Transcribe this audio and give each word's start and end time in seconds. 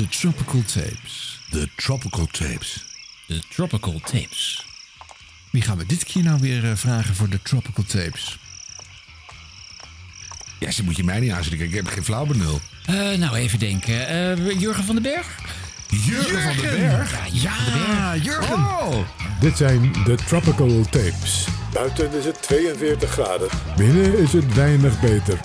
De 0.00 0.08
Tropical 0.08 0.62
Tapes. 0.62 1.40
De 1.50 1.68
Tropical 1.76 2.26
Tapes. 2.26 2.84
De 3.26 3.42
Tropical 3.54 4.00
Tapes. 4.04 4.64
Wie 5.50 5.62
gaan 5.62 5.76
we 5.76 5.86
dit 5.86 6.04
keer 6.04 6.22
nou 6.22 6.40
weer 6.40 6.64
eh, 6.64 6.76
vragen 6.76 7.14
voor 7.14 7.28
de 7.28 7.42
Tropical 7.42 7.84
Tapes? 7.84 8.38
Ja, 10.58 10.70
ze 10.70 10.84
moet 10.84 10.96
je 10.96 11.04
mij 11.04 11.20
niet 11.20 11.30
aanzetten. 11.30 11.66
Ik 11.66 11.74
heb 11.74 11.86
geen 11.86 12.04
flauw 12.04 12.26
benul. 12.26 12.60
Eh, 12.84 12.94
nou, 12.94 13.36
even 13.36 13.58
denken. 13.58 14.08
Eh, 14.08 14.60
Jurgen 14.60 14.84
van 14.84 14.94
den 14.94 15.02
Berg? 15.02 15.38
Jurgen, 15.88 16.42
van 16.42 16.56
den 16.56 16.78
Berg? 16.78 17.14
Ja, 17.32 17.54
Berg. 17.72 18.24
Jurgen! 18.24 18.54
Oh! 18.54 19.06
Dit 19.40 19.56
zijn 19.56 19.92
de 20.04 20.14
Tropical 20.26 20.84
Tapes. 20.90 21.46
Buiten 21.72 22.12
is 22.12 22.24
het 22.24 22.42
42 22.42 23.10
graden. 23.10 23.48
Binnen 23.76 24.18
is 24.18 24.32
het 24.32 24.54
weinig 24.54 25.00
beter. 25.00 25.40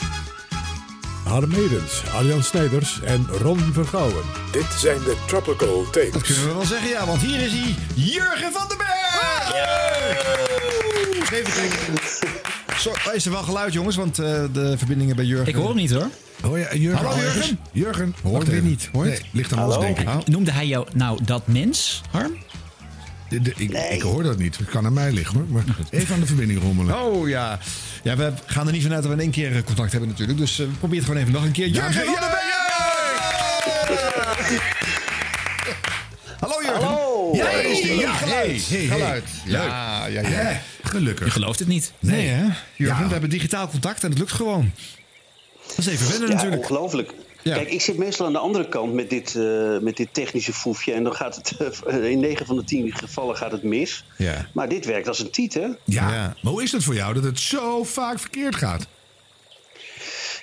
Harm 1.35 1.51
Edens, 1.51 2.03
Arjan 2.13 2.43
Snijders 2.43 2.99
en 3.03 3.27
Ron 3.41 3.59
Vergouwen. 3.73 4.23
Dit 4.51 4.65
zijn 4.77 4.97
de 4.97 5.15
Tropical 5.27 5.83
Dat 5.83 5.93
Tapes. 5.93 6.21
kunnen 6.21 6.47
we 6.47 6.53
wel 6.53 6.65
zeggen, 6.65 6.89
ja, 6.89 7.05
want 7.05 7.21
hier 7.21 7.39
is 7.39 7.51
hij, 7.51 7.75
Jurgen 7.95 8.51
van 8.51 8.67
den 8.67 8.77
Berg! 8.77 9.53
Even 11.31 11.53
kijken. 11.53 11.93
Zo, 12.79 12.91
is 13.13 13.25
er 13.25 13.31
wel 13.31 13.43
geluid, 13.43 13.73
jongens, 13.73 13.95
want 13.95 14.19
eh, 14.19 14.43
de 14.53 14.77
verbindingen 14.77 15.15
bij 15.15 15.25
Jurgen... 15.25 15.47
Ik 15.47 15.55
hoor 15.55 15.67
hem 15.67 15.75
niet 15.75 15.91
hoor. 15.91 16.09
Hoor 16.41 16.59
je, 16.59 16.79
Jurgen? 16.79 17.05
Hallo, 17.05 17.19
Jurgen? 17.21 17.59
Jurgen? 17.71 18.15
Jurgen, 18.23 18.45
weer 18.45 18.53
even. 18.53 18.63
niet, 18.63 18.89
hoort? 18.91 19.07
Nee, 19.07 19.21
ligt 19.31 19.53
aan 19.53 19.65
ons, 19.65 19.79
denk 19.79 19.99
ik. 19.99 20.27
Noemde 20.27 20.51
hij 20.51 20.67
jou 20.67 20.87
nou 20.93 21.19
dat 21.23 21.47
mens, 21.47 22.01
Harm? 22.11 22.37
De- 23.29 23.41
de- 23.41 23.53
ik, 23.57 23.71
ik 23.71 24.01
hoor 24.01 24.23
dat 24.23 24.37
niet. 24.37 24.57
Het 24.57 24.69
kan 24.69 24.85
aan 24.85 24.93
mij 24.93 25.11
liggen, 25.11 25.35
hoor. 25.37 25.45
Maar 25.49 25.63
even 25.89 26.13
aan 26.13 26.19
de 26.19 26.25
verbinding 26.25 26.61
rommelen. 26.61 27.01
Oh 27.01 27.27
ja. 27.29 27.59
Ja, 28.03 28.15
we 28.15 28.33
gaan 28.45 28.65
er 28.67 28.73
niet 28.73 28.81
vanuit 28.83 29.01
dat 29.01 29.11
we 29.11 29.17
in 29.17 29.23
één 29.23 29.31
keer 29.31 29.55
eh, 29.55 29.63
contact 29.63 29.91
hebben 29.91 30.09
natuurlijk. 30.09 30.37
Dus 30.39 30.59
eh, 30.59 30.65
probeer 30.79 30.97
het 30.97 31.07
gewoon 31.07 31.21
even 31.21 31.33
nog 31.33 31.43
een 31.43 31.51
keer. 31.51 31.67
Jurgen 31.67 31.93
van 31.93 32.03
den 32.13 32.29
Berg! 32.29 32.43
Hallo 36.39 36.61
Jurgen. 36.61 36.83
Hallo. 36.83 37.29
Ja, 37.35 37.43
daar 37.43 37.65
is 37.65 37.81
die. 37.81 37.95
Ja, 37.99 38.11
Hey, 38.11 38.17
geluid. 38.17 38.67
hey, 38.69 38.77
hey. 38.79 38.87
geluid. 38.87 39.23
Ja, 39.45 39.63
ja, 40.07 40.21
ja. 40.21 40.29
Ja, 40.29 40.49
Je 40.49 40.57
gelukkig. 40.83 41.33
gelooft 41.33 41.59
het 41.59 41.67
niet. 41.67 41.91
Nee 41.99 42.27
hè, 42.27 42.41
Jurgen, 42.75 43.01
Ja. 43.01 43.05
we 43.05 43.11
hebben 43.11 43.29
digitaal 43.29 43.67
contact 43.67 44.03
en 44.03 44.09
het 44.09 44.19
lukt 44.19 44.31
gewoon. 44.31 44.71
Dat 45.67 45.77
is 45.77 45.87
even 45.87 46.09
wennen 46.09 46.27
Ja, 46.29 46.33
natuurlijk. 46.35 46.61
ongelooflijk. 46.61 47.11
Ja. 47.49 47.55
Kijk, 47.55 47.71
ik 47.71 47.81
zit 47.81 47.97
meestal 47.97 48.25
aan 48.25 48.33
de 48.33 48.39
andere 48.39 48.69
kant 48.69 48.93
met 48.93 49.09
dit, 49.09 49.35
eh, 49.35 49.77
met 49.77 49.97
dit 49.97 50.07
technische 50.11 50.53
foefje. 50.53 50.93
En 50.93 51.03
dan 51.03 51.15
gaat 51.15 51.35
het 51.35 51.57
eh, 51.85 52.09
in 52.09 52.19
9 52.19 52.45
van 52.45 52.55
de 52.55 52.63
10 52.63 52.93
gevallen 52.93 53.35
gaat 53.35 53.51
het 53.51 53.63
mis. 53.63 54.05
Ja. 54.17 54.47
Maar 54.53 54.69
dit 54.69 54.85
werkt 54.85 55.07
als 55.07 55.19
een 55.19 55.29
tiet, 55.29 55.53
hè? 55.53 55.61
Ja. 55.61 55.75
Ja. 55.85 56.35
maar 56.41 56.51
hoe 56.51 56.63
is 56.63 56.71
het 56.71 56.83
voor 56.83 56.95
jou 56.95 57.13
dat 57.13 57.23
het 57.23 57.39
zo 57.39 57.83
vaak 57.83 58.19
verkeerd 58.19 58.55
gaat? 58.55 58.87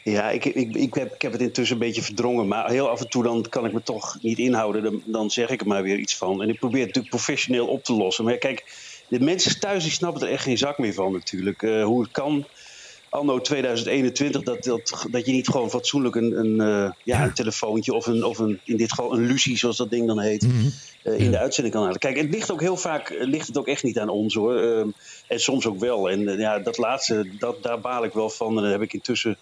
Ja, 0.05 0.31
ik, 0.31 0.45
ik, 0.45 0.75
ik, 0.75 0.95
heb, 0.95 1.15
ik 1.15 1.23
heb 1.23 1.33
het 1.33 1.41
intussen 1.41 1.77
een 1.77 1.83
beetje 1.83 2.03
verdrongen. 2.03 2.49
Maar 2.49 2.71
heel 2.71 2.89
af 2.89 3.01
en 3.01 3.09
toe 3.09 3.23
dan 3.23 3.47
kan 3.49 3.65
ik 3.65 3.73
me 3.73 3.83
toch 3.83 4.19
niet 4.21 4.39
inhouden. 4.39 4.83
Dan, 4.83 5.03
dan 5.05 5.31
zeg 5.31 5.49
ik 5.49 5.61
er 5.61 5.67
maar 5.67 5.83
weer 5.83 5.99
iets 5.99 6.17
van. 6.17 6.43
En 6.43 6.49
ik 6.49 6.59
probeer 6.59 6.79
het 6.79 6.87
natuurlijk 6.87 7.15
professioneel 7.15 7.67
op 7.67 7.85
te 7.85 7.93
lossen. 7.93 8.25
Maar 8.25 8.37
kijk, 8.37 8.65
de 9.09 9.21
mensen 9.21 9.61
thuis 9.61 9.83
die 9.83 9.93
snappen 9.93 10.23
er 10.23 10.33
echt 10.33 10.43
geen 10.43 10.59
zak 10.59 10.79
meer 10.79 10.95
van 10.95 11.13
natuurlijk. 11.13 11.63
Eh, 11.63 11.85
hoe 11.85 12.03
het 12.03 12.11
kan, 12.11 12.47
anno 13.13 13.41
2021, 13.41 14.43
dat, 14.43 14.65
dat, 14.65 15.07
dat 15.11 15.27
je 15.27 15.33
niet 15.33 15.49
gewoon 15.49 15.71
fatsoenlijk 15.71 16.15
een, 16.15 16.39
een, 16.39 16.61
eh, 16.61 16.91
ja, 17.05 17.25
een 17.25 17.33
telefoontje... 17.35 17.95
of, 17.95 18.07
een, 18.07 18.25
of 18.25 18.39
een, 18.39 18.61
in 18.65 18.77
dit 18.77 18.91
geval 18.91 19.13
een 19.13 19.27
Lucie, 19.27 19.57
zoals 19.57 19.77
dat 19.77 19.91
ding 19.91 20.07
dan 20.07 20.21
heet... 20.21 20.47
eh, 21.03 21.19
in 21.19 21.31
de 21.31 21.39
uitzending 21.39 21.75
kan 21.75 21.85
halen. 21.85 21.99
Kijk, 21.99 22.17
het 22.17 22.31
ligt 22.31 22.51
ook 22.53 22.61
heel 22.61 22.77
vaak 22.77 23.11
eh, 23.11 23.27
ligt 23.27 23.47
het 23.47 23.59
ook 23.59 23.67
echt 23.67 23.83
niet 23.83 23.99
aan 23.99 24.09
ons 24.09 24.35
hoor. 24.35 24.57
Ehm, 24.57 24.89
en 25.29 25.41
soms 25.41 25.67
ook 25.67 25.79
wel. 25.79 26.11
En 26.11 26.39
ja, 26.39 26.59
dat 26.59 26.79
laatste, 26.79 27.29
dat, 27.39 27.63
daar 27.63 27.81
baal 27.81 28.05
ik 28.05 28.13
wel 28.13 28.31
van. 28.31 28.57
En 28.57 28.63
dan 28.63 28.73
heb 28.73 28.83
ik 28.83 28.93
intussen 28.93 29.37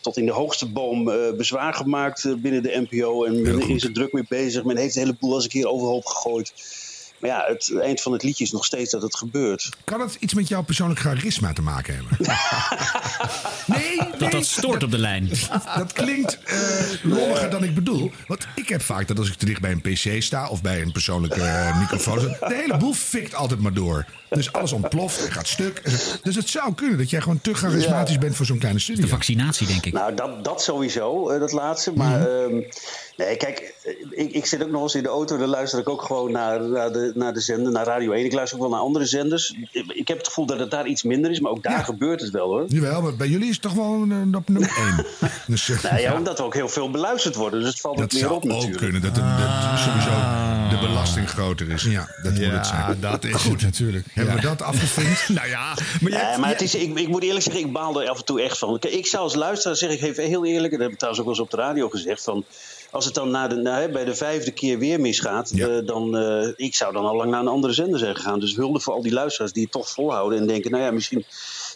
tot 0.00 0.16
in 0.16 0.26
de 0.26 0.32
hoogste 0.32 0.66
boom 0.66 1.04
bezwaar 1.36 1.74
gemaakt 1.74 2.34
binnen 2.42 2.62
de 2.62 2.86
NPO. 2.90 3.24
En 3.24 3.42
men 3.42 3.68
is 3.68 3.84
er 3.84 3.92
druk 3.92 4.12
mee 4.12 4.24
bezig. 4.28 4.64
Men 4.64 4.76
heeft 4.76 4.96
een 4.96 5.02
heleboel 5.02 5.34
als 5.34 5.44
een 5.44 5.50
keer 5.50 5.68
overhoop 5.68 6.06
gegooid. 6.06 6.52
Maar 7.24 7.32
ja, 7.32 7.44
het 7.46 7.74
eind 7.80 8.00
van 8.00 8.12
het 8.12 8.22
liedje 8.22 8.44
is 8.44 8.52
nog 8.52 8.64
steeds 8.64 8.90
dat 8.90 9.02
het 9.02 9.16
gebeurt. 9.16 9.68
Kan 9.84 10.00
het 10.00 10.16
iets 10.18 10.34
met 10.34 10.48
jouw 10.48 10.62
persoonlijk 10.62 11.00
charisma 11.00 11.52
te 11.52 11.62
maken 11.62 11.94
hebben? 11.94 12.16
nee, 13.66 13.96
nee. 13.98 14.10
Dat 14.18 14.30
dat 14.30 14.46
stoort 14.46 14.82
op 14.82 14.90
de 14.90 14.98
lijn. 14.98 15.28
Dat 15.76 15.92
klinkt 15.92 16.38
eh 16.44 16.56
lolliger 17.02 17.50
dan 17.50 17.64
ik 17.64 17.74
bedoel. 17.74 18.12
Want 18.26 18.46
ik 18.54 18.68
heb 18.68 18.82
vaak 18.82 19.08
dat 19.08 19.18
als 19.18 19.28
ik 19.28 19.34
te 19.34 19.46
dicht 19.46 19.60
bij 19.60 19.70
een 19.70 19.80
pc 19.80 20.22
sta... 20.22 20.48
of 20.48 20.62
bij 20.62 20.82
een 20.82 20.92
persoonlijke 20.92 21.42
eh, 21.42 21.78
microfoon... 21.78 22.18
de 22.18 22.54
hele 22.54 22.76
boel 22.76 22.94
fikt 22.94 23.34
altijd 23.34 23.60
maar 23.60 23.74
door. 23.74 24.06
Dus 24.28 24.52
alles 24.52 24.72
ontploft, 24.72 25.20
gaat 25.20 25.48
stuk. 25.48 25.82
Dus 26.22 26.36
het 26.36 26.48
zou 26.48 26.74
kunnen 26.74 26.98
dat 26.98 27.10
jij 27.10 27.20
gewoon 27.20 27.40
te 27.40 27.54
charismatisch 27.54 28.18
bent 28.18 28.36
voor 28.36 28.46
zo'n 28.46 28.58
kleine 28.58 28.78
De 28.78 28.84
studio. 28.84 29.06
vaccinatie, 29.06 29.66
denk 29.66 29.86
ik. 29.86 29.92
Nou, 29.92 30.14
dat, 30.14 30.44
dat 30.44 30.62
sowieso, 30.62 31.30
eh, 31.30 31.40
dat 31.40 31.52
laatste. 31.52 31.92
Maar 31.92 32.28
ehm, 32.28 32.60
nee, 33.16 33.36
kijk, 33.36 33.74
eh, 33.82 33.92
ik, 34.10 34.32
ik 34.32 34.46
zit 34.46 34.62
ook 34.62 34.70
nog 34.70 34.82
eens 34.82 34.94
in 34.94 35.02
de 35.02 35.08
auto. 35.08 35.36
Dan 35.36 35.48
luister 35.48 35.78
ik 35.78 35.88
ook 35.88 36.02
gewoon 36.02 36.32
naar, 36.32 36.62
naar, 36.62 36.92
de, 36.92 37.12
naar 37.14 37.32
de 37.32 37.40
zender, 37.40 37.72
naar 37.72 37.86
Radio 37.86 38.12
1. 38.12 38.24
Ik 38.24 38.32
luister 38.32 38.56
ook 38.56 38.62
wel 38.62 38.72
naar 38.72 38.80
andere 38.80 39.06
zenders. 39.06 39.54
Ik, 39.72 39.84
ik 39.86 40.08
heb 40.08 40.16
het 40.16 40.26
gevoel 40.26 40.46
dat 40.46 40.58
het 40.58 40.70
daar 40.70 40.86
iets 40.86 41.02
minder 41.02 41.30
is. 41.30 41.40
Maar 41.40 41.50
ook 41.50 41.62
daar 41.62 41.84
gebeurt 41.84 42.20
het 42.20 42.30
wel 42.30 42.46
hoor. 42.46 42.64
Jawel, 42.68 43.02
maar 43.02 43.16
bij 43.16 43.28
jullie 43.28 43.48
is 43.48 43.54
het 43.54 43.62
toch 43.62 43.72
wel 43.72 44.06
eh, 44.10 44.36
op 44.36 44.48
nummer 44.48 44.76
één. 44.76 45.06
Dus, 45.46 45.68
eh, 45.68 45.82
Nou 45.82 46.00
ja, 46.00 46.14
omdat 46.14 46.38
we 46.38 46.44
ook 46.44 46.54
heel 46.54 46.68
veel 46.68 46.90
beluisterd 46.90 47.34
worden. 47.34 47.60
Dus 47.60 47.68
het 47.68 47.80
valt 47.80 47.96
dat 47.96 48.04
ook 48.04 48.12
meer 48.12 48.20
zou 48.20 48.34
op 48.34 48.42
ook 48.42 48.48
natuurlijk. 48.48 48.78
kunnen. 48.78 49.02
Dat, 49.02 49.14
de, 49.14 49.20
dat 49.20 49.78
sowieso 49.78 50.10
de 50.70 50.86
belasting 50.86 51.28
groter 51.28 51.70
is. 51.70 51.82
Ja, 51.82 52.08
dat 52.22 52.32
moet 52.32 52.52
het 52.52 52.66
zijn. 52.66 53.00
dat 53.00 53.24
is 53.24 53.42
het 53.42 53.62
natuurlijk. 53.62 54.06
Hebben 54.12 54.34
we 54.34 54.40
dat 54.40 54.62
afgevinkt? 54.62 55.28
Nou 55.34 55.48
ja, 55.48 55.74
maar 56.00 56.10
jij... 56.10 56.28
Nee, 56.28 56.38
maar 56.38 56.48
het 56.48 56.60
is, 56.60 56.74
ik, 56.74 56.98
ik 56.98 57.08
moet 57.08 57.22
eerlijk 57.22 57.44
zeggen, 57.44 57.62
ik 57.62 57.72
baal 57.72 58.02
er 58.02 58.08
af 58.08 58.18
en 58.18 58.24
toe 58.24 58.42
echt 58.42 58.58
van. 58.58 58.78
Kijk, 58.78 58.94
ik 58.94 59.06
zou 59.06 59.22
als 59.22 59.34
luisteraar, 59.34 59.76
zeg 59.76 59.90
ik 59.90 60.02
even 60.02 60.24
heel 60.24 60.44
eerlijk... 60.44 60.72
en 60.72 60.78
dat 60.78 60.80
heb 60.80 60.90
ik 60.90 60.98
trouwens 60.98 61.24
ook 61.24 61.30
wel 61.30 61.38
eens 61.38 61.52
op 61.52 61.58
de 61.58 61.66
radio 61.66 61.88
gezegd... 61.88 62.22
Van, 62.24 62.44
als 62.94 63.04
het 63.04 63.14
dan 63.14 63.30
na 63.30 63.48
de, 63.48 63.70
hè, 63.70 63.88
bij 63.88 64.04
de 64.04 64.14
vijfde 64.14 64.50
keer 64.50 64.78
weer 64.78 65.00
misgaat... 65.00 65.50
Ja. 65.54 65.66
eh, 65.68 65.86
dan, 65.86 66.16
eh, 66.16 66.48
ik 66.56 66.74
zou 66.74 66.92
dan 66.92 67.04
al 67.04 67.16
lang 67.16 67.30
naar 67.30 67.40
een 67.40 67.48
andere 67.48 67.72
zender 67.72 67.98
zijn 67.98 68.14
gegaan. 68.16 68.40
Dus 68.40 68.56
hulde 68.56 68.80
voor 68.80 68.94
al 68.94 69.02
die 69.02 69.12
luisteraars 69.12 69.52
die 69.52 69.62
het 69.62 69.72
toch 69.72 69.88
volhouden... 69.90 70.38
en 70.38 70.46
denken, 70.46 70.70
nou 70.70 70.82
ja, 70.82 70.90
misschien 70.90 71.24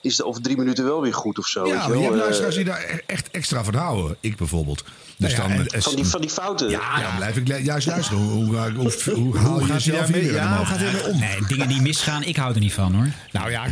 is 0.03 0.17
het 0.17 0.27
over 0.27 0.43
drie 0.43 0.57
minuten 0.57 0.84
wel 0.84 1.01
weer 1.01 1.15
goed 1.15 1.39
of 1.39 1.47
zo. 1.47 1.62
weet 1.62 1.73
Ja, 1.73 1.83
je 1.83 1.89
maar 1.89 1.89
je 1.89 1.95
wel. 1.95 2.03
hebt 2.03 2.15
Eh, 2.15 2.21
luisteraars 2.23 2.55
die 2.55 2.65
daar 2.65 2.84
e- 2.91 3.01
echt 3.07 3.31
extra 3.31 3.65
van 3.65 3.75
houden. 3.75 4.17
Ik 4.21 4.37
bijvoorbeeld. 4.37 4.84
Dus 5.17 5.37
Nou 5.37 5.51
ja, 5.51 5.57
dan, 5.57 5.67
en- 5.67 5.83
van, 5.83 5.95
die, 5.95 6.05
van 6.05 6.21
die 6.21 6.31
fouten. 6.31 6.71
ja, 6.71 7.03
dan 7.03 7.17
blijf 7.17 7.37
ik 7.37 7.65
juist 7.65 7.87
luisteren. 7.87 8.23
Hoe, 8.23 8.45
hoe, 8.45 8.71
hoe, 8.77 8.93
hoe, 9.05 9.15
hoe 9.15 9.39
haal 9.39 9.61
je 9.61 9.67
jezelf 9.73 10.07
hier 10.07 10.23
weer 10.23 10.33
ja, 10.33 10.45
omhoog? 10.45 10.69
hoe 10.69 10.78
gaat 10.78 10.87
ermee 10.87 11.12
om? 11.12 11.19
Nee, 11.21 11.39
dingen 11.49 11.69
die 11.69 11.81
misgaan, 11.81 12.23
ik 12.23 12.37
hou 12.37 12.55
er 12.55 12.61
niet 12.61 12.73
van 12.75 12.95
hoor. 12.95 13.07
Nou 13.33 13.51
ja, 13.51 13.65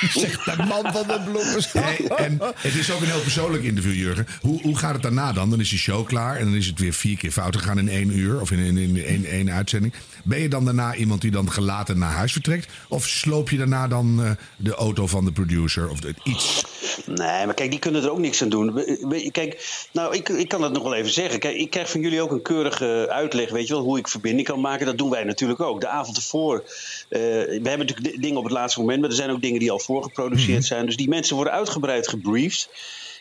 zeg 0.22 0.44
de 0.44 0.56
man 0.68 0.92
van 0.92 1.06
de 1.06 1.20
bloepers. 1.24 1.72
Nee, 1.72 2.08
en 2.14 2.38
het 2.56 2.74
is 2.74 2.90
ook 2.92 3.00
een 3.00 3.06
heel 3.10 3.20
persoonlijk 3.20 3.62
interview, 3.64 3.94
Jurgen. 3.94 4.26
Hoe, 4.40 4.60
hoe 4.62 4.78
gaat 4.78 4.92
het 4.92 5.02
daarna 5.02 5.32
dan? 5.32 5.50
Dan 5.50 5.60
is 5.60 5.68
die 5.70 5.78
show 5.78 6.06
klaar 6.06 6.36
en 6.36 6.44
dan 6.44 6.54
is 6.54 6.66
het 6.66 6.78
weer 6.78 6.92
vier 6.92 7.16
keer 7.16 7.30
fout 7.30 7.56
gegaan 7.56 7.78
in 7.78 7.88
één 7.88 8.18
uur 8.18 8.40
of 8.40 8.50
in, 8.50 8.58
in, 8.58 8.76
in 8.78 9.04
één, 9.04 9.24
één 9.24 9.50
uitzending. 9.50 9.92
Ben 10.24 10.40
je 10.40 10.48
dan 10.48 10.64
daarna 10.64 10.94
iemand 10.94 11.20
die 11.20 11.30
dan 11.30 11.52
gelaten 11.52 11.98
naar 11.98 12.12
huis 12.12 12.32
vertrekt? 12.32 12.68
Of 12.88 13.06
sloop 13.06 13.50
je 13.50 13.56
daarna 13.56 13.88
dan 13.88 14.22
eh, 14.24 14.30
de 14.56 14.74
auto 14.74 15.06
van 15.06 15.24
de 15.24 15.32
producer 15.32 15.88
of 15.90 16.00
de- 16.00 16.14
iets? 16.24 16.64
Nee, 17.06 17.46
maar 17.46 17.54
kijk, 17.54 17.70
die 17.70 17.78
kunnen 17.78 18.02
er 18.02 18.10
ook 18.10 18.18
niks 18.18 18.42
aan 18.42 18.48
doen. 18.48 18.84
Kijk, 19.32 19.66
nou, 19.92 20.14
ik, 20.14 20.28
ik 20.28 20.48
kan 20.48 20.60
dat 20.60 20.72
nog 20.72 20.82
wel 20.82 20.94
even 20.94 21.12
zeggen. 21.12 21.38
Kijk, 21.38 21.56
ik 21.56 21.70
krijg 21.70 21.90
van 21.90 22.00
jullie 22.00 22.20
ook 22.22 22.30
een 22.30 22.42
keurige 22.42 23.06
uitleg, 23.10 23.50
weet 23.50 23.66
je 23.66 23.72
wel, 23.74 23.82
hoe 23.82 23.98
ik 23.98 24.08
verbinding 24.08 24.46
kan 24.48 24.60
maken. 24.60 24.86
Dat 24.86 24.98
doen 24.98 25.10
wij 25.10 25.24
natuurlijk 25.24 25.60
ook. 25.60 25.80
De 25.80 25.88
avond 25.88 26.16
ervoor. 26.16 26.62
eh, 27.08 27.20
we 27.20 27.60
hebben 27.62 27.78
natuurlijk 27.86 28.12
di- 28.14 28.20
dingen 28.20 28.36
op 28.36 28.44
het 28.44 28.52
laatste 28.52 28.80
moment, 28.80 29.00
maar 29.00 29.10
er 29.10 29.16
zijn 29.16 29.30
ook 29.30 29.42
dingen 29.42 29.60
die 29.60 29.70
al 29.70 29.78
voorgeproduceerd 29.86 30.64
zijn. 30.64 30.86
Dus 30.86 30.96
die 30.96 31.08
mensen 31.08 31.36
worden 31.36 31.52
uitgebreid 31.52 32.08
gebriefd. 32.08 32.68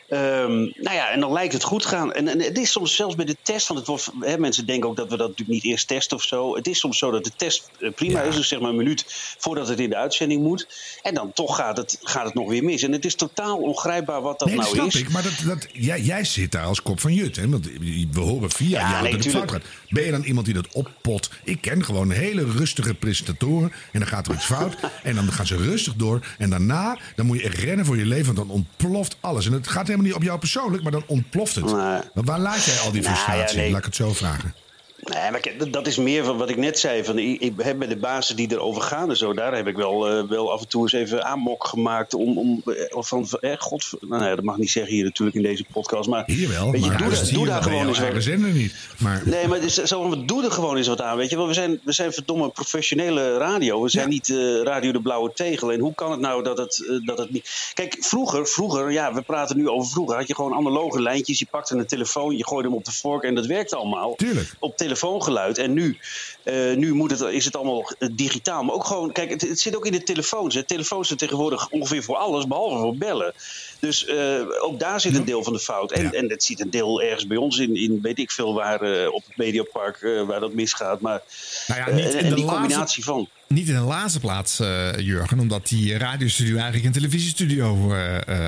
Ehm, 0.10 0.58
nou 0.58 0.96
ja, 0.96 1.10
en 1.10 1.20
dan 1.20 1.32
lijkt 1.32 1.54
het 1.54 1.64
goed 1.64 1.82
te 1.82 1.88
gaan. 1.88 2.14
En, 2.14 2.28
en 2.28 2.42
het 2.42 2.58
is 2.58 2.72
soms 2.72 2.96
zelfs 2.96 3.16
bij 3.16 3.26
de 3.26 3.38
test, 3.42 3.68
want 3.68 3.80
het 3.80 3.90
wordt, 3.90 4.12
hè, 4.20 4.38
mensen 4.38 4.66
denken 4.66 4.90
ook 4.90 4.96
dat 4.96 5.10
we 5.10 5.18
dat 5.18 5.28
natuurlijk 5.28 5.64
niet 5.64 5.72
eerst 5.72 5.88
testen 5.88 6.18
of 6.18 6.24
zo. 6.24 6.56
Het 6.56 6.68
is 6.68 6.80
soms 6.80 6.98
zo 6.98 7.12
dat 7.12 7.24
de 7.24 7.32
test 7.36 7.70
eh, 7.80 7.92
prima 7.94 8.22
is, 8.22 8.36
dus 8.36 8.48
zeg 8.48 8.60
maar 8.60 8.70
een 8.70 8.76
minuut 8.76 9.06
voordat 9.38 9.68
het 9.68 9.80
in 9.80 9.90
de 9.90 9.96
uitzending 9.96 10.42
moet. 10.42 10.68
En 11.02 11.14
dan 11.14 11.34
toch 11.34 11.56
gaat 11.56 11.78
het, 11.78 12.00
gaat 12.02 12.26
het 12.26 12.34
nog 12.34 12.50
weer 12.50 12.64
mis. 12.64 12.84
En 12.84 12.92
het 12.92 13.06
is 13.06 13.16
totaal 13.16 13.58
ongrijpbaar 13.58 14.22
wat 14.22 14.40
dat 14.40 14.48
Nee, 14.48 14.58
dat 14.58 14.66
nou 14.66 14.76
snap 14.78 14.88
is. 14.88 14.96
ik. 14.96 15.10
Maar 15.10 15.24
dat, 15.24 15.34
dat, 15.46 15.68
jij, 15.74 16.02
jij 16.02 16.24
zit 16.24 16.52
daar 16.52 16.66
als 16.66 16.82
kop 16.82 17.00
van 17.00 17.14
Jut. 17.14 17.36
Hè? 17.36 17.50
Want 17.50 17.66
we 18.12 18.20
horen 18.20 18.52
via 18.52 18.80
Ja, 18.80 18.90
jou 18.90 19.02
nee, 19.04 19.12
dat 19.12 19.24
het 19.24 19.34
fout 19.34 19.52
gaat. 19.52 19.64
Ben 19.90 20.04
je 20.04 20.12
dan 20.12 20.24
iemand 20.24 20.46
die 20.46 20.56
dat 20.56 20.68
oppot? 20.72 21.30
Ik 21.44 21.62
ken 21.62 21.86
gewoon 21.86 22.12
hele 22.12 22.44
rustige 22.44 22.94
presentatoren. 22.94 23.72
En 23.92 24.00
dan 24.00 24.08
gaat 24.08 24.28
er 24.28 24.34
iets 24.34 24.46
fout. 24.46 24.76
en 25.04 25.16
dan 25.16 25.32
gaan 25.32 25.48
ze 25.48 25.56
rustig 25.56 25.94
door. 25.96 26.26
En 26.38 26.50
daarna 26.50 26.98
dan 27.16 27.26
moet 27.26 27.38
je 27.38 27.44
echt 27.44 27.58
rennen 27.58 27.86
voor 27.86 27.98
je 27.98 28.06
leven. 28.06 28.36
Want 28.36 28.48
dan 28.48 28.56
ontploft 28.56 29.18
alles. 29.20 29.46
En 29.46 29.52
het 29.52 29.68
gaat 29.68 29.90
helemaal 29.96 30.06
niet 30.08 30.16
op 30.16 30.24
jou 30.24 30.40
persoonlijk. 30.40 30.84
Maar 30.84 30.92
dan 30.92 31.04
ontploft 31.08 31.56
het. 31.56 31.72
Maar 31.72 32.04
waar 32.14 32.40
laat 32.40 32.64
jij 32.64 32.78
al 32.80 32.92
die 32.92 33.02
Nou, 33.02 33.16
frustratie? 33.16 33.58
nee. 33.58 33.70
Laat 33.70 33.80
ik 33.80 33.86
het 33.86 33.96
zo 33.96 34.14
vragen. 34.14 34.56
Nee, 35.00 35.32
maar 35.32 35.40
kijk, 35.40 35.74
dat- 35.74 35.88
is 35.88 35.98
meer 35.98 36.24
van 36.24 36.38
wat 36.38 36.50
ik 36.50 36.58
net 36.58 36.80
zei. 36.80 37.04
Van, 37.04 37.18
ik, 37.18 37.42
ik 37.42 37.54
heb 37.58 37.78
bij 37.78 37.88
de 37.88 37.96
basis 37.96 38.36
die 38.36 38.52
erover 38.52 38.82
gaan 38.82 39.10
en 39.10 39.18
zo, 39.18 39.34
daar 39.34 39.56
heb 39.56 39.68
ik 39.68 39.76
wel, 39.76 40.10
eh, 40.10 40.24
wel 40.30 40.52
af 40.52 40.62
en 40.62 40.68
toe 40.68 40.82
eens 40.82 40.94
even 40.94 41.26
aanmok 41.26 41.68
gemaakt. 41.68 42.14
Om, 42.14 42.38
om 42.38 42.62
eh, 42.66 42.74
van, 42.90 43.28
eh, 43.40 43.52
god, 43.58 43.90
nou 44.02 44.22
nee, 44.24 44.36
dat 44.36 44.44
mag 44.44 44.58
niet 44.58 44.72
zeggen 44.72 44.94
hier 44.94 45.04
natuurlijk 45.04 45.38
in 45.38 45.44
deze 45.44 45.66
podcast. 45.72 46.10
Maar 46.10 46.24
Hier 46.26 46.50
wel, 46.50 46.72
weet 46.72 46.84
je, 46.84 46.88
maar 46.90 46.98
doe, 46.98 47.10
daar- 47.10 47.34
doe 47.34 47.62
gewoon 47.64 47.88
eens 47.88 48.00
wat. 48.00 48.24
zender 48.24 48.52
niet. 48.52 48.76
Maar 48.98 49.22
Nee, 49.26 49.48
maar 49.48 49.58
het 49.62 49.66
is 49.66 49.74
zo 49.74 50.26
doe 50.26 50.44
er 50.44 50.52
gewoon 50.52 50.78
eens 50.78 50.88
wat 50.88 51.02
aan, 51.02 51.18
weet 51.18 51.30
je 51.30 51.36
wel. 51.36 51.48
We 51.48 51.54
zijn, 51.54 51.80
we 51.84 51.92
zijn 51.92 52.14
verdomme 52.14 52.50
professionele 52.50 53.38
radio. 53.38 53.82
We 53.82 53.90
zijn 53.90 54.10
niet 54.10 54.30
eh, 54.30 54.62
Radio 54.64 54.92
de 54.92 55.02
Blauwe 55.02 55.32
Tegel. 55.34 55.72
En 55.72 55.80
hoe 55.80 55.96
kan 55.96 56.12
het 56.12 56.20
nou 56.20 56.44
dat 56.44 56.58
het, 56.58 57.00
dat 57.06 57.18
het 57.18 57.32
niet... 57.32 57.72
Kijk, 57.74 57.98
vroeger, 58.00 58.48
vroeger, 58.48 58.92
ja, 58.92 59.14
we 59.14 59.22
praten 59.22 59.58
nu 59.58 59.70
over 59.70 59.92
vroeger... 59.92 60.18
had 60.18 60.28
je 60.28 60.36
gewoon 60.36 60.54
analoge 60.54 61.02
lijntjes. 61.02 61.40
Je 61.40 61.48
pakte 61.52 61.76
een 61.76 61.86
telefoon, 61.86 62.38
je 62.38 62.46
gooide 62.48 62.68
hem 62.68 62.78
op 62.78 62.86
de 62.86 62.92
vork 62.92 63.24
en 63.24 63.36
dat 63.36 63.46
werkte 63.46 63.76
allemaal. 63.76 64.16
Tuurlijk. 64.16 64.56
Op 64.60 64.78
telefoongeluid. 64.86 65.58
En 65.58 65.74
nu, 65.74 65.98
eh, 66.44 66.76
nu 66.76 66.94
moet 66.94 67.12
het, 67.12 67.20
is 67.22 67.46
het 67.46 67.56
allemaal 67.56 67.92
eh, 68.00 68.10
digitaal. 68.12 68.64
Maar 68.64 68.76
ook 68.76 68.86
gewoon, 68.86 69.12
kijk, 69.12 69.30
het, 69.30 69.42
het 69.42 69.60
zit 69.60 69.76
ook 69.76 69.86
in 69.86 69.92
de 69.92 70.04
telefoons. 70.04 70.56
Hè. 70.56 70.64
Telefoons 70.64 71.08
zijn 71.08 71.20
tegenwoordig 71.20 71.70
ongeveer 71.70 72.04
voor 72.04 72.16
alles, 72.16 72.48
behalve 72.48 72.78
voor 72.78 72.96
bellen. 72.98 73.34
Dus 73.80 74.06
eh, 74.06 74.42
ook 74.62 74.80
daar 74.80 75.02
zit 75.02 75.16
een 75.16 75.26
deel 75.26 75.44
van 75.44 75.54
de 75.54 75.60
fout. 75.60 75.92
En, 75.92 76.04
Ja. 76.04 76.12
en 76.12 76.30
het 76.30 76.44
zit 76.44 76.60
een 76.60 76.70
deel 76.70 77.02
ergens 77.02 77.28
bij 77.28 77.38
ons 77.38 77.58
in, 77.58 77.76
in 77.76 78.00
weet 78.02 78.20
ik 78.20 78.32
veel 78.32 78.54
waar, 78.54 79.08
op 79.10 79.24
het 79.28 79.38
Mediapark, 79.38 80.24
waar 80.28 80.40
dat 80.40 80.54
misgaat. 80.54 81.02
Maar 81.02 81.22
Nou 81.68 81.80
ja, 81.80 81.96
niet 81.96 82.14
in 82.14 82.20
en 82.20 82.30
de 82.30 82.36
die 82.36 82.44
laatste- 82.46 82.60
combinatie 82.60 83.04
van. 83.04 83.30
Niet 83.48 83.68
in 83.68 83.74
de 83.76 83.80
laatste 83.82 84.20
plaats, 84.20 84.58
Jurgen, 84.98 85.40
omdat 85.40 85.68
die 85.68 85.98
radiostudio 85.98 86.54
eigenlijk 86.56 86.86
een 86.86 86.92
televisiestudio 86.92 87.94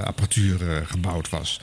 apparatuur 0.03 0.69
eh, 0.69 0.77
gebouwd 0.87 1.29
was. 1.29 1.59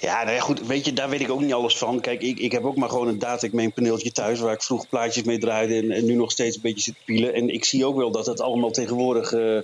Ja, 0.00 0.22
nou 0.22 0.34
ja, 0.34 0.40
goed, 0.40 0.66
weet 0.66 0.84
je, 0.84 0.92
daar 0.92 1.08
weet 1.08 1.20
ik 1.20 1.30
ook 1.30 1.40
niet 1.40 1.52
alles 1.52 1.76
van. 1.78 2.00
Kijk, 2.00 2.22
ik, 2.22 2.38
ik 2.38 2.52
heb 2.52 2.64
ook 2.64 2.76
maar 2.76 2.88
gewoon 2.88 3.08
een 3.08 3.18
Datec 3.18 3.72
paneeltje 3.74 4.12
thuis... 4.12 4.40
waar 4.40 4.52
ik 4.52 4.62
vroeg 4.62 4.88
plaatjes 4.88 5.24
mee 5.24 5.38
draaide 5.38 5.74
en, 5.74 5.90
en 5.90 6.04
nu 6.04 6.14
nog 6.14 6.30
steeds 6.30 6.56
een 6.56 6.62
beetje 6.62 6.80
zit 6.80 6.94
te 6.94 7.00
pielen. 7.04 7.34
En 7.34 7.48
ik 7.48 7.64
zie 7.64 7.86
ook 7.86 7.96
wel 7.96 8.10
dat 8.10 8.26
het 8.26 8.40
allemaal 8.40 8.70
tegenwoordig 8.70 9.32
eh, 9.32 9.56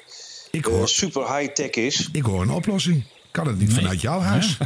ik 0.50 0.66
eh, 0.66 0.72
hoor, 0.72 0.88
super 0.88 1.36
high-tech 1.36 1.70
is. 1.70 2.08
ik 2.12 2.22
hoor 2.22 2.42
een 2.42 2.50
oplossing. 2.50 3.04
Kan 3.30 3.46
het 3.46 3.58
niet 3.58 3.72
vanuit 3.72 4.00
jouw 4.00 4.20
huis? 4.20 4.58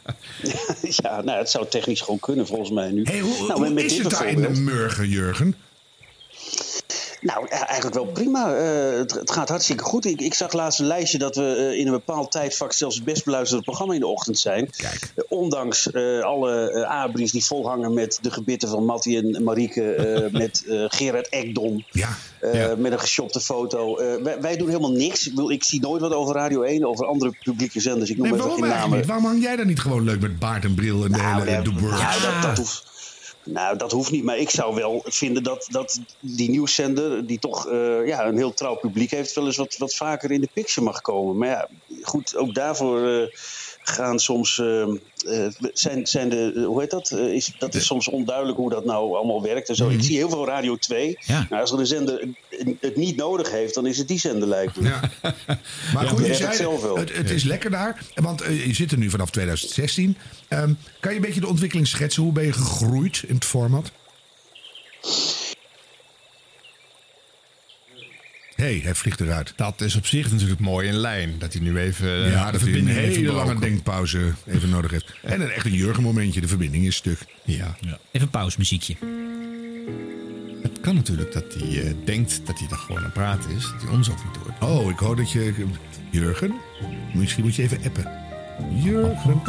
ja, 1.02 1.20
nou, 1.20 1.38
het 1.38 1.50
zou 1.50 1.68
technisch 1.68 2.00
gewoon 2.00 2.18
kunnen 2.18 2.46
volgens 2.46 2.70
mij 2.70 2.90
nu. 2.90 3.02
Hey, 3.02 3.20
hoe 3.20 3.46
nou, 3.46 3.64
hoe 3.64 3.70
met 3.70 3.84
is 3.84 3.92
dit 3.92 4.02
het 4.02 4.10
daar 4.10 4.28
in 4.28 4.40
de 4.40 4.60
Murgen, 4.60 5.08
Jurgen? 5.08 5.54
Nou, 7.20 7.46
ja, 7.50 7.66
eigenlijk 7.66 7.94
wel 7.94 8.06
prima. 8.12 8.54
Eh, 8.54 8.98
het, 8.98 9.10
het 9.10 9.30
gaat 9.30 9.48
hartstikke 9.48 9.84
goed. 9.84 10.04
Ik, 10.04 10.20
ik 10.20 10.34
zag 10.34 10.52
laatst 10.52 10.80
een 10.80 10.86
lijstje 10.86 11.18
dat 11.18 11.36
we 11.36 11.54
eh, 11.54 11.78
in 11.78 11.86
een 11.86 11.92
bepaald 11.92 12.30
tijdvak 12.30 12.72
zelfs 12.72 12.94
het 12.94 13.04
best 13.04 13.24
beluisterde 13.24 13.64
programma 13.64 13.94
in 13.94 14.00
de 14.00 14.06
ochtend 14.06 14.38
zijn. 14.38 14.70
Kijk. 14.76 15.12
Eh, 15.14 15.24
ondanks 15.28 15.92
alle 16.22 16.86
abris 16.86 17.32
die 17.32 17.44
volhangen 17.44 17.94
met 17.94 18.18
de 18.22 18.30
gebitten 18.30 18.68
van 18.68 18.84
Mattie 18.84 19.18
en 19.18 19.44
Marieke, 19.44 20.28
met 20.32 20.64
Gerard 20.66 21.28
Ekdom. 21.28 21.84
Ja. 21.90 22.16
Ja. 22.52 22.74
Met 22.76 22.92
een 22.92 23.00
geshopte 23.00 23.40
foto. 23.40 23.96
Wij, 24.22 24.40
wij 24.40 24.56
doen 24.56 24.68
helemaal 24.68 24.90
niks. 24.90 25.26
Ik, 25.26 25.34
bedoel, 25.34 25.50
ik 25.50 25.64
zie 25.64 25.80
nooit 25.80 26.00
wat 26.00 26.12
over 26.12 26.34
Radio 26.34 26.62
1, 26.62 26.84
over 26.84 27.06
andere 27.06 27.36
publieke 27.42 27.80
zenders. 27.80 28.10
Ik 28.10 28.16
noem 28.16 28.28
Nee, 28.28 28.38
waarom 28.38 28.60
geen 28.60 28.70
namen. 28.70 29.06
Waarom 29.06 29.24
hang 29.24 29.42
jij 29.42 29.56
dan 29.56 29.66
niet 29.66 29.80
gewoon 29.80 30.04
leuk 30.04 30.20
met 30.20 30.38
baard 30.38 30.64
en 30.64 30.74
bril 30.74 31.04
en 31.04 31.12
de 31.12 31.16
Nou, 31.16 31.48
hele 31.48 31.62
de 31.62 31.70
nou, 31.72 32.20
dat, 32.22 32.42
dat 32.42 32.56
hoeft, 32.56 32.95
nou, 33.46 33.76
dat 33.76 33.92
hoeft 33.92 34.10
niet. 34.10 34.24
Maar 34.24 34.38
ik 34.38 34.50
zou 34.50 34.74
wel 34.74 35.02
vinden 35.04 35.42
dat, 35.42 35.66
dat 35.70 36.00
die 36.20 36.50
nieuwszender, 36.50 37.26
die 37.26 37.38
toch 37.38 37.68
eh, 37.68 38.06
ja, 38.06 38.26
een 38.26 38.36
heel 38.36 38.54
trouw 38.54 38.74
publiek 38.74 39.10
heeft, 39.10 39.34
wel 39.34 39.46
eens 39.46 39.56
wat, 39.56 39.76
wat 39.76 39.94
vaker 39.94 40.30
in 40.30 40.40
de 40.40 40.48
picture 40.52 40.86
mag 40.86 41.00
komen. 41.00 41.36
Maar 41.36 41.48
ja, 41.48 41.68
goed, 42.02 42.36
ook 42.36 42.54
daarvoor 42.54 43.08
eh, 43.08 43.26
gaan 43.88 44.18
soms. 44.18 44.58
eh, 44.58 44.82
eh, 44.82 45.52
zijn, 45.72 46.06
zijn 46.06 46.28
de, 46.28 46.52
eh, 46.56 46.64
hoe 46.64 46.80
heet 46.80 46.90
dat? 46.90 47.10
Eh, 47.10 47.34
is, 47.34 47.52
dat 47.58 47.74
is 47.74 47.86
soms 47.86 48.08
onduidelijk 48.08 48.56
hoe 48.58 48.70
dat 48.70 48.84
nou 48.84 49.16
allemaal 49.16 49.42
werkt 49.42 49.68
en 49.68 49.74
zo. 49.76 49.88
Ik 49.88 50.02
zie 50.02 50.16
heel 50.16 50.28
veel 50.28 50.46
Radio 50.46 50.76
2. 50.76 51.18
Ja. 51.26 51.46
Nou, 51.50 51.60
als 51.60 51.72
er 51.72 51.78
een 51.78 51.86
zender 51.86 52.28
het- 52.80 52.96
niet 52.96 53.16
nodig 53.16 53.50
heeft, 53.50 53.74
dan 53.74 53.86
is 53.86 53.98
het 53.98 54.08
die 54.08 54.18
zender, 54.18 54.48
lijkt 54.48 54.76
me. 54.80 54.88
Ja. 54.88 55.00
Maar 55.94 56.06
goed, 56.08 56.18
je 56.20 56.26
het 56.26 56.36
zei, 56.36 56.54
zelf 56.54 56.82
wel. 56.82 56.96
het, 56.98 57.16
het 57.16 57.30
is 57.30 57.44
lekker 57.44 57.70
daar. 57.70 58.02
Want 58.14 58.42
je 58.44 58.74
zit 58.74 58.92
er 58.92 58.98
nu 58.98 59.10
vanaf 59.10 59.30
2016. 59.30 60.16
Ehm, 60.48 60.72
kan 61.00 61.10
je 61.10 61.16
een 61.16 61.24
beetje 61.24 61.40
de 61.40 61.46
ontwikkeling 61.48 61.86
schetsen? 61.86 62.22
Hoe 62.22 62.32
ben 62.32 62.44
je 62.44 62.52
gegroeid 62.52 63.22
in 63.26 63.34
het 63.34 63.44
format? 63.44 63.90
Hey, 68.66 68.80
hij 68.84 68.94
vliegt 68.94 69.20
eruit. 69.20 69.52
Dat 69.56 69.80
is 69.80 69.96
op 69.96 70.06
zich 70.06 70.30
natuurlijk 70.30 70.60
mooi 70.60 70.88
in 70.88 70.94
lijn. 70.94 71.34
Dat 71.38 71.52
hij 71.52 71.62
nu 71.62 71.78
even 71.78 72.08
eh, 72.08 72.30
Ja, 72.30 72.30
de 72.30 72.30
dat 72.30 72.34
hij 72.34 72.52
een 72.52 72.58
verbinding 72.58 72.96
heeft 72.96 73.16
hele 73.16 73.32
lange 73.32 73.60
denkpauze 73.60 74.32
even 74.46 74.68
nodig 74.68 74.90
heeft. 74.90 75.12
En 75.22 75.40
een, 75.40 75.50
echt 75.50 75.66
een 75.66 75.72
Jurgen 75.72 76.02
momentje. 76.02 76.40
De 76.40 76.48
verbinding 76.48 76.86
is 76.86 76.96
stuk. 76.96 77.18
Ja. 77.44 77.76
Even 77.80 77.98
een 78.12 78.30
pauzemuziekje. 78.30 78.96
Het 80.62 80.80
kan 80.80 80.94
natuurlijk 80.94 81.32
dat 81.32 81.54
hij 81.54 81.82
eh, 81.82 81.92
denkt 82.04 82.40
dat 82.44 82.58
hij 82.58 82.68
er 82.70 82.76
gewoon 82.76 82.98
aan 82.98 83.04
het 83.04 83.12
praten 83.12 83.50
is. 83.50 83.62
Dat 83.62 83.82
hij 83.82 83.90
ons 83.90 84.10
ook 84.10 84.24
niet 84.24 84.36
hoort. 84.36 84.72
Oh, 84.72 84.90
ik 84.90 84.98
hoor 84.98 85.16
dat 85.16 85.32
je... 85.32 85.54
Jurgen? 86.10 86.54
Misschien 87.14 87.44
moet 87.44 87.54
je 87.54 87.62
even 87.62 87.78
appen. 87.84 88.10
Jurgen. 88.82 89.42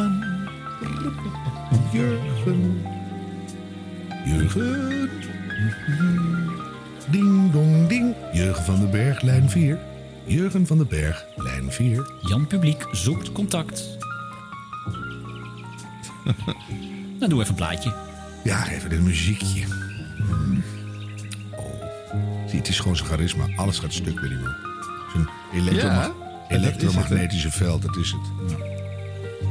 Jurgen. 1.91 2.81
Jurgen. 4.25 6.36
Ding 7.11 7.51
dong 7.51 7.87
ding. 7.87 8.15
Jurgen 8.33 8.63
van 8.63 8.75
den 8.79 8.89
Berg, 8.91 9.21
lijn 9.21 9.49
4. 9.49 9.79
Jurgen 10.25 10.67
van 10.67 10.77
den 10.77 10.87
Berg, 10.87 11.25
lijn 11.35 11.71
4. 11.71 12.11
Jan 12.21 12.47
Publiek 12.47 12.85
zoekt 12.91 13.31
contact. 13.31 13.83
Dan 17.19 17.29
doe 17.29 17.39
even 17.39 17.49
een 17.49 17.55
plaatje. 17.55 17.93
Ja, 18.43 18.69
even 18.69 18.91
een 18.91 19.03
muziekje. 19.03 19.63
Hmm. 20.17 20.63
Oh. 21.55 21.65
Zie, 22.47 22.57
het 22.59 22.67
is 22.67 22.79
gewoon 22.79 22.95
zijn 22.95 23.09
charisma. 23.09 23.45
Alles 23.55 23.79
gaat 23.79 23.93
stuk 23.93 24.19
bij 24.19 24.29
die 24.29 24.37
man. 24.37 24.55
Zijn 25.13 25.29
elektroma- 25.53 25.93
Ja, 26.01 26.07
dat 26.49 26.61
elektromagnetische 26.61 27.51
veld, 27.51 27.81
dat 27.81 27.95
is 27.97 28.11
het. 28.11 28.55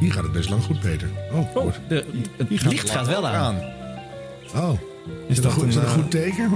Hier 0.01 0.13
gaat 0.13 0.23
het 0.23 0.33
best 0.33 0.49
lang 0.49 0.63
goed, 0.63 0.81
Peter. 0.81 1.09
Oh, 1.33 1.51
goed. 1.55 1.75
De, 1.89 2.05
het 2.37 2.65
licht 2.65 2.91
gaat 2.91 3.07
wel 3.07 3.27
aan. 3.27 3.57
Oh. 4.55 4.71
Is, 5.27 5.35
dat, 5.35 5.45
dat 5.45 5.53
goed, 5.53 5.63
een, 5.63 5.69
is 5.69 5.75
dat 5.75 5.83
een 5.85 5.89
eh, 5.89 5.95
goed 5.95 6.11
teken? 6.11 6.51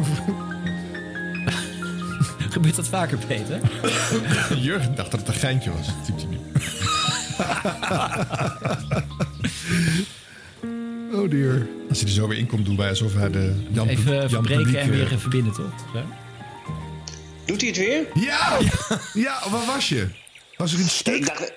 Gebeurt 2.55 2.77
dat 2.77 2.89
vaker, 2.89 3.19
Peter? 3.27 3.61
Jurgen 4.67 4.95
dacht 4.95 5.11
dat 5.11 5.21
het 5.21 5.29
een 5.29 5.35
geintje 5.35 5.71
was. 5.73 5.87
Dat 5.87 6.05
typt 6.05 6.23
hij 6.23 6.31
nu. 6.31 6.39
Oh 11.13 11.31
dear. 11.31 11.67
Als 11.89 11.99
hij 11.99 12.09
er 12.09 12.15
zo 12.15 12.29
weer 12.29 12.39
in 12.39 12.47
komt, 12.47 12.65
doen 12.65 12.77
wij 12.77 12.89
alsof 12.89 13.15
hij 13.15 13.31
de 13.31 13.55
Jan, 13.71 13.89
Even 13.89 14.15
Jan 14.15 14.29
verbreken 14.29 14.63
Publiek, 14.63 14.81
en 14.83 14.91
weer 14.91 15.13
eh, 15.13 15.19
verbinden, 15.19 15.53
toch? 15.53 15.71
Zo. 15.93 16.03
Doet 17.47 17.61
hij 17.61 17.69
het 17.71 17.79
weer? 17.79 18.07
Ja! 18.15 18.59
Ja, 19.15 19.39
waar 19.51 19.67
was 19.67 19.89
je? 19.89 20.07
Was 20.57 20.73
er 20.73 20.79
een 20.79 20.85
Ik 20.85 20.91
stuk? 20.91 21.27
dacht, 21.27 21.53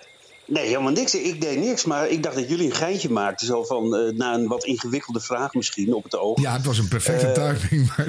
nee, 0.45 0.65
helemaal 0.65 0.91
niks. 0.91 1.15
Ik 1.15 1.41
deed 1.41 1.59
niks, 1.59 1.85
maar 1.85 2.09
ik 2.09 2.23
dacht 2.23 2.35
dat 2.35 2.49
jullie 2.49 2.65
een 2.65 2.75
geintje 2.75 3.09
maakten. 3.09 3.47
Zo 3.47 3.63
van, 3.63 3.95
eh, 3.95 4.13
na 4.13 4.33
een 4.33 4.47
wat 4.47 4.65
ingewikkelde 4.65 5.19
vraag 5.19 5.53
misschien 5.53 5.93
op 5.93 6.03
het 6.03 6.17
oog. 6.17 6.41
Ja, 6.41 6.53
het 6.53 6.65
was 6.65 6.77
een 6.77 6.87
perfecte 6.87 7.31
timing. 7.31 7.91
Maar 7.97 8.07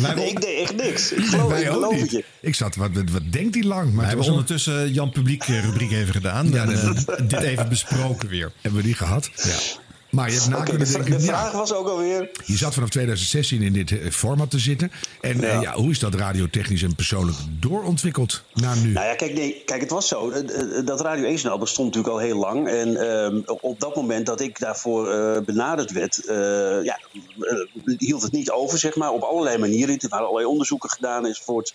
ja, 0.08 0.14
nee, 0.14 0.28
ik 0.30 0.40
deed 0.40 0.58
echt 0.60 0.76
niks. 0.76 1.12
Ik 1.12 1.24
geloof, 1.24 1.58
ik 1.58 1.66
geloof 1.66 1.92
het 1.92 2.00
niet. 2.00 2.10
je. 2.10 2.24
Ik 2.40 2.54
zat, 2.54 2.76
wat, 2.76 2.90
wat, 2.92 3.10
wat 3.10 3.32
denkt 3.32 3.54
hij 3.54 3.64
lang? 3.64 3.84
Maar 3.84 3.92
We 3.92 3.98
het 3.98 4.06
hebben 4.06 4.24
was 4.24 4.28
ondertussen 4.28 4.92
Jan 4.92 5.10
Publiek 5.10 5.42
eh, 5.42 5.64
rubriek 5.64 5.92
even 5.92 6.14
gedaan. 6.14 6.50
Ja, 6.50 6.62
en, 6.62 6.72
eh, 6.72 7.28
dit 7.28 7.42
even 7.42 7.68
besproken 7.68 8.28
weer. 8.28 8.52
Hebben 8.60 8.80
we 8.80 8.86
die 8.86 8.96
gehad? 8.96 9.30
Ja. 9.34 9.86
Maar 10.10 10.30
je 10.30 10.34
hebt 10.34 10.48
na 10.48 10.58
de, 10.58 10.70
kunnen 10.70 10.86
vra- 10.86 10.98
denken... 11.02 11.18
de 11.18 11.24
ja, 11.24 11.38
vraag 11.40 11.52
was 11.52 11.72
ook 11.72 11.88
alweer... 11.88 12.30
Je 12.44 12.56
zat 12.56 12.74
vanaf 12.74 12.88
2016 12.88 13.62
in 13.62 13.72
dit 13.72 13.90
eh, 13.90 14.10
format 14.10 14.50
te 14.50 14.58
zitten. 14.58 14.92
En 15.20 15.42
eh, 15.44 15.52
Ja. 15.52 15.60
ja, 15.60 15.74
hoe 15.74 15.90
is 15.90 15.98
dat 15.98 16.14
radiotechnisch 16.14 16.82
en 16.82 16.94
persoonlijk 16.94 17.36
doorontwikkeld 17.60 18.42
naar 18.54 18.76
nu? 18.76 18.92
Nou 18.92 19.06
ja, 19.06 19.14
kijk, 19.14 19.34
nee, 19.34 19.62
kijk 19.66 19.80
het 19.80 19.90
was 19.90 20.08
zo. 20.08 20.30
Eh, 20.30 20.84
Dat 20.84 21.00
Radio 21.00 21.34
1-signaal 21.36 21.58
bestond 21.58 21.94
natuurlijk 21.94 22.14
al 22.14 22.20
heel 22.26 22.38
lang. 22.38 22.68
En 22.68 22.96
ehm, 22.96 23.40
op 23.60 23.80
dat 23.80 23.96
moment 23.96 24.26
dat 24.26 24.40
ik 24.40 24.58
daarvoor 24.58 25.04
benaderd 25.44 25.92
werd... 25.92 26.20
ja, 26.84 26.98
hield 27.98 28.22
het 28.22 28.32
niet 28.32 28.50
over, 28.50 28.78
zeg 28.78 28.96
maar. 28.96 29.10
Op 29.10 29.22
allerlei 29.22 29.58
manieren. 29.58 29.98
Er 29.98 30.08
waren 30.08 30.26
allerlei 30.26 30.50
onderzoeken 30.50 30.90
gedaan 30.90 31.26
enzovoort. 31.26 31.74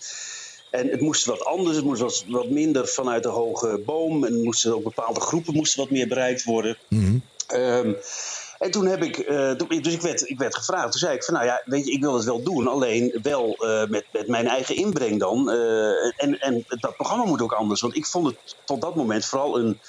En 0.70 0.88
het 0.88 1.00
moest 1.00 1.24
wat 1.24 1.44
anders. 1.44 1.76
Het 1.76 1.84
moest 1.84 2.00
wat, 2.00 2.24
wat 2.28 2.50
minder 2.50 2.88
vanuit 2.88 3.22
de 3.22 3.28
hoge 3.28 3.82
boom. 3.86 4.24
En 4.24 4.42
moesten 4.42 4.74
ook 4.74 4.82
bepaalde 4.82 5.20
groepen 5.20 5.54
moesten 5.54 5.80
wat 5.80 5.90
meer 5.90 6.08
bereikt 6.08 6.44
worden. 6.44 6.76
Ehm, 7.46 7.92
en 8.58 8.70
toen 8.70 8.86
heb 8.86 9.02
ik, 9.02 9.18
eh, 9.18 9.56
dus 9.56 9.92
ik 9.94 10.00
werd, 10.00 10.28
ik 10.28 10.38
werd 10.38 10.56
gevraagd. 10.56 10.90
Toen 10.90 11.00
zei 11.00 11.14
ik 11.14 11.24
van, 11.24 11.34
nou 11.34 11.46
ja, 11.46 11.62
weet 11.64 11.86
je, 11.86 11.92
ik 11.92 12.00
wil 12.00 12.14
het 12.14 12.24
wel 12.24 12.42
doen. 12.42 12.68
Alleen 12.68 13.18
wel 13.22 13.54
eh, 13.54 13.88
met, 13.88 14.04
met 14.12 14.28
mijn 14.28 14.46
eigen 14.46 14.76
inbreng 14.76 15.20
dan. 15.20 15.50
Eh, 15.50 16.22
en, 16.22 16.38
en 16.40 16.64
dat 16.68 16.96
programma 16.96 17.24
moet 17.24 17.42
ook 17.42 17.52
anders. 17.52 17.80
Want 17.80 17.96
ik 17.96 18.06
vond 18.06 18.26
het 18.26 18.56
tot 18.64 18.80
dat 18.80 18.94
moment 18.94 19.24
vooral 19.24 19.58
een, 19.58 19.80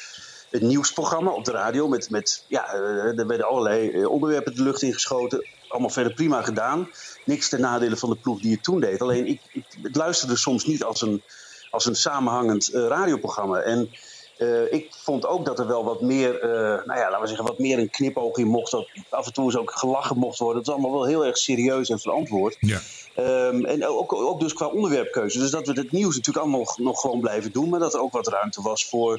een 0.52 0.68
nieuwsprogramma 0.68 1.32
op 1.32 1.46
de 1.46 1.52
radio. 1.52 1.88
Met, 1.88 2.10
met 2.10 2.46
ja, 2.48 2.74
er 2.74 3.28
werden 3.28 3.48
allerlei 3.48 4.06
onderwerpen 4.06 4.56
de 4.56 4.64
lucht 4.64 4.82
ingeschoten. 4.82 5.48
Allemaal 5.68 5.90
verder 5.90 6.14
prima 6.14 6.42
gedaan. 6.42 6.90
Niks 7.26 7.50
ten 7.50 7.62
nadele 7.62 7.98
van 7.98 8.10
de 8.10 8.16
ploeg 8.16 8.42
die 8.42 8.52
het 8.52 8.64
toen 8.64 8.80
deed. 8.80 9.02
Alleen 9.02 9.28
ik, 9.28 9.42
ik 9.52 9.66
luisterde 9.96 10.38
soms 10.38 10.66
niet 10.66 10.84
als 10.84 11.02
een, 11.02 11.24
als 11.72 11.86
een 11.86 11.96
samenhangend 11.96 12.70
radioprogramma. 12.74 13.60
En 13.60 13.90
Eh, 14.38 14.74
ik 14.74 14.88
vond 15.04 15.26
ook 15.26 15.46
dat 15.46 15.60
er 15.60 15.68
wel 15.68 15.84
wat 15.84 16.02
meer, 16.02 16.40
eh, 16.40 16.50
nou 16.86 17.00
ja, 17.00 17.06
laten 17.10 17.22
we 17.22 17.28
zeggen, 17.28 17.46
wat 17.46 17.60
meer 17.60 17.80
een 17.80 17.90
knipoog 17.90 18.38
in 18.38 18.48
mocht. 18.48 18.72
Dat 18.72 18.88
af 19.10 19.26
en 19.26 19.34
toe 19.34 19.46
eens 19.46 19.58
ook 19.58 19.72
gelachen 19.72 20.18
mocht 20.18 20.40
worden. 20.40 20.58
Het 20.58 20.68
is 20.68 20.74
allemaal 20.74 20.92
wel 20.92 21.06
heel 21.06 21.26
erg 21.26 21.38
serieus 21.38 21.90
en 21.90 22.00
verantwoord. 22.00 22.58
Ja. 22.60 22.82
Ehm, 23.16 23.66
en 23.66 23.86
ook, 23.86 24.14
ook 24.14 24.40
dus 24.40 24.54
qua 24.54 24.66
onderwerpkeuze. 24.66 25.40
Dus 25.40 25.52
dat 25.52 25.68
we 25.68 25.74
het 25.74 25.92
nieuws 25.92 26.16
natuurlijk 26.16 26.46
allemaal 26.46 26.76
nog 26.78 27.02
gewoon 27.02 27.20
blijven 27.20 27.52
doen. 27.52 27.70
Maar 27.70 27.80
dat 27.80 27.94
er 27.94 28.00
ook 28.02 28.12
wat 28.12 28.28
ruimte 28.28 28.62
was 28.62 28.86
voor. 28.86 29.18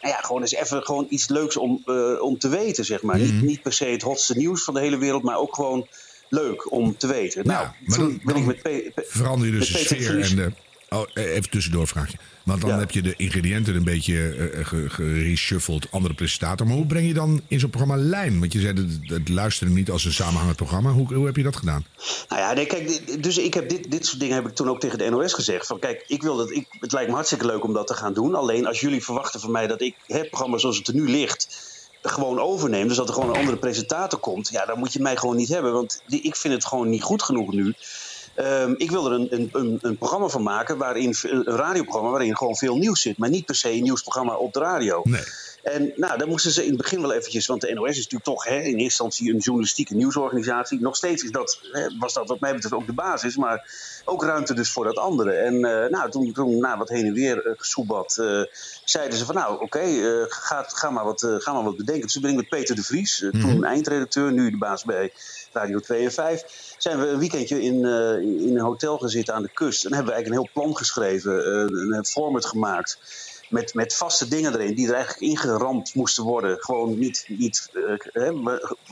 Nou 0.00 0.14
ja, 0.14 0.20
gewoon 0.20 0.40
eens 0.40 0.54
even 0.54 0.82
gewoon 0.82 1.06
iets 1.08 1.28
leuks 1.28 1.56
om, 1.56 1.82
uh, 1.86 2.22
om 2.22 2.38
te 2.38 2.48
weten, 2.48 2.84
zeg 2.84 3.02
maar. 3.02 3.18
niet, 3.18 3.42
niet 3.42 3.62
per 3.62 3.72
se 3.72 3.84
het 3.84 4.02
hotste 4.02 4.36
nieuws 4.36 4.64
van 4.64 4.74
de 4.74 4.80
hele 4.80 4.98
wereld, 4.98 5.22
maar 5.22 5.38
ook 5.38 5.54
gewoon 5.54 5.86
leuk 6.28 6.72
om 6.72 6.96
te 6.96 7.06
weten. 7.06 7.42
Ja, 7.44 7.52
nou, 7.52 7.68
maar 7.86 7.98
toen 7.98 8.08
dan- 8.08 8.20
ben 8.24 8.36
ik 8.36 8.46
met 8.46 8.62
Pe- 8.62 8.90
Pe- 8.94 9.04
Verander 9.06 9.46
je 9.46 9.52
dus 9.58 9.72
de 9.72 9.78
sfeer 9.78 10.20
en 10.20 10.36
de... 10.36 10.52
Oh, 10.90 11.02
eh, 11.14 11.34
even 11.34 11.50
tussendoor 11.50 11.86
vraagje. 11.88 12.16
Want 12.44 12.60
dan 12.60 12.70
Ja. 12.70 12.78
heb 12.78 12.90
je 12.90 13.02
de 13.02 13.14
ingrediënten 13.16 13.74
een 13.74 13.84
beetje 13.84 14.30
eh, 14.34 14.66
ge- 14.66 14.90
gereshuffled, 14.90 15.86
andere 15.90 16.14
presentator. 16.14 16.66
Maar 16.66 16.76
hoe 16.76 16.86
breng 16.86 17.06
je 17.06 17.14
dan 17.14 17.40
in 17.48 17.60
zo'n 17.60 17.70
programma 17.70 18.02
lijn? 18.02 18.40
Want 18.40 18.52
je 18.52 18.60
zei 18.60 18.72
het, 18.80 19.10
het 19.10 19.28
luisterde 19.28 19.72
niet 19.72 19.90
als 19.90 20.04
een 20.04 20.12
samenhangend 20.12 20.56
programma. 20.56 20.90
Hoe, 20.90 21.14
hoe 21.14 21.26
heb 21.26 21.36
je 21.36 21.42
dat 21.42 21.56
gedaan? 21.56 21.84
Nou 22.28 22.40
ja, 22.40 22.52
nee, 22.52 22.66
kijk, 22.66 23.22
dus 23.22 23.38
ik 23.38 23.54
heb 23.54 23.68
dit, 23.68 23.90
dit 23.90 24.06
soort 24.06 24.20
dingen 24.20 24.34
heb 24.34 24.46
ik 24.46 24.54
toen 24.54 24.68
ook 24.68 24.80
tegen 24.80 24.98
de 24.98 25.08
NOS 25.10 25.32
gezegd. 25.32 25.66
Van 25.66 25.78
kijk, 25.78 26.04
ik 26.06 26.22
wil 26.22 26.36
dat, 26.36 26.50
ik, 26.50 26.66
het 26.80 26.92
lijkt 26.92 27.08
me 27.08 27.14
hartstikke 27.14 27.46
leuk 27.46 27.64
om 27.64 27.72
dat 27.72 27.86
te 27.86 27.94
gaan 27.94 28.14
doen. 28.14 28.34
Alleen 28.34 28.66
als 28.66 28.80
jullie 28.80 29.04
verwachten 29.04 29.40
van 29.40 29.50
mij 29.50 29.66
dat 29.66 29.80
ik 29.80 29.94
het 30.06 30.28
programma 30.28 30.58
zoals 30.58 30.76
het 30.78 30.88
er 30.88 30.94
nu 30.94 31.08
ligt 31.08 31.66
gewoon 32.02 32.38
overneem, 32.40 32.88
dus 32.88 32.96
dat 32.96 33.08
er 33.08 33.14
gewoon 33.14 33.28
een 33.30 33.36
andere 33.36 33.56
presentator 33.56 34.18
komt, 34.18 34.48
ja, 34.48 34.64
dan 34.66 34.78
moet 34.78 34.92
je 34.92 35.00
mij 35.02 35.16
gewoon 35.16 35.36
niet 35.36 35.48
hebben. 35.48 35.72
Want 35.72 36.02
die, 36.06 36.20
ik 36.22 36.36
vind 36.36 36.54
het 36.54 36.64
gewoon 36.66 36.88
niet 36.88 37.02
goed 37.02 37.22
genoeg 37.22 37.52
nu. 37.52 37.74
Ehm, 38.38 38.74
ik 38.76 38.90
wil 38.90 39.06
er 39.06 39.12
een, 39.12 39.26
een, 39.30 39.48
een, 39.52 39.78
een 39.82 39.96
programma 39.96 40.28
van 40.28 40.42
maken, 40.42 40.76
waarin, 40.76 41.14
een 41.22 41.44
radioprogramma 41.44 42.10
waarin 42.10 42.36
gewoon 42.36 42.56
veel 42.56 42.76
nieuws 42.76 43.00
zit. 43.00 43.18
Maar 43.18 43.30
niet 43.30 43.44
per 43.44 43.54
se 43.54 43.72
een 43.72 43.82
nieuwsprogramma 43.82 44.34
op 44.36 44.52
de 44.52 44.60
radio. 44.60 45.00
Nee. 45.04 45.22
En 45.62 45.92
nou, 45.96 46.18
dan 46.18 46.28
moesten 46.28 46.50
ze 46.50 46.62
in 46.62 46.68
het 46.68 46.76
begin 46.76 47.00
wel 47.00 47.12
eventjes, 47.12 47.46
want 47.46 47.60
de 47.60 47.74
NOS 47.74 47.88
is 47.88 47.96
natuurlijk 47.96 48.24
toch 48.24 48.44
hè, 48.44 48.54
in 48.54 48.62
eerste 48.62 48.82
instantie 48.82 49.32
een 49.32 49.38
journalistieke 49.38 49.94
nieuwsorganisatie. 49.94 50.80
Nog 50.80 50.96
steeds 50.96 51.22
is 51.22 51.30
dat, 51.30 51.60
hè, 51.72 51.98
was 51.98 52.12
dat 52.12 52.28
wat 52.28 52.40
mij 52.40 52.52
betreft 52.52 52.74
ook 52.74 52.86
de 52.86 52.92
basis, 52.92 53.36
maar 53.36 53.70
ook 54.04 54.24
ruimte 54.24 54.54
dus 54.54 54.70
voor 54.70 54.84
dat 54.84 54.96
andere. 54.96 55.32
En 55.32 55.54
eh, 55.54 55.90
nou, 55.90 56.10
toen, 56.10 56.32
toen 56.32 56.58
na 56.58 56.78
wat 56.78 56.88
heen 56.88 57.06
en 57.06 57.12
weer 57.12 57.46
uh, 57.46 57.52
gesoebat, 57.56 58.18
eh, 58.18 58.42
zeiden 58.90 59.18
ze 59.18 59.24
van 59.24 59.34
nou, 59.34 59.62
oké, 59.62 59.78
eh, 59.78 60.24
ga, 60.28 60.64
ga, 60.68 60.90
maar 60.90 61.04
wat, 61.04 61.22
eh, 61.22 61.34
ga 61.38 61.52
maar 61.52 61.64
wat 61.64 61.76
bedenken. 61.76 62.02
Dus 62.02 62.20
ben 62.20 62.30
ik 62.30 62.36
met 62.36 62.48
Peter 62.48 62.74
de 62.74 62.82
Vries, 62.82 63.22
eh, 63.22 63.30
toen 63.30 63.64
eindredacteur, 63.64 64.32
nu 64.32 64.50
de 64.50 64.58
baas 64.58 64.84
bij 64.84 65.12
Radio 65.52 65.80
2 65.80 66.04
en 66.04 66.12
5, 66.12 66.67
zijn 66.78 67.00
we 67.00 67.06
een 67.06 67.18
weekendje 67.18 67.62
in, 67.62 67.84
eh, 67.84 68.18
in 68.20 68.56
een 68.56 68.64
hotel 68.64 68.98
gezeten 68.98 69.34
aan 69.34 69.42
de 69.42 69.50
kust. 69.54 69.84
En 69.84 69.94
hebben 69.94 70.12
we 70.12 70.12
eigenlijk 70.12 70.42
een 70.42 70.52
heel 70.52 70.62
plan 70.62 70.76
geschreven, 70.76 71.44
eh, 71.44 71.96
een 71.96 72.04
format 72.04 72.46
gemaakt 72.46 72.98
met, 73.48 73.74
met 73.74 73.96
vaste 73.96 74.28
dingen 74.28 74.54
erin 74.54 74.74
die 74.74 74.88
er 74.88 74.94
eigenlijk 74.94 75.22
ingeramd 75.22 75.94
moesten 75.94 76.24
worden. 76.24 76.56
Gewoon 76.60 76.98
niet, 76.98 77.24
niet 77.28 77.70
hè, 78.12 78.30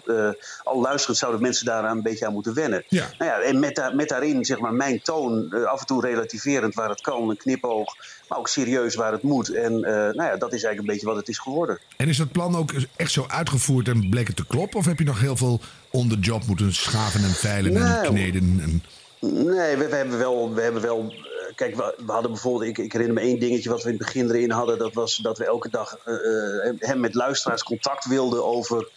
uh, 0.07 0.31
al 0.63 0.81
luisterend 0.81 1.19
zouden 1.19 1.43
mensen 1.43 1.67
daaraan 1.67 1.97
een 1.97 2.03
beetje 2.03 2.27
aan 2.27 2.33
moeten 2.33 2.55
wennen. 2.55 2.85
Ja. 2.89 3.09
Nou 3.19 3.31
ja, 3.31 3.41
en 3.41 3.59
met, 3.59 3.75
da 3.75 3.91
met 3.91 4.09
daarin 4.09 4.45
zeg 4.45 4.59
maar 4.59 4.75
mijn 4.75 5.03
toon, 5.03 5.49
uh, 5.51 5.65
af 5.65 5.81
en 5.81 5.87
toe 5.87 6.01
relativerend 6.01 6.75
waar 6.75 6.89
het 6.89 7.01
kan, 7.01 7.31
een 7.31 7.37
knipoog, 7.37 7.95
maar 8.29 8.39
ook 8.39 8.49
serieus 8.49 8.95
waar 8.95 9.13
het 9.13 9.23
moet. 9.23 9.49
En 9.49 9.81
nou 9.81 10.23
ja, 10.23 10.37
dat 10.37 10.53
is 10.53 10.65
eigenlijk 10.65 10.79
een 10.79 10.87
beetje 10.87 11.07
wat 11.07 11.17
het 11.17 11.29
is 11.29 11.39
geworden. 11.39 11.79
En 11.97 12.09
is 12.09 12.17
dat 12.17 12.33
plan 12.33 12.57
ook 12.57 12.73
echt 12.97 13.13
zo 13.13 13.25
uitgevoerd 13.29 13.89
en 13.89 14.09
bleek 14.09 14.27
het 14.27 14.37
te 14.37 14.47
kloppen? 14.47 14.79
Of 14.79 14.87
heb 14.87 14.99
je 14.99 15.05
nog 15.05 15.21
heel 15.21 15.37
veel 15.37 15.61
on 15.91 16.09
the 16.09 16.19
job 16.19 16.47
moeten 16.47 16.75
schaven 16.75 17.25
en 17.25 17.31
veilen 17.31 17.73
Nou, 17.73 18.05
en 18.05 18.13
kneden? 18.13 18.61
En... 18.63 18.83
Nee, 19.21 19.77
we, 19.77 19.89
we, 19.89 19.97
hebben 19.97 20.19
wel, 20.19 20.55
we 20.55 20.61
hebben 20.61 20.83
wel 20.83 21.15
Kijk, 21.57 21.75
we, 21.77 21.95
we, 22.07 22.13
hadden 22.13 22.31
bijvoorbeeld, 22.31 22.71
ik, 22.71 22.79
ik, 22.79 22.93
herinner 22.93 23.15
me 23.15 23.21
één 23.21 23.39
dingetje 23.39 23.71
wat 23.71 23.83
we 23.83 23.91
in 23.91 23.97
het 23.97 24.05
begin 24.05 24.31
erin 24.31 24.51
hadden. 24.51 24.79
Dat 24.79 24.95
was 24.95 25.17
dat 25.17 25.39
we 25.39 25.45
elke 25.45 25.69
dag 25.69 25.99
uh, 26.07 26.73
hem 26.79 27.01
met 27.01 27.15
luisteraars 27.15 27.63
contact 27.63 28.05
wilden 28.05 28.45
over 28.45 28.89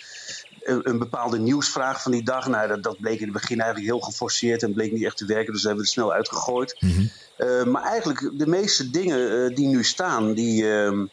een, 0.64 0.90
een, 0.90 1.00
bepaalde 1.00 1.40
nieuwsvraag 1.40 2.02
van 2.02 2.12
die 2.12 2.24
dag. 2.24 2.48
Nou, 2.48 2.68
dat, 2.68 2.84
dat 2.84 3.00
bleek 3.00 3.20
in 3.20 3.24
het 3.24 3.34
begin 3.34 3.60
eigenlijk 3.60 3.92
heel 3.92 4.00
geforceerd 4.00 4.64
en 4.64 4.74
bleek 4.74 4.92
niet 4.92 5.04
echt 5.04 5.18
te 5.18 5.26
werken. 5.26 5.54
Dus 5.54 5.64
hebben 5.64 5.82
we 5.82 5.88
er 5.88 5.94
snel 5.94 6.14
uitgegooid. 6.14 6.76
Mm 6.80 6.90
-hmm. 6.90 7.10
uh, 7.38 7.64
maar 7.64 7.84
eigenlijk 7.84 8.32
de 8.34 8.48
meeste 8.48 8.90
dingen 8.90 9.56
die 9.56 9.68
nu 9.68 9.84
staan, 9.84 10.34
die. 10.34 10.64
Uh, 10.64 11.04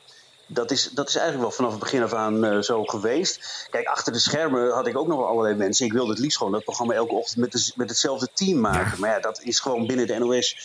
dat 0.49 0.71
is, 0.71 0.91
dat 0.95 1.09
is 1.09 1.15
eigenlijk 1.15 1.45
wel 1.49 1.57
vanaf 1.57 1.71
het 1.71 1.81
begin 1.81 2.03
af 2.03 2.12
aan 2.12 2.45
uh, 2.45 2.61
zo 2.61 2.85
geweest. 2.85 3.67
Kijk, 3.71 3.87
achter 3.87 4.12
de 4.12 4.19
schermen 4.19 4.71
had 4.71 4.87
ik 4.87 4.99
ook 4.99 5.07
nog 5.07 5.19
wel 5.19 5.26
allerlei 5.26 5.55
mensen. 5.55 5.87
Ik 5.87 5.93
wilde 5.93 6.11
het 6.11 6.19
liefst 6.19 6.37
gewoon 6.37 6.53
dat 6.53 6.65
programma 6.65 6.95
elke 6.95 7.15
ochtend 7.15 7.37
met, 7.37 7.53
de, 7.53 7.73
met 7.76 7.88
hetzelfde 7.88 8.29
team 8.35 8.61
maken. 8.61 8.91
Ja. 8.91 8.99
Maar 8.99 9.11
ja, 9.11 9.21
dat 9.21 9.41
is 9.43 9.61
gewoon 9.61 9.87
binnen 9.87 10.07
de 10.07 10.19
NOS 10.19 10.57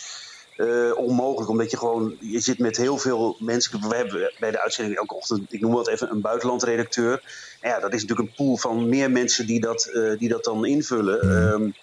uh, 0.62 0.96
onmogelijk. 0.96 1.50
Omdat 1.50 1.70
je 1.70 1.76
gewoon, 1.76 2.16
je 2.20 2.40
zit 2.40 2.58
met 2.58 2.76
heel 2.76 2.98
veel 2.98 3.36
mensen. 3.38 3.88
We 3.88 3.96
hebben 3.96 4.32
bij 4.38 4.50
de 4.50 4.60
uitzending 4.60 4.98
elke 4.98 5.14
ochtend, 5.14 5.52
ik 5.52 5.60
noem 5.60 5.76
het 5.76 5.88
even, 5.88 6.10
een 6.10 6.20
buitenlandredacteur. 6.20 7.22
En 7.60 7.70
ja, 7.70 7.80
dat 7.80 7.92
is 7.92 8.00
natuurlijk 8.00 8.28
een 8.28 8.34
pool 8.34 8.56
van 8.56 8.88
meer 8.88 9.10
mensen 9.10 9.46
die 9.46 9.60
dat, 9.60 9.90
uh, 9.92 10.18
die 10.18 10.28
dat 10.28 10.44
dan 10.44 10.64
invullen. 10.64 11.30
Um, 11.52 11.74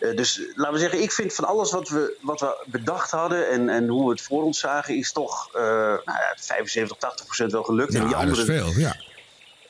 uh, 0.00 0.16
dus 0.16 0.40
laten 0.54 0.72
we 0.72 0.78
zeggen, 0.78 1.02
ik 1.02 1.12
vind 1.12 1.34
van 1.34 1.44
alles 1.44 1.70
wat 1.72 1.88
we, 1.88 2.16
wat 2.20 2.40
we 2.40 2.64
bedacht 2.66 3.10
hadden 3.10 3.48
en, 3.48 3.68
en 3.68 3.88
hoe 3.88 4.04
we 4.04 4.10
het 4.10 4.22
voor 4.22 4.42
ons 4.42 4.58
zagen, 4.58 4.96
is 4.96 5.12
toch 5.12 5.48
nou 5.52 6.00
ja, 6.04 6.34
75, 6.36 6.96
80 6.96 7.26
procent 7.26 7.52
wel 7.52 7.62
gelukt. 7.62 7.92
Ja, 7.92 8.00
en 8.00 8.06
die 8.06 8.16
andere, 8.16 8.44
veel, 8.44 8.72
ja. 8.76 8.96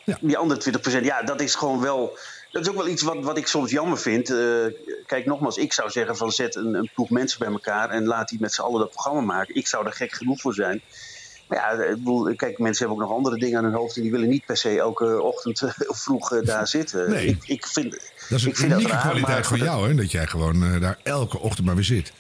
ja. 0.05 0.19
Die 0.21 0.39
andere 0.39 0.61
20 0.61 0.83
procent, 0.83 1.05
ja, 1.05 1.23
dat 1.23 1.41
is 1.41 1.55
gewoon 1.55 1.81
wel. 1.81 2.19
Dat 2.55 2.63
is 2.63 2.69
ook 2.69 2.77
wel 2.77 2.89
iets 2.89 3.03
wat, 3.03 3.21
wat 3.21 3.37
ik 3.37 3.47
soms 3.47 3.71
jammer 3.71 3.99
vind. 3.99 4.31
Uh, 4.31 4.67
kijk, 5.07 5.27
nogmaals, 5.27 5.57
ik 5.57 5.73
zou 5.73 5.91
zeggen 5.91 6.17
van 6.17 6.33
zet 6.33 6.55
een, 6.55 6.75
een 6.75 6.91
ploeg 6.95 7.11
mensen 7.11 7.39
bij 7.39 7.49
elkaar 7.49 7.91
en 7.91 8.05
laat 8.05 8.29
die 8.29 8.41
met 8.41 8.53
z'n 8.53 8.61
allen 8.61 8.81
dat 8.81 8.91
programma 8.91 9.21
maken. 9.21 9.55
Ik 9.55 9.67
zou 9.67 9.87
er 9.87 9.93
gek 9.93 10.13
genoeg 10.13 10.41
voor 10.41 10.55
zijn. 10.55 10.83
Maar 11.49 11.59
ja, 11.59 11.85
ik 11.85 11.97
bedoel, 11.97 12.35
kijk, 12.35 12.59
mensen 12.59 12.87
hebben 12.87 13.03
ook 13.03 13.09
nog 13.09 13.19
andere 13.19 13.39
dingen 13.39 13.59
aan 13.59 13.65
hun 13.65 13.73
hoofd 13.73 13.97
en 13.97 14.03
die 14.03 14.11
willen 14.11 14.29
niet 14.29 14.47
per 14.47 14.57
se 14.57 14.79
elke 14.79 15.23
ochtend 15.23 15.63
of 15.93 15.99
vroeg 15.99 16.33
uh, 16.33 16.47
daar 16.47 16.69
zitten. 16.69 17.11
Nee. 17.11 17.27
Ik, 17.27 17.45
ik 17.47 17.67
vind, 17.67 17.91
dat 17.91 18.39
is 18.39 18.45
een 18.45 18.51
ik 18.51 18.57
vind 18.57 18.73
unieke 18.73 18.91
dat 18.91 18.93
raar, 18.93 19.11
kwaliteit 19.11 19.47
van 19.47 19.59
jou, 19.59 19.89
hè? 19.89 19.95
Dat 19.95 20.11
jij 20.11 20.27
gewoon 20.27 20.63
uh, 20.63 20.81
daar 20.81 20.99
elke 21.03 21.39
ochtend 21.39 21.67
maar 21.67 21.75
weer 21.75 21.85
zit. 21.85 22.13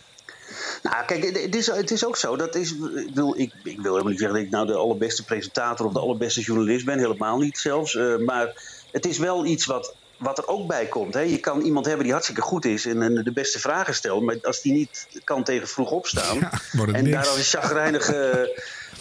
Nou, 0.83 1.05
kijk, 1.05 1.25
het 1.43 1.55
is, 1.55 1.67
het 1.67 1.91
is 1.91 2.05
ook 2.05 2.17
zo. 2.17 2.37
Dat 2.37 2.55
is, 2.55 2.71
ik, 2.71 3.15
wil, 3.15 3.35
ik, 3.37 3.53
ik 3.63 3.81
wil 3.81 3.91
helemaal 3.91 4.11
niet 4.11 4.19
zeggen 4.19 4.37
dat 4.37 4.47
ik 4.47 4.53
nou 4.53 4.67
de 4.67 4.75
allerbeste 4.75 5.25
presentator 5.25 5.87
of 5.87 5.93
de 5.93 5.99
allerbeste 5.99 6.41
journalist 6.41 6.85
ben. 6.85 6.99
Helemaal 6.99 7.39
niet 7.39 7.59
zelfs. 7.59 7.95
Uh, 7.95 8.17
maar 8.17 8.53
het 8.93 9.07
is 9.07 9.19
wel 9.19 9.45
iets 9.45 9.67
wat, 9.67 9.95
wat 10.17 10.39
er 10.39 10.49
ook 10.49 10.67
bij 10.67 10.87
komt. 10.87 11.15
Hè. 11.15 11.21
Je 11.21 11.39
kan 11.39 11.61
iemand 11.61 11.87
hebben 11.87 12.03
die 12.03 12.13
hartstikke 12.13 12.43
goed 12.43 12.65
is 12.65 12.87
en, 12.87 13.03
en 13.03 13.15
de 13.15 13.33
beste 13.33 13.59
vragen 13.59 13.95
stelt. 13.95 14.23
Maar 14.23 14.37
als 14.43 14.63
die 14.63 14.73
niet 14.73 15.09
kan 15.25 15.45
tegen 15.45 15.69
vroeg 15.69 15.91
opstaan. 15.91 16.39
Ja, 16.73 16.87
en 16.93 17.11
daar 17.11 17.27
als 17.27 17.39
een 17.39 17.61
chagrijnige 17.61 18.51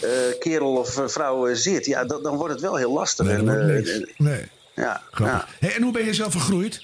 uh, 0.04 0.10
kerel 0.38 0.76
of 0.76 1.00
vrouw 1.06 1.48
uh, 1.48 1.54
zit. 1.54 1.86
Ja, 1.86 2.04
dan, 2.04 2.22
dan 2.22 2.36
wordt 2.36 2.52
het 2.52 2.62
wel 2.62 2.76
heel 2.76 2.92
lastig. 2.92 3.26
Nee, 3.26 3.36
en, 3.36 4.08
nee. 4.16 4.48
Ja, 4.74 5.02
ja. 5.18 5.46
Hey, 5.60 5.74
en 5.74 5.82
hoe 5.82 5.92
ben 5.92 6.04
je 6.04 6.14
zelf 6.14 6.32
gegroeid? 6.32 6.82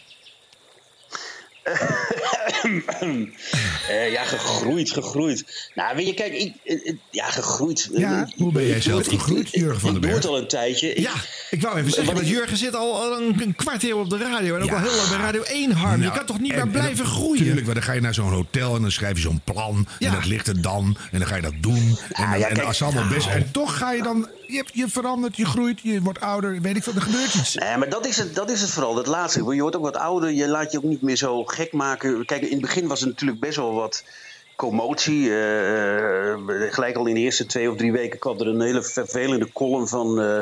uh, 2.64 4.12
ja, 4.16 4.24
gegroeid, 4.24 4.90
gegroeid. 4.90 5.70
Nou, 5.74 5.96
weet 5.96 6.06
je, 6.06 6.14
kijk, 6.14 6.32
ik, 6.32 6.54
uh, 6.64 6.94
ja, 7.10 7.30
gegroeid. 7.30 7.88
Ja, 7.92 8.28
hoe 8.36 8.52
ben 8.52 8.66
jij 8.66 8.80
zelf 8.80 9.06
gegroeid, 9.06 9.50
Jurgen 9.50 9.80
van 9.80 9.92
den 9.92 10.00
Berg? 10.00 10.16
Ik 10.16 10.22
doe 10.22 10.30
het 10.30 10.38
al 10.38 10.42
een 10.42 10.48
tijdje. 10.48 11.00
Ja, 11.00 11.12
ik 11.50 11.62
wou 11.62 11.78
even 11.78 11.90
zeggen, 11.90 12.14
want 12.14 12.28
Jurgen 12.28 12.56
zit 12.56 12.74
al, 12.74 13.02
al 13.02 13.20
een, 13.20 13.42
een 13.42 13.54
kwart 13.54 13.82
eeuw 13.82 13.98
op 13.98 14.10
de 14.10 14.18
radio. 14.18 14.56
En 14.56 14.62
ook 14.62 14.68
ja. 14.68 14.74
al 14.74 14.80
heel 14.82 14.96
lang 14.96 15.08
bij 15.08 15.18
Radio 15.18 15.42
1 15.42 15.72
Harm. 15.72 16.00
Nou, 16.00 16.12
je 16.12 16.18
kan 16.18 16.26
toch 16.26 16.40
niet 16.40 16.54
meer 16.54 16.68
blijven 16.68 17.04
en, 17.04 17.10
groeien? 17.10 17.44
Tuurlijk, 17.44 17.66
maar 17.66 17.74
dan 17.74 17.84
ga 17.84 17.92
je 17.92 18.00
naar 18.00 18.14
zo'n 18.14 18.32
hotel 18.32 18.74
en 18.74 18.82
dan 18.82 18.90
schrijf 18.90 19.16
je 19.16 19.22
zo'n 19.22 19.40
plan. 19.44 19.86
Ja. 19.98 20.08
En 20.08 20.14
dat 20.14 20.24
ligt 20.24 20.46
er 20.46 20.62
dan. 20.62 20.96
En 21.12 21.18
dan 21.18 21.28
ga 21.28 21.36
je 21.36 21.42
dat 21.42 21.54
doen. 21.60 21.98
En, 22.12 22.24
Ah, 22.24 22.40
dan, 22.78 22.96
en 22.96 23.08
best. 23.08 23.26
En 23.26 23.50
toch 23.52 23.76
ga 23.76 23.92
je 23.92 24.02
dan. 24.02 24.28
Je, 24.46 24.64
je 24.72 24.88
verandert, 24.88 25.36
je 25.36 25.44
groeit, 25.44 25.80
je 25.82 26.02
wordt 26.02 26.20
ouder. 26.20 26.60
Weet 26.60 26.76
ik 26.76 26.82
veel, 26.82 26.94
er 26.94 27.02
gebeurt 27.02 27.34
iets. 27.34 27.54
Nee, 27.54 27.76
maar 27.76 27.88
dat 27.88 28.06
is 28.06 28.16
het, 28.16 28.34
dat 28.34 28.50
is 28.50 28.60
het 28.60 28.70
vooral, 28.70 28.94
dat 28.94 29.06
laatste. 29.06 29.54
Je 29.54 29.60
wordt 29.60 29.76
ook 29.76 29.82
wat 29.82 29.96
ouder, 29.96 30.30
je 30.30 30.48
laat 30.48 30.72
je 30.72 30.78
ook 30.78 30.84
niet 30.84 31.02
meer 31.02 31.16
zo 31.16 31.44
gek 31.44 31.72
maken. 31.72 32.24
Kijk, 32.24 32.42
in 32.50 32.56
het 32.56 32.66
begin 32.66 32.88
was 32.88 33.00
er 33.00 33.06
natuurlijk 33.06 33.40
best 33.40 33.56
wel 33.56 33.74
wat 33.74 34.04
commotie. 34.56 35.20
Uh, 35.20 36.34
gelijk 36.70 36.96
al 36.96 37.06
in 37.06 37.14
de 37.14 37.20
eerste 37.20 37.46
twee 37.46 37.70
of 37.70 37.76
drie 37.76 37.92
weken 37.92 38.18
kwam 38.18 38.38
er 38.38 38.46
een 38.46 38.60
hele 38.60 38.82
vervelende 38.82 39.52
column 39.52 39.88
van, 39.88 40.20
uh, 40.20 40.40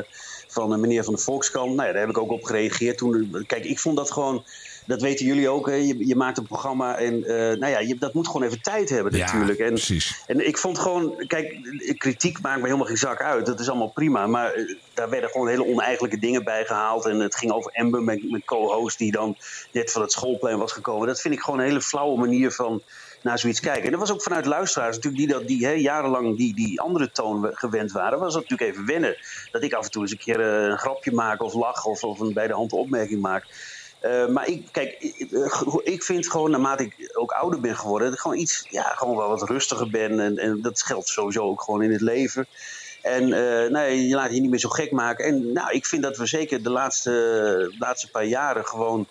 van 0.49 0.81
meneer 0.81 1.05
van 1.05 1.15
de 1.15 1.21
Volkskrant. 1.21 1.75
Nou 1.75 1.93
daar 1.93 2.01
heb 2.01 2.11
ik 2.11 2.19
ook 2.19 2.31
op 2.31 2.45
gereageerd. 2.45 2.99
Toen, 2.99 3.45
kijk, 3.47 3.65
ik 3.65 3.79
vond 3.79 3.97
dat 3.97 4.11
gewoon. 4.11 4.45
Dat 4.89 5.03
weten 5.03 5.27
jullie 5.27 5.49
ook. 5.49 5.67
Hè? 5.67 5.75
Je, 5.75 6.07
je 6.07 6.17
maakt 6.17 6.39
een 6.39 6.47
programma 6.47 6.97
en 6.97 7.15
uh, 7.15 7.29
nou 7.29 7.67
ja, 7.67 7.79
je, 7.79 7.97
dat 7.99 8.15
moet 8.15 8.27
gewoon 8.27 8.43
even 8.43 8.63
tijd 8.63 8.89
hebben 8.89 9.19
natuurlijk. 9.19 9.59
Ja, 9.59 9.65
en, 9.65 9.73
precies. 9.73 10.23
en 10.27 10.47
ik 10.47 10.59
vond 10.59 10.79
gewoon, 10.79 11.25
kijk, 11.27 11.57
kritiek 11.99 12.41
maakt 12.41 12.59
me 12.59 12.65
helemaal 12.65 12.87
geen 12.87 12.97
zak 12.97 13.23
uit. 13.23 13.47
Dat 13.47 13.61
is 13.61 13.69
allemaal 13.69 13.91
prima. 13.91 14.27
Maar 14.27 14.57
uh, 14.57 14.77
daar 14.95 15.11
werden 15.11 15.31
gewoon 15.31 15.49
hele 15.49 15.67
oneigenlijke 15.67 16.19
dingen 16.19 16.45
bij 16.45 16.65
gehaald. 16.65 17.07
En 17.07 17.21
het 17.21 17.35
ging 17.35 17.53
over 17.53 17.73
Amber, 17.73 18.03
mijn, 18.03 18.27
mijn 18.31 18.45
co-host, 18.45 18.99
die 18.99 19.13
dan 19.13 19.37
net 19.73 19.93
van 19.93 20.03
het 20.03 20.13
schoolplein 20.13 20.59
was 20.59 20.73
gekomen. 20.73 21.07
Dat 21.07 21.21
vind 21.21 21.35
ik 21.35 21.41
gewoon 21.41 21.59
een 21.59 21.67
hele 21.67 21.83
flauwe 21.83 22.19
manier 22.19 22.53
van 22.53 22.83
naar 23.23 23.39
zoiets 23.39 23.61
kijken. 23.61 23.85
En 23.85 23.91
dat 23.91 24.01
was 24.01 24.13
ook 24.13 24.23
vanuit 24.23 24.47
luisteraars 24.47 24.97
natuurlijk 24.97 25.23
die, 25.25 25.33
dat, 25.39 25.49
die 25.49 25.67
hè, 25.67 25.73
jarenlang 25.73 26.37
die, 26.37 26.55
die 26.55 26.81
andere 26.81 27.11
toon 27.11 27.51
gewend 27.53 27.93
waren. 27.93 28.19
Was 28.19 28.35
dat 28.35 28.43
natuurlijk 28.43 28.71
even 28.71 28.87
wennen. 28.87 29.17
Dat 29.51 29.63
ik 29.63 29.73
af 29.73 29.85
en 29.85 29.91
toe 29.91 30.03
eens 30.03 30.11
een 30.11 30.19
keer 30.19 30.41
uh, 30.41 30.69
een 30.69 30.79
grapje 30.79 31.13
maak 31.13 31.43
of 31.43 31.55
lach 31.55 31.85
of, 31.85 32.05
of 32.05 32.21
een 32.21 32.33
bij 32.33 32.47
de 32.47 32.53
hand 32.53 32.73
opmerking 32.73 33.21
maak. 33.21 33.47
Uh, 34.03 34.29
maar 34.29 34.49
ik, 34.49 34.67
kijk, 34.71 34.97
ik, 35.01 35.31
ik, 35.83 36.03
vind 36.03 36.31
gewoon 36.31 36.51
naarmate 36.51 36.83
ik 36.83 37.11
ook 37.15 37.31
ouder 37.31 37.61
ben 37.61 37.77
geworden, 37.77 38.07
dat 38.07 38.17
ik 38.17 38.23
gewoon 38.23 38.39
iets, 38.39 38.67
ja, 38.71 38.83
gewoon 38.83 39.17
wel 39.17 39.29
wat 39.29 39.49
rustiger 39.49 39.91
ben. 39.91 40.21
En, 40.21 40.37
en 40.37 40.61
dat 40.63 40.83
geldt 40.83 41.09
sowieso 41.09 41.43
ook 41.43 41.63
gewoon 41.63 41.83
in 41.83 41.93
het 41.93 42.01
leven. 42.01 42.47
En 43.03 43.29
uh, 43.29 43.71
nee, 43.71 44.09
je 44.09 44.15
laat 44.15 44.35
je 44.35 44.41
niet 44.41 44.51
meer 44.51 44.59
zo 44.59 44.69
gek 44.69 44.93
maken. 44.93 45.25
En 45.25 45.53
nou, 45.53 45.73
ik 45.73 45.87
vind 45.87 46.03
dat 46.03 46.17
we 46.17 46.27
zeker 46.27 46.63
de 46.63 46.71
laatste, 46.71 47.75
laatste 47.79 48.11
paar 48.11 48.25
jaren 48.25 48.67
gewoon 48.67 49.07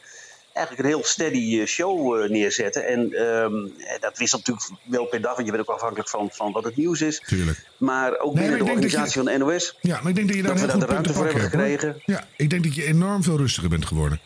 eigenlijk 0.53 0.87
een 0.87 0.93
heel 0.93 1.05
steady 1.05 1.65
show 1.65 2.29
neerzetten. 2.29 2.87
En 2.87 3.21
um, 3.21 3.73
dat 3.99 4.17
wisselt 4.17 4.47
natuurlijk 4.47 4.81
wel 4.83 5.05
per 5.05 5.21
dag, 5.21 5.35
want 5.35 5.45
je 5.45 5.53
bent 5.53 5.67
ook 5.67 5.75
afhankelijk 5.75 6.09
van, 6.09 6.29
van 6.31 6.51
wat 6.51 6.63
het 6.63 6.75
nieuws 6.75 7.01
is. 7.01 7.21
Tuurlijk. 7.25 7.65
Maar 7.77 8.19
ook 8.19 8.33
binnen 8.33 8.57
de 8.57 8.63
organisatie 8.63 9.23
je, 9.23 9.29
van 9.29 9.39
NOS. 9.39 9.77
Ja, 9.81 9.99
maar 10.01 10.09
ik 10.09 10.15
denk 10.15 10.27
dat 10.27 10.35
je 10.35 10.43
daar 10.43 10.51
dat 10.51 10.61
heel 10.61 10.71
we 10.71 10.79
daar 10.79 10.87
de 10.87 10.93
ruimte 10.93 11.13
voor 11.13 11.25
hebben 11.25 11.41
gekregen. 11.41 12.01
Ja, 12.05 12.27
ik 12.35 12.49
denk 12.49 12.63
dat 12.63 12.75
je 12.75 12.83
enorm 12.83 13.23
veel 13.23 13.37
rustiger 13.37 13.69
bent 13.69 13.85
geworden. 13.85 14.19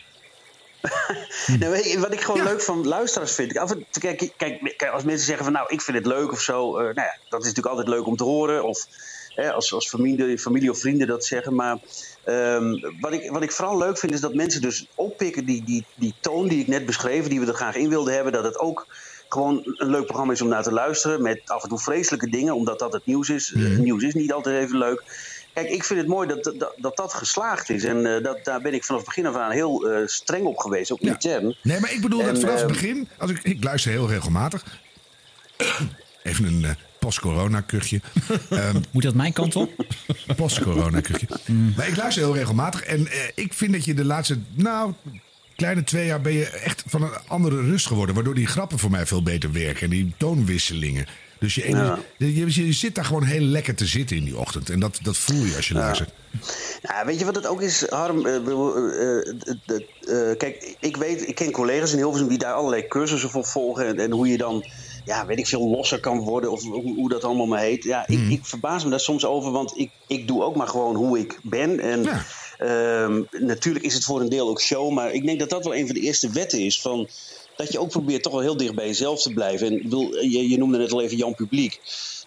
Nou, 1.59 1.99
wat 1.99 2.13
ik 2.13 2.21
gewoon 2.21 2.43
leuk 2.43 2.61
van 2.61 2.87
luisteraars 2.87 3.31
vind. 3.31 3.57
Af 3.57 3.71
en, 3.71 3.85
kijk, 3.99 4.33
kijk, 4.37 4.83
als 4.93 5.03
mensen 5.03 5.25
zeggen 5.25 5.43
van 5.43 5.53
nou, 5.53 5.65
ik 5.69 5.81
vind 5.81 5.97
het 5.97 6.05
leuk 6.05 6.31
of 6.31 6.41
zo. 6.41 6.77
Uh, 6.77 6.83
nou 6.83 6.93
ja, 6.93 7.17
dat 7.29 7.41
is 7.41 7.47
natuurlijk 7.47 7.75
altijd 7.75 7.87
leuk 7.87 8.05
om 8.05 8.15
te 8.15 8.23
horen. 8.23 8.63
Of 8.63 8.87
hè, 9.35 9.51
als, 9.51 9.73
als 9.73 9.89
familie, 9.89 10.39
familie 10.39 10.71
of 10.71 10.79
vrienden 10.79 11.07
dat 11.07 11.25
zeggen. 11.25 11.55
Maar 11.55 11.77
um, 12.25 12.97
wat, 12.99 13.13
ik, 13.13 13.31
wat 13.31 13.41
ik 13.41 13.51
vooral 13.51 13.77
leuk 13.77 13.97
vind 13.97 14.13
is 14.13 14.21
dat 14.21 14.33
mensen 14.33 14.61
dus 14.61 14.87
oppikken 14.95 15.45
die, 15.45 15.63
die, 15.63 15.85
die 15.95 16.13
toon 16.19 16.47
die 16.47 16.59
ik 16.59 16.67
net 16.67 16.85
beschreven. 16.85 17.29
Die 17.29 17.39
we 17.39 17.47
er 17.47 17.53
graag 17.53 17.75
in 17.75 17.89
wilden 17.89 18.13
hebben. 18.13 18.33
Dat 18.33 18.43
het 18.43 18.59
ook 18.59 18.87
gewoon 19.29 19.61
een 19.63 19.89
leuk 19.89 20.05
programma 20.05 20.33
is 20.33 20.41
om 20.41 20.47
naar 20.47 20.63
te 20.63 20.73
luisteren. 20.73 21.21
Met 21.21 21.41
af 21.45 21.63
en 21.63 21.69
toe 21.69 21.79
vreselijke 21.79 22.29
dingen, 22.29 22.55
omdat 22.55 22.79
dat 22.79 22.93
het 22.93 23.05
nieuws 23.05 23.29
is. 23.29 23.51
Mm. 23.51 23.61
Uh, 23.61 23.79
nieuws 23.79 24.03
is 24.03 24.13
niet 24.13 24.33
altijd 24.33 24.63
even 24.63 24.77
leuk. 24.77 25.03
Kijk, 25.53 25.69
ik 25.69 25.83
vind 25.83 25.99
het 25.99 26.07
mooi 26.07 26.27
dat 26.27 26.43
dat, 26.43 26.73
dat, 26.77 26.97
dat 26.97 27.13
geslaagd 27.13 27.69
is. 27.69 27.83
En 27.83 28.05
uh, 28.05 28.23
dat, 28.23 28.39
daar 28.43 28.61
ben 28.61 28.73
ik 28.73 28.83
vanaf 28.83 29.01
het 29.01 29.09
begin 29.09 29.25
af 29.25 29.35
aan 29.35 29.51
heel 29.51 29.91
uh, 29.91 30.07
streng 30.07 30.45
op 30.45 30.57
geweest, 30.57 30.91
ook 30.91 30.99
ja. 30.99 31.11
intern. 31.11 31.55
Nee, 31.63 31.79
maar 31.79 31.93
ik 31.93 32.01
bedoel 32.01 32.19
en, 32.19 32.25
dat 32.25 32.39
vanaf 32.39 32.59
het 32.59 32.67
begin... 32.67 33.07
Als 33.17 33.31
ik, 33.31 33.39
ik 33.43 33.63
luister 33.63 33.91
heel 33.91 34.09
regelmatig. 34.09 34.63
Even 36.23 36.45
een 36.45 36.61
uh, 36.61 36.69
post-corona-kuchje. 36.99 38.01
um, 38.49 38.83
Moet 38.91 39.03
dat 39.03 39.13
mijn 39.13 39.33
kant 39.33 39.55
op? 39.55 39.71
Post-corona-kuchje. 40.35 41.27
Mm. 41.45 41.73
Maar 41.77 41.87
ik 41.87 41.95
luister 41.95 42.23
heel 42.23 42.35
regelmatig. 42.35 42.83
En 42.83 43.07
ik 43.35 43.53
vind 43.53 43.73
dat 43.73 43.85
je 43.85 43.93
de 43.93 44.05
laatste... 44.05 44.37
Nou, 44.53 44.93
kleine 45.55 45.83
twee 45.83 46.05
jaar 46.05 46.21
ben 46.21 46.33
je 46.33 46.45
echt 46.45 46.83
van 46.87 47.03
een 47.03 47.17
andere 47.27 47.61
rust 47.61 47.87
geworden. 47.87 48.15
Waardoor 48.15 48.35
die 48.35 48.47
grappen 48.47 48.79
voor 48.79 48.91
mij 48.91 49.05
veel 49.05 49.23
beter 49.23 49.51
werken. 49.51 49.81
En 49.81 49.89
die 49.89 50.13
toonwisselingen. 50.17 51.05
Dus 51.41 51.55
je, 51.55 51.69
ja. 51.69 51.99
je, 52.17 52.65
je, 52.65 52.73
zit 52.73 52.95
daar 52.95 53.05
gewoon 53.05 53.23
heel 53.23 53.41
lekker 53.41 53.75
te 53.75 53.85
zitten 53.85 54.17
in 54.17 54.23
die 54.23 54.37
ochtend. 54.37 54.69
En 54.69 54.79
dat, 54.79 54.99
dat 55.01 55.17
voel 55.17 55.45
je 55.45 55.55
als 55.55 55.67
je 55.67 55.73
ja. 55.73 55.79
luistert. 55.79 56.09
Nou, 56.81 57.05
weet 57.05 57.19
je 57.19 57.25
wat 57.25 57.35
het 57.35 57.47
ook 57.47 57.61
is, 57.61 57.85
Harm? 57.89 58.25
Uh, 58.25 58.35
uh, 58.35 59.15
uh, 60.07 60.37
kijk, 60.37 60.75
ik 60.79 60.97
weet, 60.97 61.27
ik 61.27 61.35
ken 61.35 61.51
collega's 61.51 61.91
in 61.91 61.97
Hilversum 61.97 62.27
die 62.27 62.37
daar 62.37 62.53
allerlei 62.53 62.87
cursussen 62.87 63.29
voor 63.29 63.45
volgen. 63.45 63.85
En, 63.87 63.99
en 63.99 64.11
hoe 64.11 64.27
je 64.27 64.37
dan, 64.37 64.65
ja, 65.05 65.25
weet 65.25 65.39
ik 65.39 65.47
veel, 65.47 65.69
losser 65.69 65.99
kan 65.99 66.19
worden. 66.19 66.51
Of 66.51 66.63
hoe, 66.63 66.95
hoe 66.95 67.09
dat 67.09 67.23
allemaal 67.23 67.47
maar 67.47 67.59
heet. 67.61 67.83
Ja, 67.83 68.07
ik, 68.07 68.17
Mhm. 68.17 68.31
ik, 68.31 68.45
verbaas 68.45 68.83
me 68.83 68.89
daar 68.89 68.99
soms 68.99 69.25
over, 69.25 69.51
want 69.51 69.77
ik, 69.77 69.91
ik 70.07 70.27
doe 70.27 70.43
ook 70.43 70.55
maar 70.55 70.67
gewoon 70.67 70.95
hoe 70.95 71.19
ik 71.19 71.39
ben. 71.43 71.79
En 71.79 72.03
Ja. 72.03 72.23
ehm, 72.57 73.21
natuurlijk 73.31 73.85
is 73.85 73.93
het 73.93 74.03
voor 74.03 74.21
een 74.21 74.29
deel 74.29 74.49
ook 74.49 74.61
show. 74.61 74.91
Maar 74.91 75.11
ik 75.11 75.25
denk 75.25 75.39
dat 75.39 75.49
dat 75.49 75.63
wel 75.63 75.75
een 75.75 75.85
van 75.85 75.95
de 75.95 76.01
eerste 76.01 76.29
wetten 76.29 76.59
is 76.59 76.81
van 76.81 77.09
dat 77.61 77.71
je 77.71 77.79
ook 77.79 77.89
probeert 77.89 78.23
toch 78.23 78.31
wel 78.31 78.41
heel 78.41 78.57
dicht 78.57 78.75
bij 78.75 78.87
jezelf 78.87 79.21
te 79.21 79.33
blijven. 79.33 79.67
En 79.67 79.89
je, 80.29 80.49
je 80.49 80.57
noemde 80.57 80.77
net 80.77 80.91
al 80.91 81.01
even 81.01 81.17
Jan 81.17 81.35
Publiek. 81.35 81.79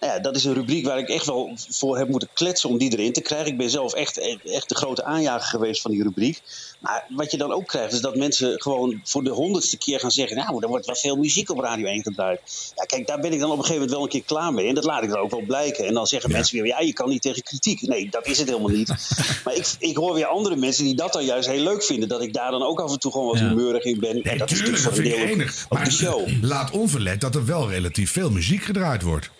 Nou 0.04 0.16
ja, 0.16 0.22
dat 0.22 0.36
is 0.36 0.44
een 0.44 0.54
rubriek 0.54 0.86
waar 0.86 0.98
ik 0.98 1.08
echt 1.08 1.26
wel 1.26 1.52
voor 1.70 1.98
heb 1.98 2.08
moeten 2.08 2.28
kletsen 2.32 2.68
om 2.68 2.78
die 2.78 2.92
erin 2.92 3.12
te 3.12 3.20
krijgen. 3.20 3.46
Ik 3.52 3.56
ben 3.58 3.70
zelf 3.70 3.92
echt, 3.94 4.38
echt 4.44 4.68
de 4.68 4.74
grote 4.74 5.04
aanjager 5.04 5.48
geweest 5.48 5.80
van 5.82 5.90
die 5.90 6.02
rubriek. 6.02 6.40
Maar 6.80 7.04
wat 7.08 7.30
je 7.30 7.36
dan 7.36 7.52
ook 7.52 7.66
krijgt, 7.66 7.92
is 7.92 8.00
dat 8.00 8.16
mensen 8.16 8.60
gewoon 8.60 9.00
voor 9.04 9.24
de 9.24 9.30
honderdste 9.30 9.78
keer 9.78 10.00
gaan 10.00 10.10
zeggen: 10.10 10.36
Nou, 10.36 10.62
er 10.62 10.68
wordt 10.68 10.86
wel 10.86 10.94
veel 10.96 11.16
muziek 11.16 11.50
op 11.50 11.58
Radio 11.58 11.86
1 11.86 12.02
gedraaid. 12.02 12.40
Ja, 12.76 12.84
kijk, 12.84 13.06
daar 13.06 13.20
ben 13.20 13.32
ik 13.32 13.40
dan 13.40 13.50
op 13.50 13.58
een 13.58 13.64
gegeven 13.64 13.74
moment 13.82 13.90
wel 13.96 14.02
een 14.02 14.08
keer 14.08 14.22
klaar 14.36 14.52
mee. 14.52 14.68
En 14.68 14.74
dat 14.74 14.84
laat 14.84 15.02
ik 15.02 15.08
dan 15.08 15.18
ook 15.18 15.30
wel 15.30 15.42
blijken. 15.46 15.86
En 15.86 15.94
dan 15.94 16.06
zeggen 16.06 16.30
Ja. 16.30 16.36
mensen 16.36 16.56
weer: 16.56 16.66
Ja, 16.66 16.80
je 16.80 16.92
kan 16.92 17.08
niet 17.08 17.22
tegen 17.22 17.42
kritiek. 17.42 17.82
Nee, 17.82 18.08
dat 18.10 18.26
is 18.26 18.38
het 18.38 18.48
helemaal 18.48 18.70
niet. 18.70 18.88
maar 19.44 19.54
ik, 19.54 19.66
ik 19.78 19.96
hoor 19.96 20.14
weer 20.14 20.26
andere 20.26 20.56
mensen 20.56 20.84
die 20.84 20.94
dat 20.94 21.12
dan 21.12 21.24
juist 21.24 21.48
heel 21.48 21.62
leuk 21.62 21.82
vinden. 21.84 22.08
Dat 22.08 22.22
ik 22.22 22.32
daar 22.32 22.50
dan 22.50 22.62
ook 22.62 22.80
af 22.80 22.92
en 22.92 22.98
toe 22.98 23.12
gewoon 23.12 23.26
wat 23.26 23.38
Ja. 23.38 23.48
humeurig 23.48 23.84
in 23.84 24.00
ben. 24.00 24.14
Nee, 24.14 24.22
en 24.22 24.38
dat 24.38 24.50
is 24.50 24.58
tuurlijk, 24.58 24.82
dat 24.82 24.92
natuurlijk 24.92 25.16
vind 25.16 25.30
ik 25.30 25.40
enig. 25.40 25.66
ook 25.68 25.84
de 25.84 25.90
show. 25.90 26.28
laat 26.42 26.70
onverlet 26.70 27.20
dat 27.20 27.34
er 27.34 27.46
wel 27.46 27.70
relatief 27.70 28.10
veel 28.12 28.30
muziek 28.30 28.62
gedraaid 28.62 29.02
wordt. 29.02 29.30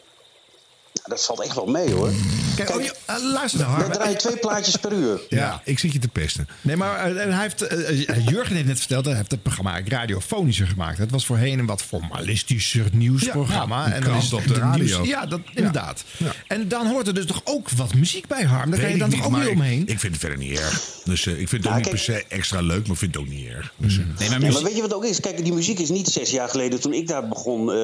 Dat 1.03 1.25
valt 1.25 1.41
echt 1.43 1.55
wel 1.55 1.67
mee 1.67 1.93
hoor. 1.93 2.11
Kijk, 2.57 2.71
oh, 2.71 2.83
eh, 3.05 3.23
luister 3.33 3.61
nou, 3.61 3.73
Harm. 3.73 3.93
draaien 3.93 4.19
twee 4.19 4.37
plaatjes 4.37 4.77
per 4.77 4.93
uur. 4.93 5.21
Ja, 5.29 5.61
ik 5.65 5.79
zit 5.79 5.93
je 5.93 5.99
te 5.99 6.09
pesten. 6.09 6.49
Nee, 6.61 6.77
maar 6.77 7.17
eh, 7.17 7.25
hij 7.35 7.41
heeft, 7.43 7.63
eh, 7.63 8.27
Jurgen 8.27 8.55
heeft 8.55 8.67
net 8.69 8.79
verteld, 8.79 9.05
hij 9.05 9.15
heeft 9.17 9.31
het 9.31 9.43
programma 9.43 9.81
radiofonischer 9.85 10.67
gemaakt. 10.67 10.99
Het 10.99 11.11
was 11.11 11.27
voorheen 11.27 11.59
een 11.59 11.67
wat 11.67 11.83
formalistischer 11.83 12.85
nieuwsprogramma. 12.93 13.79
Ja, 13.79 13.85
een 13.87 13.93
dan 13.93 14.01
krant 14.03 14.23
is 14.23 14.33
op 14.33 14.47
de 14.47 14.55
radio. 14.55 15.05
ja, 15.05 15.27
dat, 15.27 15.41
inderdaad. 15.55 16.05
Ja. 16.17 16.33
En 16.47 16.69
dan 16.69 16.87
hoort 16.87 17.07
er 17.07 17.15
dus 17.15 17.27
toch 17.27 17.41
ook 17.45 17.71
wat 17.71 17.95
muziek 17.95 18.27
bij, 18.27 18.43
Harm. 18.45 18.71
Daar 18.71 18.81
kan 18.81 18.91
je 18.91 18.99
dan 18.99 19.11
toch 19.11 19.19
niet, 19.19 19.29
ook 19.29 19.41
niet 19.41 19.49
omheen? 19.49 19.81
Ik, 19.83 19.89
ik 19.89 20.01
vind 20.01 20.13
het 20.13 20.21
verder 20.21 20.39
niet 20.39 20.59
erg. 20.59 20.83
Dus 21.05 21.27
eh, 21.27 21.33
ik 21.41 21.49
vind 21.49 21.51
het 21.51 21.65
Ja, 21.65 21.71
ook 21.71 21.77
niet 21.85 21.89
per 21.91 21.99
se 21.99 22.25
extra 22.29 22.61
leuk, 22.61 22.83
maar 22.83 22.93
ik 22.93 22.99
vind 22.99 23.15
het 23.15 23.23
ook 23.25 23.29
niet 23.31 23.49
erg. 23.49 23.73
Dus, 23.77 23.99
eh, 23.99 24.05
Nee, 24.05 24.15
maar 24.17 24.29
Ja, 24.29 24.39
muziek- 24.39 24.53
maar 24.53 24.63
weet 24.63 24.77
je 24.77 24.83
wat 24.83 24.95
ook 24.95 25.05
is? 25.05 25.21
Kijk, 25.21 25.45
die 25.45 25.53
muziek 25.53 25.79
is 25.79 25.89
niet 25.91 26.09
zes 26.09 26.31
jaar 26.31 26.49
geleden 26.49 26.81
toen 26.81 26.93
ik 26.93 27.09
daar 27.09 27.29
begon 27.29 27.71
eh, 27.71 27.77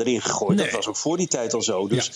erin 0.00 0.22
gegooid. 0.22 0.58
Dat 0.58 0.70
was 0.70 0.86
ook 0.86 0.96
voor 0.96 1.16
die 1.16 1.28
tijd 1.28 1.54
al 1.54 1.62
zo. 1.62 1.88
Dus 1.88 2.10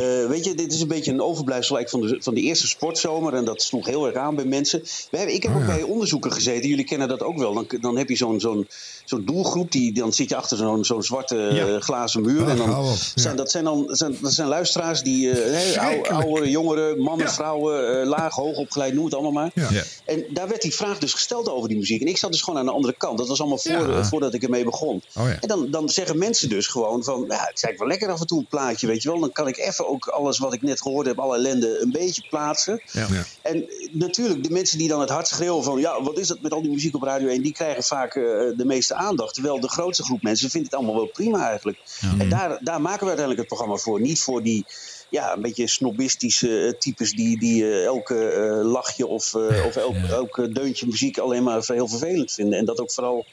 Eh, 0.00 0.26
weet 0.28 0.44
je, 0.44 0.54
dit 0.54 0.72
is 0.72 0.80
een 0.80 0.88
beetje 0.88 1.10
een 1.12 1.22
overblijfsel 1.22 1.76
eigenlijk 1.76 2.08
van 2.08 2.16
de, 2.18 2.22
van 2.24 2.34
de 2.34 2.40
eerste 2.40 2.66
sportzomer. 2.66 3.34
En 3.34 3.44
dat 3.44 3.62
sloeg 3.62 3.86
heel 3.86 4.06
erg 4.06 4.16
aan 4.16 4.34
bij 4.34 4.44
mensen. 4.44 4.80
We 5.10 5.16
hebben, 5.16 5.34
ik 5.34 5.42
heb 5.42 5.52
Oh, 5.52 5.56
ook 5.60 5.66
ja. 5.68 5.74
bij 5.74 5.82
onderzoeken 5.82 6.32
gezeten. 6.32 6.68
Jullie 6.68 6.84
kennen 6.84 7.08
dat 7.08 7.22
ook 7.22 7.38
wel. 7.38 7.54
Dan, 7.54 7.66
dan 7.80 7.96
heb 7.98 8.08
je 8.08 8.16
zo'n 8.16 8.40
zo'n 8.40 8.68
zo'n 9.04 9.24
doelgroep. 9.24 9.72
Die, 9.72 9.92
dan 9.92 10.12
zit 10.12 10.28
je 10.28 10.36
achter 10.36 10.56
zo'n 10.56 10.84
zo'n 10.84 11.02
zwarte 11.02 11.36
Ja. 11.36 11.66
eh, 11.66 11.80
glazen 11.80 12.22
muur. 12.22 12.42
Ach, 12.44 12.50
en 12.50 12.56
dan 12.56 12.94
zijn, 13.14 13.36
dat 13.36 13.50
zijn 13.50 13.64
dan 13.64 13.86
zijn, 13.88 14.16
dat 14.20 14.32
zijn 14.32 14.48
luisteraars 14.48 15.02
die 15.02 15.30
eh, 15.30 15.36
hè, 15.36 15.42
oude, 15.42 15.70
Schrikkelijk. 15.70 16.24
oude, 16.24 16.50
jongeren, 16.50 16.98
mannen, 17.02 17.26
Ja. 17.26 17.32
vrouwen, 17.32 18.00
eh, 18.00 18.06
laag, 18.06 18.34
hoog 18.34 18.56
opgeleid, 18.56 18.94
noem 18.94 19.04
het 19.04 19.14
allemaal 19.14 19.32
maar. 19.32 19.50
Ja. 19.54 19.68
Ja. 19.70 19.82
En 20.04 20.24
daar 20.30 20.48
werd 20.48 20.62
die 20.62 20.74
vraag 20.74 20.98
dus 20.98 21.12
gesteld 21.12 21.48
over 21.48 21.68
die 21.68 21.78
muziek. 21.78 22.00
En 22.00 22.06
ik 22.06 22.16
zat 22.16 22.32
dus 22.32 22.42
gewoon 22.42 22.58
aan 22.58 22.66
de 22.66 22.72
andere 22.72 22.94
kant. 22.98 23.18
Dat 23.18 23.28
was 23.28 23.40
allemaal 23.40 23.58
voor, 23.58 23.72
Ja. 23.72 24.04
voordat 24.04 24.34
ik 24.34 24.42
ermee 24.42 24.64
begon. 24.64 25.02
Oh 25.18 25.24
ja. 25.28 25.36
En 25.40 25.48
dan, 25.48 25.70
dan 25.70 25.88
zeggen 25.88 26.18
mensen 26.18 26.48
dus 26.48 26.66
gewoon 26.66 27.04
van... 27.04 27.20
Ja, 27.20 27.24
het 27.26 27.56
is 27.56 27.62
eigenlijk 27.62 27.78
wel 27.78 27.88
lekker 27.88 28.08
af 28.10 28.20
en 28.20 28.26
toe 28.26 28.38
een 28.38 28.46
plaatje, 28.46 28.86
weet 28.86 29.02
je 29.02 29.08
wel. 29.10 29.20
Dan 29.20 29.32
kan 29.32 29.48
ik 29.48 29.56
even 29.58 29.83
ook 29.86 30.06
alles 30.06 30.38
wat 30.38 30.52
ik 30.52 30.62
net 30.62 30.82
gehoord 30.82 31.06
heb, 31.06 31.18
alle 31.18 31.36
ellende, 31.36 31.80
een 31.80 31.90
beetje 31.90 32.26
plaatsen. 32.28 32.82
Ja. 32.92 33.06
Ja. 33.10 33.24
En 33.42 33.64
natuurlijk, 33.90 34.42
de 34.42 34.50
mensen 34.50 34.78
die 34.78 34.88
dan 34.88 35.00
het 35.00 35.10
hard 35.10 35.28
schreeuwen 35.28 35.64
van... 35.64 35.80
ja, 35.80 36.02
wat 36.02 36.18
is 36.18 36.28
dat 36.28 36.40
met 36.40 36.52
al 36.52 36.62
die 36.62 36.70
muziek 36.70 36.94
op 36.94 37.02
Radio 37.02 37.28
1? 37.28 37.42
Die 37.42 37.52
krijgen 37.52 37.82
vaak 37.82 38.14
eh, 38.14 38.22
de 38.56 38.64
meeste 38.64 38.94
aandacht. 38.94 39.34
Terwijl 39.34 39.60
de 39.60 39.68
grootste 39.68 40.04
groep 40.04 40.22
mensen 40.22 40.50
vindt 40.50 40.66
het 40.66 40.76
allemaal 40.76 40.94
wel 40.94 41.06
prima 41.06 41.48
eigenlijk. 41.48 41.78
En 42.18 42.28
daar, 42.28 42.58
daar 42.60 42.80
maken 42.80 43.00
we 43.00 43.14
uiteindelijk 43.14 43.38
het 43.38 43.48
programma 43.48 43.76
voor. 43.76 44.00
Niet 44.00 44.20
voor 44.20 44.42
die... 44.42 44.64
Ja, 45.08 45.32
een 45.32 45.42
beetje 45.42 45.68
snobistische 45.68 46.66
eh, 46.66 46.78
types 46.78 47.12
die, 47.12 47.38
die 47.38 47.64
eh, 47.64 47.84
elke 47.84 48.28
eh, 48.28 48.70
lachje 48.70 49.06
of, 49.06 49.34
eh, 49.34 49.66
of 49.66 49.76
elk, 49.76 49.96
elke 49.96 50.52
deuntje 50.52 50.86
muziek 50.86 51.18
alleen 51.18 51.42
maar 51.42 51.62
heel 51.66 51.88
vervelend 51.88 52.32
vinden. 52.32 52.58
En 52.58 52.64
dat 52.64 52.80
ook 52.80 52.92
vooral 52.92 53.26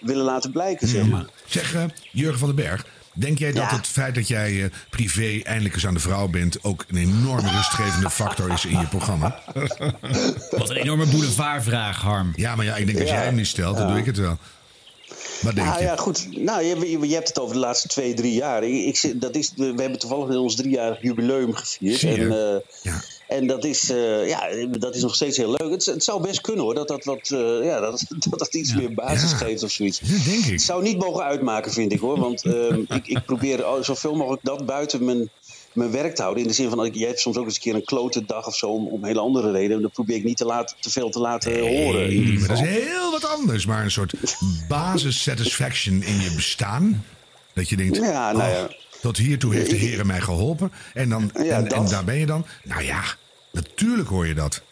willen 0.00 0.24
laten 0.24 0.52
blijken, 0.52 0.88
zeg 0.88 1.06
maar. 1.06 1.24
Zeg, 1.46 1.74
eh, 1.74 1.84
Jurgen 2.12 2.38
van 2.38 2.48
den 2.48 2.56
Berg. 2.56 2.86
Denk 3.18 3.38
jij 3.38 3.52
dat 3.52 3.70
Ja. 3.70 3.76
het 3.76 3.86
feit 3.86 4.14
dat 4.14 4.28
jij 4.28 4.62
eh, 4.64 4.70
privé 4.90 5.40
eindelijk 5.42 5.74
eens 5.74 5.86
aan 5.86 5.94
de 5.94 6.00
vrouw 6.00 6.28
bent... 6.28 6.64
ook 6.64 6.84
een 6.88 6.96
enorme 6.96 7.50
rustgevende 7.50 8.10
factor 8.10 8.52
is 8.52 8.64
in 8.64 8.78
je 8.80 8.86
programma? 8.86 9.38
Wat 10.50 10.70
een 10.70 10.76
enorme 10.76 11.06
boulevardvraag, 11.06 12.00
Harm. 12.00 12.32
Ja, 12.36 12.56
maar 12.56 12.64
ja, 12.64 12.76
ik 12.76 12.86
denk 12.86 13.00
als 13.00 13.08
Ja. 13.08 13.14
jij 13.14 13.24
hem 13.24 13.34
niet 13.34 13.46
stelt, 13.46 13.76
dan 13.76 13.88
doe 13.88 13.98
ik 13.98 14.06
het 14.06 14.16
wel. 14.18 14.38
Wat 15.40 15.54
denk 15.54 15.66
Nou 15.66 15.78
je? 15.78 15.84
ja, 15.84 15.96
goed. 15.96 16.28
Nou, 16.42 16.62
je, 16.64 16.90
je, 16.90 17.08
je 17.08 17.14
hebt 17.14 17.28
het 17.28 17.38
over 17.38 17.54
de 17.54 17.60
laatste 17.60 17.88
twee, 17.88 18.14
drie 18.14 18.34
jaar. 18.34 18.64
Ik, 18.64 19.12
dat 19.20 19.34
is, 19.36 19.52
we 19.56 19.64
hebben 19.76 19.98
toevallig 19.98 20.36
ons 20.36 20.54
driejarig 20.56 21.02
jubileum 21.02 21.54
gevierd. 21.54 21.98
Zie 21.98 22.10
je? 22.10 22.16
En, 22.16 22.30
eh, 22.30 22.60
Ja. 22.82 23.00
En 23.28 23.46
dat 23.46 23.64
is, 23.64 23.90
eh, 23.90 24.28
ja, 24.28 24.48
dat 24.78 24.94
is 24.94 25.02
nog 25.02 25.14
steeds 25.14 25.36
heel 25.36 25.50
leuk. 25.58 25.70
Het, 25.70 25.84
het 25.86 26.04
zou 26.04 26.22
best 26.22 26.40
kunnen 26.40 26.64
hoor, 26.64 26.74
dat 26.74 26.88
dat, 26.88 27.04
wat, 27.04 27.30
eh, 27.30 27.64
ja, 27.64 27.80
dat, 27.80 28.04
dat, 28.28 28.38
dat 28.38 28.54
iets 28.54 28.74
meer 28.74 28.94
basis 28.94 29.30
Ja. 29.30 29.36
geeft 29.36 29.62
of 29.62 29.70
zoiets. 29.70 30.00
Ja, 30.04 30.24
denk 30.24 30.44
ik. 30.44 30.50
Het 30.50 30.62
zou 30.62 30.82
niet 30.82 30.98
mogen 30.98 31.24
uitmaken, 31.24 31.72
vind 31.72 31.92
ik 31.92 32.00
hoor. 32.00 32.18
Want 32.20 32.44
ehm, 32.44 32.80
ik, 32.98 33.06
ik 33.06 33.24
probeer 33.24 33.64
al- 33.64 33.84
zoveel 33.84 34.14
mogelijk 34.14 34.44
dat 34.44 34.66
buiten 34.66 35.04
mijn, 35.04 35.30
mijn 35.72 35.90
werk 35.90 36.14
te 36.14 36.22
houden. 36.22 36.42
In 36.42 36.48
de 36.48 36.54
zin 36.54 36.70
van, 36.70 36.90
jij 36.92 37.06
hebt 37.08 37.20
soms 37.20 37.36
ook 37.36 37.44
eens 37.44 37.54
een 37.54 37.60
keer 37.60 37.74
een 37.74 37.84
klote 37.84 38.24
dag 38.24 38.46
of 38.46 38.56
zo 38.56 38.66
om, 38.68 38.86
om 38.86 39.04
hele 39.04 39.20
andere 39.20 39.50
redenen. 39.50 39.82
Dat 39.82 39.92
probeer 39.92 40.16
ik 40.16 40.24
niet 40.24 40.36
te, 40.36 40.44
laten, 40.44 40.76
te 40.80 40.90
veel 40.90 41.10
te 41.10 41.18
laten 41.18 41.60
horen. 41.60 42.10
in 42.10 42.38
maar 42.38 42.48
dat 42.48 42.56
is 42.62 42.68
heel 42.68 43.10
wat 43.10 43.24
anders. 43.26 43.66
Maar 43.66 43.84
een 43.84 43.90
soort 43.90 44.12
basis 44.68 45.22
satisfaction 45.22 46.02
in 46.02 46.20
je 46.20 46.32
bestaan. 46.34 47.04
Dat 47.54 47.68
je 47.68 47.76
denkt, 47.76 47.96
Ja, 47.96 48.32
nou 48.32 48.50
ja. 48.50 48.62
oh, 48.64 48.70
tot 49.00 49.16
hiertoe 49.16 49.54
heeft 49.54 49.70
de 49.70 49.76
Heer 49.86 50.06
mij 50.06 50.20
geholpen. 50.20 50.72
En, 50.94 51.08
dan, 51.08 51.34
en, 51.34 51.68
en 51.68 51.88
daar 51.88 52.04
ben 52.04 52.18
je 52.18 52.26
dan. 52.26 52.46
Nou 52.64 52.82
ja, 52.82 53.02
natuurlijk 53.52 54.08
hoor 54.08 54.26
je 54.26 54.34
dat. 54.34 54.62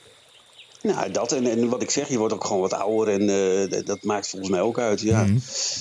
Nou, 0.84 1.10
dat 1.10 1.32
en, 1.32 1.46
en 1.50 1.68
wat 1.68 1.82
ik 1.82 1.90
zeg, 1.90 2.08
je 2.08 2.18
wordt 2.18 2.34
ook 2.34 2.44
gewoon 2.44 2.60
wat 2.60 2.72
ouder 2.74 3.14
en 3.14 3.28
eh, 3.70 3.84
dat- 3.84 4.02
maakt 4.02 4.28
volgens 4.28 4.50
mij 4.50 4.60
ook 4.60 4.78
uit. 4.78 5.00
Ja. 5.00 5.24
Mhm. 5.24 5.38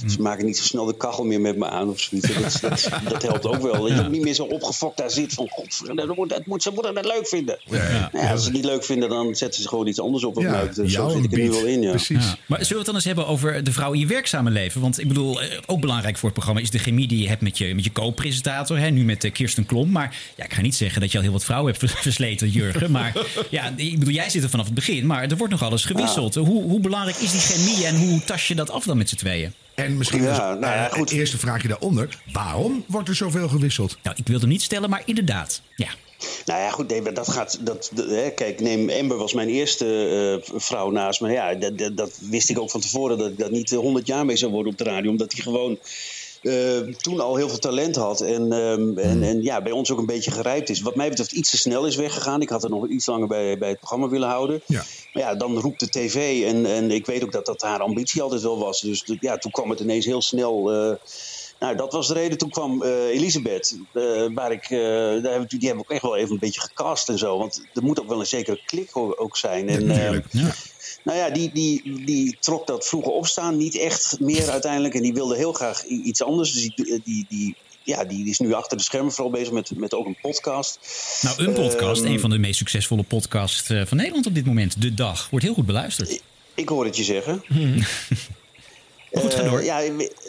Ze 0.09 0.21
maken 0.21 0.45
niet 0.45 0.57
zo 0.57 0.63
snel 0.63 0.85
de 0.85 0.97
kachel 0.97 1.23
meer 1.25 1.41
met 1.41 1.57
me 1.57 1.67
aan 1.69 1.89
of 1.89 1.99
zoiets. 1.99 2.27
Dat, 2.27 2.59
dat, 2.61 2.89
dat 3.13 3.21
helpt 3.21 3.45
ook 3.45 3.61
wel. 3.61 3.81
Dat 3.81 3.97
je 3.97 4.03
ook 4.03 4.11
niet 4.11 4.21
meer 4.21 4.33
zo 4.33 4.43
opgefokt 4.43 4.97
daar 4.97 5.11
zit 5.11 5.33
van, 5.33 5.47
god, 5.49 5.95
dat 5.95 6.15
moet, 6.15 6.29
dat 6.29 6.45
moet, 6.45 6.63
ze 6.63 6.71
moeten 6.73 6.93
dat 6.93 7.05
leuk 7.05 7.27
vinden. 7.27 7.57
Ja. 7.65 8.09
Nou 8.11 8.25
ja, 8.25 8.31
als 8.31 8.39
ze 8.39 8.45
het 8.47 8.55
niet 8.55 8.65
leuk 8.65 8.83
vinden, 8.83 9.09
dan 9.09 9.35
zetten 9.35 9.61
ze 9.61 9.67
gewoon 9.67 9.87
iets 9.87 9.99
anders 9.99 10.23
op. 10.23 10.37
op 10.37 10.43
Ja. 10.43 10.65
Dus 10.65 10.93
zo 10.93 11.09
zit 11.09 11.23
ik 11.23 11.31
er 11.31 11.37
nu 11.37 11.49
wel 11.49 11.65
in, 11.65 11.81
ja. 11.81 11.89
Precies. 11.89 12.25
Ja. 12.25 12.35
Maar 12.45 12.57
zullen 12.57 12.67
we 12.71 12.75
het 12.77 12.85
dan 12.85 12.95
eens 12.95 13.03
hebben 13.05 13.27
over 13.27 13.63
de 13.63 13.71
vrouw 13.71 13.93
in 13.93 13.99
je 13.99 14.05
werkzame 14.05 14.49
leven? 14.49 14.81
Want 14.81 14.99
ik 14.99 15.07
bedoel, 15.07 15.41
eh, 15.41 15.57
ook 15.65 15.79
belangrijk 15.81 16.15
voor 16.15 16.25
het 16.25 16.33
programma 16.33 16.61
is 16.61 16.69
de 16.69 16.79
chemie 16.79 17.07
die 17.07 17.21
je 17.21 17.27
hebt 17.27 17.41
met 17.41 17.57
je, 17.57 17.75
met 17.75 17.83
je 17.83 17.91
co-presentator. 17.91 18.77
Hè? 18.77 18.89
Nu 18.89 19.03
met 19.03 19.23
eh, 19.23 19.31
Kirsten 19.31 19.65
Klom. 19.65 19.91
Maar 19.91 20.15
ja, 20.35 20.43
ik 20.43 20.53
ga 20.53 20.61
niet 20.61 20.75
zeggen 20.75 21.01
dat 21.01 21.11
je 21.11 21.17
al 21.17 21.23
heel 21.23 21.33
wat 21.33 21.43
vrouwen 21.43 21.75
hebt 21.79 21.91
versleten, 22.01 22.49
Jurgen. 22.49 22.91
Maar 22.91 23.13
ja, 23.49 23.73
ik 23.75 23.99
bedoel, 23.99 24.13
jij 24.13 24.29
zit 24.29 24.43
er 24.43 24.49
vanaf 24.49 24.65
het 24.65 24.73
begin. 24.75 24.91
Maar 25.01 25.23
er 25.23 25.37
wordt 25.37 25.51
nog 25.53 25.63
alles 25.63 25.85
gewisseld. 25.85 26.35
Hoe, 26.35 26.63
hoe 26.63 26.79
belangrijk 26.79 27.17
is 27.17 27.31
die 27.31 27.39
chemie 27.39 27.85
en 27.85 27.95
hoe 27.95 28.23
tas 28.23 28.47
je 28.47 28.55
dat 28.55 28.69
af 28.69 28.83
dan 28.83 28.97
met 28.97 29.09
z'n 29.09 29.15
tweeën? 29.15 29.53
En 29.75 29.97
misschien 29.97 30.21
Ja, 30.23 30.29
als, 30.29 30.37
nou 30.37 30.59
ja, 30.59 30.85
eh, 30.87 30.91
goed. 30.93 31.09
het 31.09 31.19
eerste 31.19 31.37
vraagje 31.37 31.67
daaronder. 31.67 32.21
Waarom 32.31 32.83
wordt 32.87 33.09
er 33.09 33.15
zoveel 33.15 33.47
gewisseld? 33.49 33.97
Nou, 34.03 34.15
ik 34.19 34.27
wil 34.27 34.39
hem 34.39 34.49
niet 34.49 34.61
stellen, 34.61 34.89
maar 34.89 35.01
inderdaad. 35.05 35.61
Ja. 35.75 35.87
Nou 36.45 36.59
ja, 36.61 36.69
goed, 36.69 36.87
nee, 36.89 37.11
dat 37.11 37.29
gaat. 37.29 37.57
Dat, 37.61 37.91
de- 37.93 38.21
hè, 38.23 38.29
kijk, 38.31 38.59
neem 38.59 38.89
Amber 38.89 39.17
was 39.17 39.33
mijn 39.33 39.49
eerste 39.49 39.85
eh, 40.45 40.59
vrouw 40.59 40.89
naast 40.89 41.21
me. 41.21 41.31
Ja, 41.31 41.53
dat, 41.53 41.77
dat, 41.77 41.97
dat 41.97 42.17
wist 42.29 42.49
ik 42.49 42.59
ook 42.59 42.71
van 42.71 42.81
tevoren 42.81 43.17
dat 43.17 43.29
ik 43.31 43.37
dat 43.39 43.51
niet 43.51 43.69
honderd 43.71 44.07
jaar 44.07 44.25
mee 44.25 44.35
zou 44.37 44.51
worden 44.51 44.71
op 44.71 44.77
de 44.77 44.83
radio. 44.83 45.11
Omdat 45.11 45.31
hij 45.33 45.41
gewoon 45.41 45.77
eh, 46.43 46.77
toen 46.95 47.19
al 47.19 47.35
heel 47.35 47.49
veel 47.49 47.59
talent 47.59 47.95
had. 47.95 48.21
En, 48.21 48.51
ehm, 48.51 48.97
en, 48.97 49.23
en 49.23 49.41
ja, 49.41 49.61
bij 49.61 49.71
ons 49.71 49.91
ook 49.91 49.97
een 49.99 50.05
beetje 50.05 50.31
gerijpt 50.31 50.69
is. 50.69 50.81
Wat 50.81 50.95
mij 50.95 51.09
betreft 51.09 51.31
iets 51.31 51.49
te 51.49 51.57
snel 51.57 51.85
is 51.85 51.95
weggegaan. 51.95 52.41
Ik 52.41 52.49
had 52.49 52.63
er 52.63 52.69
nog 52.69 52.87
iets 52.87 53.05
langer 53.05 53.27
bij, 53.27 53.57
bij 53.57 53.69
het 53.69 53.77
programma 53.77 54.07
willen 54.07 54.29
houden. 54.29 54.61
Ja. 54.65 54.83
Maar 55.13 55.23
ja, 55.23 55.35
dan 55.35 55.57
roept 55.59 55.79
de 55.79 55.89
tv. 55.89 56.43
En, 56.45 56.65
en 56.65 56.91
ik 56.91 57.05
weet 57.05 57.23
ook 57.23 57.31
dat 57.31 57.45
dat 57.45 57.61
haar 57.61 57.79
ambitie 57.79 58.21
altijd 58.21 58.41
wel 58.41 58.59
was. 58.59 58.81
Dus 58.81 59.03
ja, 59.19 59.37
toen 59.37 59.51
kwam 59.51 59.69
het 59.69 59.79
ineens 59.79 60.05
heel 60.05 60.21
snel. 60.21 60.71
eh, 60.71 60.95
nou, 61.59 61.75
dat 61.75 61.91
was 61.93 62.07
de 62.07 62.13
reden. 62.13 62.37
Toen 62.37 62.49
kwam 62.49 62.83
eh, 62.83 62.91
Elisabeth, 63.07 63.77
eh, 63.93 64.25
waar 64.33 64.51
ik, 64.51 64.69
daar 65.23 65.33
heb 65.33 65.41
ik, 65.41 65.49
die 65.49 65.67
hebben 65.67 65.77
we 65.77 65.83
ook 65.83 65.91
echt 65.91 66.01
wel 66.01 66.15
even 66.15 66.31
een 66.31 66.39
beetje 66.39 66.61
gecast 66.61 67.09
en 67.09 67.17
zo. 67.17 67.37
Want 67.37 67.63
er 67.73 67.83
moet 67.83 67.99
ook 67.99 68.07
wel 68.07 68.19
een 68.19 68.25
zekere 68.25 68.59
klik 68.65 68.89
ook 68.95 69.37
zijn. 69.37 69.69
En, 69.69 69.81
eh, 69.81 69.87
Natuurlijk. 69.87 70.25
Ja. 70.31 70.53
Nou 71.03 71.17
ja, 71.17 71.29
die, 71.29 71.51
die, 71.53 72.03
die 72.05 72.37
trok 72.39 72.67
dat 72.67 72.87
vroege 72.87 73.09
opstaan 73.09 73.57
niet 73.57 73.77
echt 73.79 74.17
meer 74.19 74.49
uiteindelijk. 74.49 74.93
En 74.93 75.01
die 75.01 75.13
wilde 75.13 75.35
heel 75.35 75.53
graag 75.53 75.83
iets 75.83 76.23
anders. 76.23 76.51
Dus 76.53 76.61
die, 76.75 77.01
die, 77.03 77.25
die, 77.29 77.55
ja, 77.83 78.03
die 78.05 78.29
is 78.29 78.39
nu 78.39 78.53
achter 78.53 78.77
de 78.77 78.83
schermen 78.83 79.11
vooral 79.11 79.31
bezig 79.31 79.51
met, 79.51 79.71
met 79.77 79.93
ook 79.93 80.05
een 80.05 80.17
podcast. 80.21 80.79
Nou, 81.21 81.43
een 81.45 81.53
podcast, 81.53 82.03
Ehm, 82.03 82.11
een 82.11 82.19
van 82.19 82.29
de 82.29 82.37
meest 82.37 82.57
succesvolle 82.57 83.03
podcasts 83.03 83.69
eh, 83.69 83.85
van 83.85 83.97
Nederland 83.97 84.25
op 84.25 84.35
dit 84.35 84.45
moment. 84.45 84.81
De 84.81 84.93
Dag. 84.93 85.27
Wordt 85.29 85.45
heel 85.45 85.53
goed 85.53 85.65
beluisterd. 85.65 86.21
Ik 86.55 86.69
hoor 86.69 86.85
het 86.85 86.97
je 86.97 87.03
zeggen. 87.03 87.43
Goed, 89.13 89.43
door. 89.43 89.63
ja, 89.63 89.79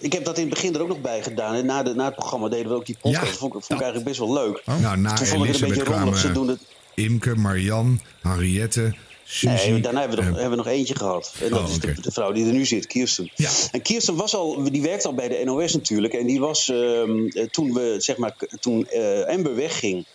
ik 0.01 0.13
heb 0.13 0.25
dat 0.25 0.37
in 0.39 0.45
het 0.45 0.55
begin 0.55 0.75
er 0.75 0.81
ook 0.83 0.89
nog 0.89 1.01
bij 1.01 1.23
gedaan. 1.23 1.55
En 1.55 1.67
na, 1.67 1.83
de, 1.83 1.95
na 1.95 2.05
het 2.05 2.15
programma 2.15 2.49
deden 2.49 2.69
we 2.69 2.75
ook 2.75 2.87
die 2.87 2.97
podcast. 3.01 3.25
Ja. 3.25 3.31
Dat 3.31 3.39
vond, 3.39 3.55
ik- 3.55 3.63
vond 3.63 3.81
ik 3.81 3.87
eigenlijk 3.87 4.05
best 4.05 4.19
wel 4.19 4.33
leuk. 4.33 4.63
Nou, 4.81 4.97
na 4.99 5.13
Toen 5.15 5.27
vond 5.27 5.45
ik 5.45 5.53
het 5.53 5.61
een 5.63 5.69
beetje 5.69 5.85
rommelig. 5.85 6.19
Ze 6.19 6.31
kwamen 6.31 6.47
doen 6.47 6.57
het. 6.57 6.61
Imke, 6.95 7.35
Marian, 7.35 8.01
Henriette, 8.23 8.95
Nee, 9.41 9.81
daarna 9.81 10.01
hebben 10.01 10.19
we, 10.19 10.25
nog, 10.25 10.35
eh, 10.35 10.41
hebben 10.41 10.59
we 10.59 10.65
nog 10.65 10.73
eentje 10.73 10.97
gehad. 10.97 11.35
En 11.41 11.51
dat 11.51 11.59
Oh, 11.59 11.69
is 11.69 11.79
de, 11.79 12.13
vrouw 12.13 12.33
die 12.33 12.47
er 12.47 12.53
nu 12.53 12.67
zit, 12.67 12.87
Kirsten. 12.87 13.31
Ja. 13.35 13.51
En 13.71 13.83
Kirsten 13.83 14.17
was 14.17 14.35
al, 14.35 14.71
die 14.71 14.83
werkte 14.83 15.09
al 15.09 15.15
bij 15.15 15.29
de 15.29 15.45
NOS 15.45 15.73
natuurlijk. 15.73 16.15
En 16.15 16.27
die 16.27 16.41
was 16.41 16.69
ehm, 16.69 17.27
eh, 17.27 17.47
toen 17.47 17.73
we, 17.73 17.95
zeg 17.99 18.17
maar, 18.17 18.37
toen 18.61 18.89
eh, 18.89 19.23
Amber 19.23 19.55
wegging. 19.55 20.07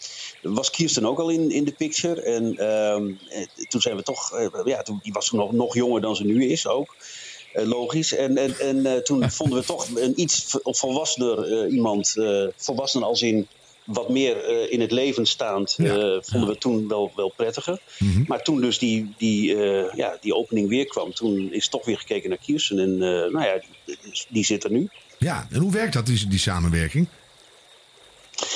Was 0.41 0.69
Kirsten 0.69 1.05
ook 1.05 1.19
al 1.19 1.29
in, 1.29 1.51
in 1.51 1.65
de 1.65 1.71
picture. 1.71 2.21
En 2.21 2.57
ehm, 2.57 3.11
eh, 3.29 3.65
toen 3.67 3.81
zijn 3.81 3.95
we 3.95 4.03
toch. 4.03 4.49
ja, 4.65 4.81
toen, 4.81 4.99
die 5.03 5.13
was 5.13 5.27
toen 5.27 5.39
nog, 5.39 5.51
nog 5.51 5.75
jonger 5.75 6.01
dan 6.01 6.15
ze 6.15 6.25
nu 6.25 6.45
is 6.45 6.67
ook. 6.67 6.95
Logisch. 7.53 8.13
En, 8.13 8.37
en, 8.37 8.59
en 8.59 9.03
toen 9.03 9.31
vonden 9.31 9.59
we 9.59 9.65
toch 9.65 9.87
een 9.95 10.21
iets 10.21 10.57
volwassener 10.63 11.67
iemand. 11.67 12.15
volwassener 12.55 13.07
als 13.07 13.21
in 13.21 13.47
wat 13.89 14.09
meer 14.09 14.43
eh, 14.43 14.71
in 14.71 14.81
het 14.81 14.91
leven 14.91 15.25
staand. 15.25 15.73
Ja. 15.77 15.95
eh, 15.95 16.17
vonden 16.21 16.49
we 16.49 16.57
toen 16.57 16.87
wel, 16.87 17.11
wel 17.15 17.33
prettiger. 17.35 17.81
Mhm. 17.99 18.23
Maar 18.27 18.43
toen 18.43 18.61
dus 18.61 18.79
die, 18.79 19.13
die, 19.17 19.55
eh, 19.55 19.95
ja, 19.95 20.17
die 20.21 20.35
opening 20.35 20.69
weer 20.69 20.85
kwam, 20.85 21.13
toen 21.13 21.53
is 21.53 21.69
toch 21.69 21.85
weer 21.85 21.97
gekeken 21.97 22.29
naar 22.29 22.37
Kirsten. 22.37 22.79
En 22.79 22.97
nou 23.31 23.41
ja, 23.41 23.61
die, 23.85 23.97
die 24.27 24.45
zit 24.45 24.63
er 24.63 24.71
nu. 24.71 24.89
Ja, 25.17 25.47
en 25.51 25.59
hoe 25.59 25.71
werkt 25.71 25.93
dat, 25.93 26.05
die, 26.05 26.27
die 26.27 26.39
samenwerking? 26.39 27.07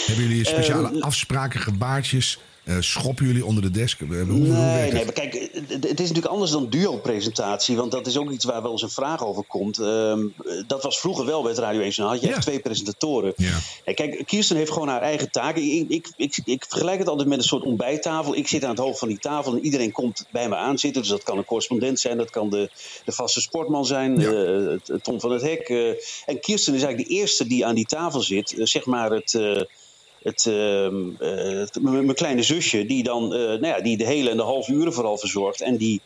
Hebben 0.05 0.27
jullie 0.27 0.45
speciale 0.45 1.01
afspraken, 1.01 1.59
gebaartjes? 1.59 2.39
Eh, 2.63 2.75
schoppen 2.79 3.25
jullie 3.25 3.45
onder 3.45 3.63
de 3.63 3.71
desk? 3.71 4.01
Eh, 4.01 4.07
Hoe, 4.07 4.25
Nee, 4.25 4.91
nee, 4.91 5.03
maar 5.03 5.13
kijk, 5.13 5.33
het, 5.53 5.69
het 5.69 5.83
is 5.99 6.07
natuurlijk 6.07 6.25
anders 6.25 6.51
dan 6.51 6.69
duo-presentatie. 6.69 7.75
Want 7.75 7.91
dat 7.91 8.07
is 8.07 8.17
ook 8.17 8.31
iets 8.31 8.45
waar 8.45 8.61
wel 8.61 8.71
eens 8.71 8.81
een 8.81 8.89
vraag 8.89 9.25
over 9.25 9.43
komt. 9.43 9.79
Ehm, 9.79 10.19
dat 10.67 10.83
was 10.83 10.99
vroeger 10.99 11.25
wel 11.25 11.41
bij 11.41 11.51
het 11.51 11.59
Radio 11.59 11.81
1 11.81 11.89
Journaal. 11.89 12.09
had 12.15 12.21
je 12.21 12.27
Ja. 12.29 12.33
echt 12.35 12.41
twee 12.45 12.59
presentatoren. 12.59 13.33
Ja. 13.37 13.57
En 13.85 13.95
kijk, 13.95 14.23
Kirsten 14.25 14.55
heeft 14.57 14.71
gewoon 14.71 14.87
haar 14.87 15.01
eigen 15.01 15.31
taken. 15.31 15.61
Ik, 15.63 15.85
ik, 15.89 16.07
ik, 16.17 16.37
ik 16.45 16.65
vergelijk 16.69 16.99
het 16.99 17.07
altijd 17.07 17.27
met 17.29 17.37
een 17.37 17.43
soort 17.43 17.63
ontbijttafel. 17.63 18.35
Ik 18.35 18.47
zit 18.47 18.63
aan 18.63 18.69
het 18.69 18.79
hoofd 18.79 18.99
van 18.99 19.07
die 19.07 19.19
tafel 19.19 19.53
en 19.53 19.65
iedereen 19.65 19.91
komt 19.91 20.25
bij 20.31 20.49
me 20.49 20.55
aanzitten. 20.55 21.01
Dus 21.01 21.11
dat 21.11 21.23
kan 21.23 21.37
een 21.37 21.45
correspondent 21.45 21.99
zijn, 21.99 22.17
dat 22.17 22.29
kan 22.29 22.49
de, 22.49 22.69
de 23.05 23.11
vaste 23.11 23.41
sportman 23.41 23.85
zijn, 23.85 24.19
Ja. 24.19 24.31
eh, 24.31 24.95
Tom 25.01 25.19
van 25.19 25.31
het 25.31 25.41
Hek. 25.41 25.69
eh. 25.69 25.87
en 26.25 26.39
Kirsten 26.39 26.73
is 26.73 26.81
eigenlijk 26.83 27.09
de 27.09 27.15
eerste 27.15 27.47
die 27.47 27.65
aan 27.65 27.75
die 27.75 27.85
tafel 27.85 28.21
zit. 28.21 28.57
Eh, 28.57 28.65
zeg 28.65 28.85
maar 28.85 29.11
het... 29.11 29.39
het, 30.23 30.45
ehm, 30.45 30.95
eh, 31.19 31.59
het- 31.59 31.81
mijn 31.81 32.13
kleine 32.13 32.43
zusje, 32.43 32.85
die 32.85 33.03
dan 33.03 33.23
eh, 33.33 33.39
nou 33.39 33.65
ja, 33.65 33.81
die 33.81 33.97
de 33.97 34.05
hele 34.05 34.29
en 34.29 34.37
de 34.37 34.43
half 34.43 34.67
uren 34.67 34.93
vooral 34.93 35.17
verzorgt. 35.17 35.61
En 35.61 35.77
die, 35.77 36.01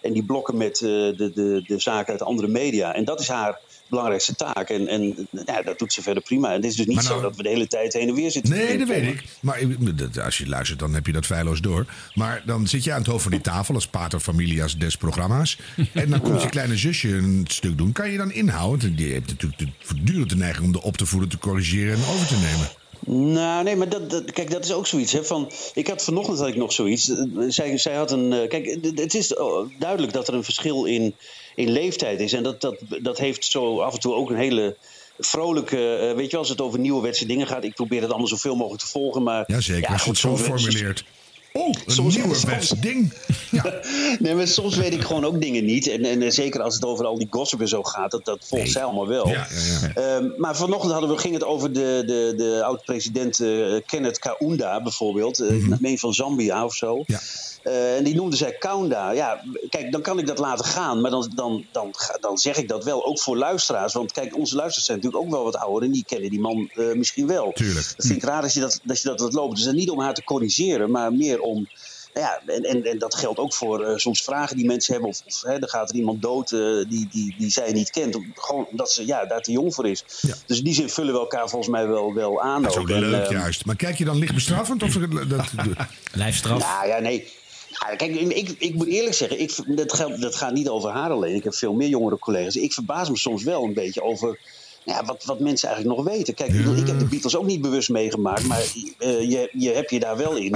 en 0.00 0.12
die 0.12 0.22
blokken 0.24 0.56
met 0.56 0.74
eh, 0.80 0.88
de, 0.88 1.30
de, 1.34 1.62
de 1.66 1.78
zaken 1.80 2.10
uit 2.10 2.18
de 2.18 2.24
andere 2.24 2.48
media. 2.48 2.94
En 2.94 3.04
dat 3.04 3.20
is 3.20 3.28
haar 3.28 3.58
belangrijkste 3.88 4.34
taak. 4.34 4.68
En, 4.70 4.88
en 4.88 5.28
nou 5.30 5.44
ja, 5.46 5.62
dat 5.62 5.78
doet 5.78 5.92
ze 5.92 6.02
verder 6.02 6.22
prima. 6.22 6.48
En 6.48 6.54
het 6.54 6.64
is 6.64 6.76
dus 6.76 6.86
niet 6.86 6.94
Maar 6.94 7.04
nou- 7.04 7.16
zo 7.16 7.22
dat 7.22 7.36
we 7.36 7.42
de 7.42 7.48
hele 7.48 7.66
tijd 7.66 7.92
heen 7.92 8.08
en 8.08 8.14
weer 8.14 8.30
zitten. 8.30 8.54
Nee, 8.54 8.78
dat 8.78 8.88
weet 8.88 9.06
ik. 9.06 9.24
Maar 9.40 9.62
als 10.24 10.38
je 10.38 10.46
luistert, 10.48 10.78
dan 10.78 10.94
heb 10.94 11.06
je 11.06 11.12
dat 11.12 11.26
feilloos 11.26 11.60
door. 11.60 11.86
Maar 12.14 12.42
dan 12.46 12.66
zit 12.66 12.84
je 12.84 12.92
aan 12.92 12.98
het 12.98 13.06
hoofd 13.06 13.22
van 13.22 13.30
die 13.32 13.40
tafel 13.40 13.74
als 13.74 13.86
pater 13.86 14.20
familias 14.20 14.76
des 14.78 14.96
programma's. 14.96 15.58
En 15.92 16.10
dan 16.10 16.20
komt 16.20 16.42
je 16.42 16.48
kleine 16.48 16.76
zusje 16.76 17.08
een 17.08 17.44
stuk 17.48 17.78
doen. 17.78 17.92
Kan 17.92 18.10
je 18.10 18.16
dan 18.16 18.32
inhouden? 18.32 18.96
Die 18.96 19.12
heeft 19.12 19.26
natuurlijk 19.28 19.60
de, 19.60 19.68
voortdurend 19.78 20.30
de 20.30 20.36
neiging 20.36 20.66
om 20.66 20.72
de 20.72 20.82
op 20.82 20.96
te 20.96 21.06
voeden, 21.06 21.28
te 21.28 21.38
corrigeren 21.38 21.94
en 21.94 22.04
over 22.14 22.26
te 22.26 22.34
nemen. 22.36 22.68
Nou, 23.06 23.64
nee, 23.64 23.76
maar 23.76 23.88
dat, 23.88 24.10
dat, 24.10 24.32
kijk, 24.32 24.50
dat 24.50 24.64
is 24.64 24.72
ook 24.72 24.86
zoiets. 24.86 25.12
Hè, 25.12 25.24
van, 25.24 25.50
ik 25.74 25.86
had 25.86 26.04
vanochtend 26.04 26.38
had 26.38 26.48
ik 26.48 26.56
nog 26.56 26.72
zoiets. 26.72 27.08
Eh, 27.08 27.24
Zij, 27.48 27.78
zij 27.78 27.94
had 27.94 28.10
een. 28.10 28.32
eh, 28.32 28.48
Kijk, 28.48 28.78
het- 28.96 29.14
is 29.14 29.36
oh, 29.36 29.68
duidelijk 29.78 30.12
dat 30.12 30.28
er 30.28 30.34
een 30.34 30.44
verschil 30.44 30.84
in, 30.84 31.14
in 31.54 31.70
leeftijd 31.70 32.20
is. 32.20 32.32
En 32.32 32.42
dat, 32.42 32.60
dat, 32.60 32.76
dat 33.02 33.18
heeft 33.18 33.44
zo 33.44 33.80
af 33.80 33.94
en 33.94 34.00
toe 34.00 34.14
ook 34.14 34.30
een 34.30 34.36
hele 34.36 34.76
vrolijke. 35.18 35.96
eh, 35.96 36.14
weet 36.16 36.24
je, 36.24 36.30
wel, 36.30 36.40
als 36.40 36.48
het 36.48 36.60
over 36.60 36.78
nieuwe 36.78 37.00
dingen 37.26 37.46
gaat. 37.46 37.64
Ik 37.64 37.74
probeer 37.74 38.00
het 38.00 38.10
allemaal 38.10 38.28
zoveel 38.28 38.56
mogelijk 38.56 38.82
te 38.82 38.88
volgen. 38.90 39.22
Maar, 39.22 39.44
als 39.92 40.02
je 40.02 40.08
het 40.10 40.18
zo 40.18 40.28
formuleert. 40.36 41.04
Oh, 41.52 41.66
een 41.86 41.92
soms- 41.92 42.16
nieuwe 42.16 42.34
soms- 42.34 42.68
ding. 42.80 43.12
Ja. 43.50 43.80
Nee, 44.18 44.34
maar 44.34 44.46
soms 44.48 44.76
weet 44.76 44.92
ik 44.92 45.02
gewoon 45.02 45.24
ook 45.24 45.40
dingen 45.40 45.64
niet. 45.64 45.86
En, 45.88 46.04
en 46.04 46.32
zeker 46.32 46.62
als 46.62 46.74
het 46.74 46.84
over 46.84 47.04
al 47.04 47.18
die 47.18 47.26
gossip 47.30 47.60
en 47.60 47.68
zo 47.68 47.82
gaat, 47.82 48.10
dat, 48.10 48.24
dat 48.24 48.38
volgt 48.44 48.64
Nee. 48.64 48.72
zij 48.72 48.84
allemaal 48.84 49.06
wel. 49.08 49.28
Ja, 49.28 49.46
ja, 49.50 49.88
ja. 49.94 50.16
Ehm, 50.16 50.28
maar 50.36 50.56
vanochtend 50.56 50.92
hadden 50.92 51.10
we, 51.10 51.18
ging 51.18 51.34
het 51.34 51.44
over 51.44 51.72
de, 51.72 52.02
de, 52.06 52.34
de 52.36 52.62
oud-president 52.64 53.40
eh, 53.40 53.80
Kenneth 53.86 54.18
Kaunda 54.18 54.82
bijvoorbeeld. 54.82 55.40
Ik 55.42 55.80
meen 55.80 55.98
van 55.98 56.14
Zambia 56.14 56.64
of 56.64 56.74
zo. 56.74 57.02
Ja. 57.06 57.20
Eh, 57.62 57.96
en 57.96 58.04
die 58.04 58.14
noemde 58.14 58.36
zij 58.36 58.52
Kaunda. 58.52 59.10
Ja, 59.10 59.42
kijk, 59.70 59.92
dan 59.92 60.02
kan 60.02 60.18
ik 60.18 60.26
dat 60.26 60.38
laten 60.38 60.64
gaan. 60.64 61.00
Maar 61.00 61.10
dan, 61.10 61.32
dan, 61.34 61.64
dan, 61.72 61.94
dan 62.20 62.38
zeg 62.38 62.56
ik 62.56 62.68
dat 62.68 62.84
wel 62.84 63.04
ook 63.06 63.20
voor 63.20 63.36
luisteraars. 63.36 63.92
Want 63.92 64.12
kijk, 64.12 64.36
onze 64.36 64.54
luisteraars 64.54 64.86
zijn 64.86 64.98
natuurlijk 64.98 65.24
ook 65.24 65.30
wel 65.30 65.44
wat 65.44 65.56
ouder. 65.56 65.82
En 65.88 65.92
die 65.94 66.04
kennen 66.06 66.30
die 66.30 66.40
man 66.40 66.70
eh, 66.74 66.92
misschien 66.92 67.26
wel. 67.26 67.52
Tuurlijk. 67.54 67.92
Dat 67.96 68.06
vind 68.06 68.22
ik 68.22 68.28
raar 68.28 68.42
dat 68.42 68.54
je 68.54 68.60
dat, 68.60 68.80
dat, 68.82 69.02
je 69.02 69.08
dat 69.08 69.20
laat 69.20 69.32
lopen. 69.32 69.54
Dus 69.56 69.72
niet 69.72 69.90
om 69.90 70.00
haar 70.00 70.14
te 70.14 70.24
corrigeren, 70.24 70.90
maar 70.90 71.12
meer 71.12 71.40
om... 71.40 71.68
Nou 72.14 72.26
ja, 72.26 72.54
en, 72.54 72.62
en, 72.62 72.84
en 72.84 72.98
dat 72.98 73.14
geldt 73.14 73.38
ook 73.38 73.54
voor 73.54 73.84
eh, 73.84 73.96
soms 73.96 74.22
vragen 74.22 74.56
die 74.56 74.66
mensen 74.66 74.92
hebben. 74.92 75.10
Of, 75.10 75.22
of 75.26 75.42
hè, 75.42 75.52
er 75.52 75.68
gaat 75.68 75.90
er 75.90 75.96
iemand 75.96 76.22
dood 76.22 76.52
eh, 76.52 76.58
die, 76.88 77.08
die, 77.12 77.34
die 77.38 77.50
zij 77.50 77.72
niet 77.72 77.90
kent. 77.90 78.14
Om- 78.14 78.32
Gewoon 78.34 78.66
omdat 78.70 78.90
ze 78.90 79.06
ja, 79.06 79.24
daar 79.26 79.42
te 79.42 79.52
jong 79.52 79.74
voor 79.74 79.88
is. 79.88 80.04
Ja. 80.20 80.34
Dus 80.46 80.58
in 80.58 80.64
die 80.64 80.74
zin 80.74 80.88
vullen 80.90 81.12
we 81.14 81.18
elkaar 81.20 81.48
volgens 81.48 81.70
mij 81.70 81.86
wel, 81.88 82.14
wel 82.14 82.42
aan. 82.42 82.62
Dat 82.62 82.70
is 82.72 82.78
ook 82.78 82.90
En, 82.90 83.00
leuk, 83.00 83.24
ehm, 83.24 83.32
juist. 83.32 83.64
Maar 83.64 83.76
kijk 83.76 83.98
je 83.98 84.04
dan 84.04 84.16
licht 84.18 84.34
bestraffend? 84.34 84.82
Of 84.82 84.92
dat, 85.28 85.44
Lijfstraf. 86.12 86.58
Nou 86.58 86.86
ja, 86.88 86.98
nee. 86.98 87.28
Ja, 87.88 87.96
kijk, 87.96 88.14
ik, 88.14 88.54
ik 88.58 88.74
moet 88.74 88.86
eerlijk 88.86 89.14
zeggen, 89.14 89.40
ik, 89.40 89.54
dat, 89.66 89.92
geldt, 89.92 90.20
dat 90.20 90.34
gaat 90.36 90.52
niet 90.52 90.68
over 90.68 90.90
haar 90.90 91.10
alleen. 91.10 91.34
Ik 91.34 91.44
heb 91.44 91.54
veel 91.54 91.72
meer 91.74 91.88
jongere 91.88 92.18
collega's. 92.18 92.56
Ik 92.56 92.72
verbaas 92.72 93.08
me 93.10 93.16
soms 93.18 93.42
wel 93.42 93.64
een 93.64 93.74
beetje 93.74 94.02
over 94.02 94.38
ja, 94.84 95.04
wat, 95.04 95.24
wat 95.24 95.40
mensen 95.40 95.68
eigenlijk 95.68 95.98
nog 95.98 96.14
weten. 96.14 96.34
Kijk, 96.34 96.50
ik 96.50 96.56
bedoel, 96.56 96.76
ik 96.76 96.86
heb 96.86 96.98
de 96.98 97.04
Beatles 97.04 97.36
ook 97.36 97.46
niet 97.46 97.60
bewust 97.60 97.88
meegemaakt, 97.88 98.44
maar 98.46 98.62
eh, 98.98 99.30
je, 99.30 99.48
je 99.52 99.70
hebt 99.70 99.90
je 99.90 100.00
daar 100.00 100.16
wel 100.16 100.36
in 100.36 100.52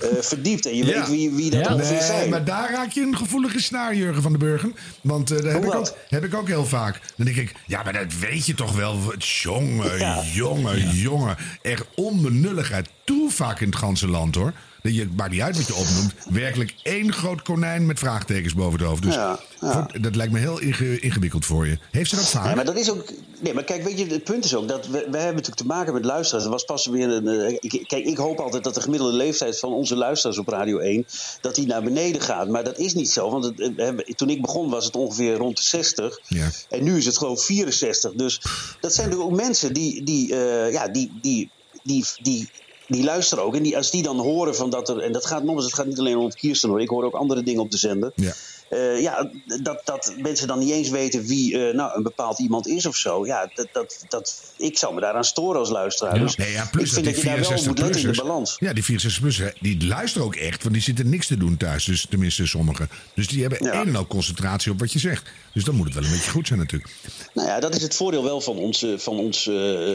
eh, 0.00 0.08
verdiept. 0.20 0.66
En 0.66 0.76
je 0.76 0.84
Ja. 0.86 0.98
weet 0.98 1.08
wie, 1.08 1.30
wie 1.30 1.50
dat 1.50 1.64
Ja. 1.66 1.72
ongeveer 1.74 1.92
Nee, 1.96 2.02
zijn. 2.06 2.30
maar 2.30 2.44
daar 2.44 2.70
raak 2.72 2.90
je 2.92 3.00
een 3.00 3.16
gevoelige 3.16 3.60
snaar, 3.60 3.94
Jurgen 3.94 4.22
van 4.22 4.30
den 4.30 4.40
Burgen. 4.40 4.74
Want 5.00 5.30
eh, 5.30 5.36
dat 5.36 5.46
heb 5.46 5.56
Hoe 5.56 5.66
ik, 5.66 5.72
wat? 5.72 5.90
ook, 5.90 5.96
heb 6.08 6.24
ik 6.24 6.34
ook 6.34 6.48
heel 6.48 6.64
vaak. 6.66 7.00
Dan 7.16 7.26
denk 7.26 7.38
ik, 7.38 7.52
ja, 7.66 7.82
maar 7.82 7.92
dat 7.92 8.18
weet 8.20 8.46
je 8.46 8.54
toch 8.54 8.76
wel. 8.76 8.96
Jongen, 9.18 9.98
Ja. 9.98 10.22
jongen, 10.32 10.88
jongen. 10.90 11.36
Echt 11.62 11.84
onbenulligheid 11.94 12.88
toe 13.04 13.30
vaak 13.30 13.60
in 13.60 13.66
het 13.66 13.76
ganse 13.76 14.08
land 14.08 14.34
hoor. 14.34 14.52
Dat 14.82 14.94
je, 14.94 15.08
maakt 15.16 15.30
niet 15.30 15.40
uit 15.40 15.56
wat 15.56 15.66
je 15.66 15.74
opnoemt. 15.74 16.12
Werkelijk 16.30 16.74
één 16.82 17.12
groot 17.12 17.42
konijn 17.42 17.86
met 17.86 17.98
vraagtekens 17.98 18.54
boven 18.54 18.78
het 18.78 18.88
hoofd. 18.88 19.02
Dus 19.02 19.14
Ja, 19.14 19.38
ja. 19.60 19.72
voor- 19.72 20.00
dat 20.02 20.16
lijkt 20.16 20.32
me 20.32 20.38
heel 20.38 20.58
inge- 20.60 21.00
ingewikkeld 21.00 21.44
voor 21.46 21.66
je. 21.66 21.78
Heeft 21.90 22.10
ze 22.10 22.16
dat 22.16 22.28
vaak? 22.28 22.46
Ja, 22.48 22.54
maar 22.54 22.64
dat 22.64 22.76
is 22.76 22.90
ook. 22.90 23.04
Nee, 23.40 23.54
maar 23.54 23.64
kijk, 23.64 23.82
weet 23.84 23.98
je, 23.98 24.06
het 24.06 24.24
punt 24.24 24.44
is 24.44 24.54
ook 24.54 24.68
dat 24.68 24.86
we, 24.86 24.90
we 24.92 24.98
hebben 24.98 25.20
natuurlijk 25.20 25.56
te 25.56 25.66
maken 25.66 25.92
met 25.92 26.04
luisteraars. 26.04 26.44
Er 26.44 26.50
was 26.50 26.64
pas 26.64 26.86
weer 26.86 27.08
een. 27.08 27.28
eh, 27.28 27.56
ik- 27.60 27.84
kijk, 27.86 28.04
ik 28.04 28.16
hoop 28.16 28.38
altijd 28.38 28.64
dat 28.64 28.74
de 28.74 28.80
gemiddelde 28.80 29.16
leeftijd 29.16 29.58
van 29.58 29.72
onze 29.72 29.96
luisteraars 29.96 30.38
op 30.38 30.48
Radio 30.48 30.78
1. 30.78 31.06
dat 31.40 31.54
die 31.54 31.66
naar 31.66 31.82
beneden 31.82 32.20
gaat. 32.20 32.48
Maar 32.48 32.64
dat 32.64 32.78
is 32.78 32.94
niet 32.94 33.10
zo. 33.10 33.30
Want 33.30 33.44
het, 33.44 33.60
eh, 33.60 33.68
hebben- 33.76 34.16
toen 34.16 34.30
ik 34.30 34.40
begon 34.40 34.70
was 34.70 34.84
het 34.84 34.96
ongeveer 34.96 35.34
rond 35.36 35.56
de 35.56 35.62
60. 35.62 36.18
Ja. 36.28 36.50
En 36.70 36.84
nu 36.84 36.96
is 36.96 37.06
het 37.06 37.18
gewoon 37.18 37.38
64. 37.38 38.12
Dus 38.12 38.40
dat 38.80 38.94
zijn 38.94 39.08
natuurlijk 39.08 39.34
ook 39.40 39.40
mensen 39.46 39.72
die. 39.74 40.02
die 40.02 40.36
eh, 40.36 40.72
ja, 40.72 40.88
die. 40.88 41.12
die, 41.22 41.50
die, 41.82 42.04
die 42.22 42.48
die 42.86 43.04
luisteren 43.04 43.44
ook. 43.44 43.54
En 43.56 43.62
die, 43.62 43.76
als 43.76 43.90
die 43.90 44.02
dan 44.02 44.18
horen 44.18 44.56
van 44.56 44.70
dat 44.70 44.88
er. 44.88 44.98
En 44.98 45.12
dat 45.12 45.26
gaat 45.26 45.42
nog 45.42 45.54
eens, 45.54 45.64
het 45.64 45.74
gaat 45.74 45.86
niet 45.86 45.98
alleen 45.98 46.16
om 46.16 46.32
Kirsten 46.32 46.68
hoor. 46.68 46.80
Ik 46.80 46.88
hoor 46.88 47.04
ook 47.04 47.14
andere 47.14 47.42
dingen 47.42 47.62
op 47.62 47.70
de 47.70 47.78
zender. 47.78 48.12
Ja. 48.14 48.32
Eh, 48.74 49.00
ja, 49.00 49.30
dat, 49.62 49.80
dat 49.84 50.14
mensen 50.18 50.46
dan 50.46 50.58
niet 50.58 50.70
eens 50.70 50.88
weten 50.88 51.24
wie 51.24 51.68
eh, 51.68 51.74
nou, 51.74 51.96
een 51.96 52.02
bepaald 52.02 52.38
iemand 52.38 52.66
is 52.66 52.86
of 52.86 52.96
zo. 52.96 53.26
Ja, 53.26 53.50
dat, 53.54 53.68
dat, 53.72 54.04
dat, 54.08 54.52
ik 54.56 54.78
zou 54.78 54.94
me 54.94 55.00
daaraan 55.00 55.24
storen 55.24 55.60
als 55.60 55.70
luisteraar. 55.70 56.18
Dus 56.18 56.36
Nee, 56.36 56.52
ja, 56.52 56.68
plus 56.70 56.88
ik 56.88 56.92
vind 56.92 57.04
dat 57.04 57.14
dat, 57.14 57.22
die 57.22 57.30
je 57.30 57.36
daar 57.36 57.54
wel 57.54 57.64
moet 57.64 57.78
letten 57.78 58.00
in 58.00 58.06
de 58.06 58.12
64-plussers... 58.12 58.26
balans. 58.26 58.56
Ja, 58.58 58.72
die 58.72 58.84
64-plussers, 58.84 59.60
die 59.60 59.86
luisteren 59.86 60.26
ook 60.26 60.34
echt. 60.34 60.62
Want 60.62 60.74
die 60.74 60.82
zitten 60.82 61.08
niks 61.08 61.26
te 61.26 61.36
doen 61.36 61.56
thuis. 61.56 61.84
Dus 61.84 62.06
tenminste 62.10 62.46
sommigen. 62.46 62.88
Dus 63.14 63.28
die 63.28 63.40
hebben 63.40 63.64
Ja. 63.64 63.80
een 63.80 63.86
en 63.86 63.96
al 63.96 64.06
concentratie 64.06 64.72
op 64.72 64.78
wat 64.78 64.92
je 64.92 64.98
zegt. 64.98 65.30
Dus 65.52 65.64
dan 65.64 65.74
moet 65.74 65.86
het 65.86 65.94
wel 65.94 66.04
een 66.04 66.10
beetje 66.10 66.30
goed 66.30 66.46
zijn 66.46 66.58
natuurlijk. 66.58 66.92
Nou 67.34 67.48
ja, 67.48 67.60
dat 67.60 67.74
is 67.74 67.82
het 67.82 67.94
voordeel 67.94 68.24
wel 68.24 68.40
van 68.40 68.58
onze, 68.58 68.98
van 68.98 69.18
onze 69.18 69.52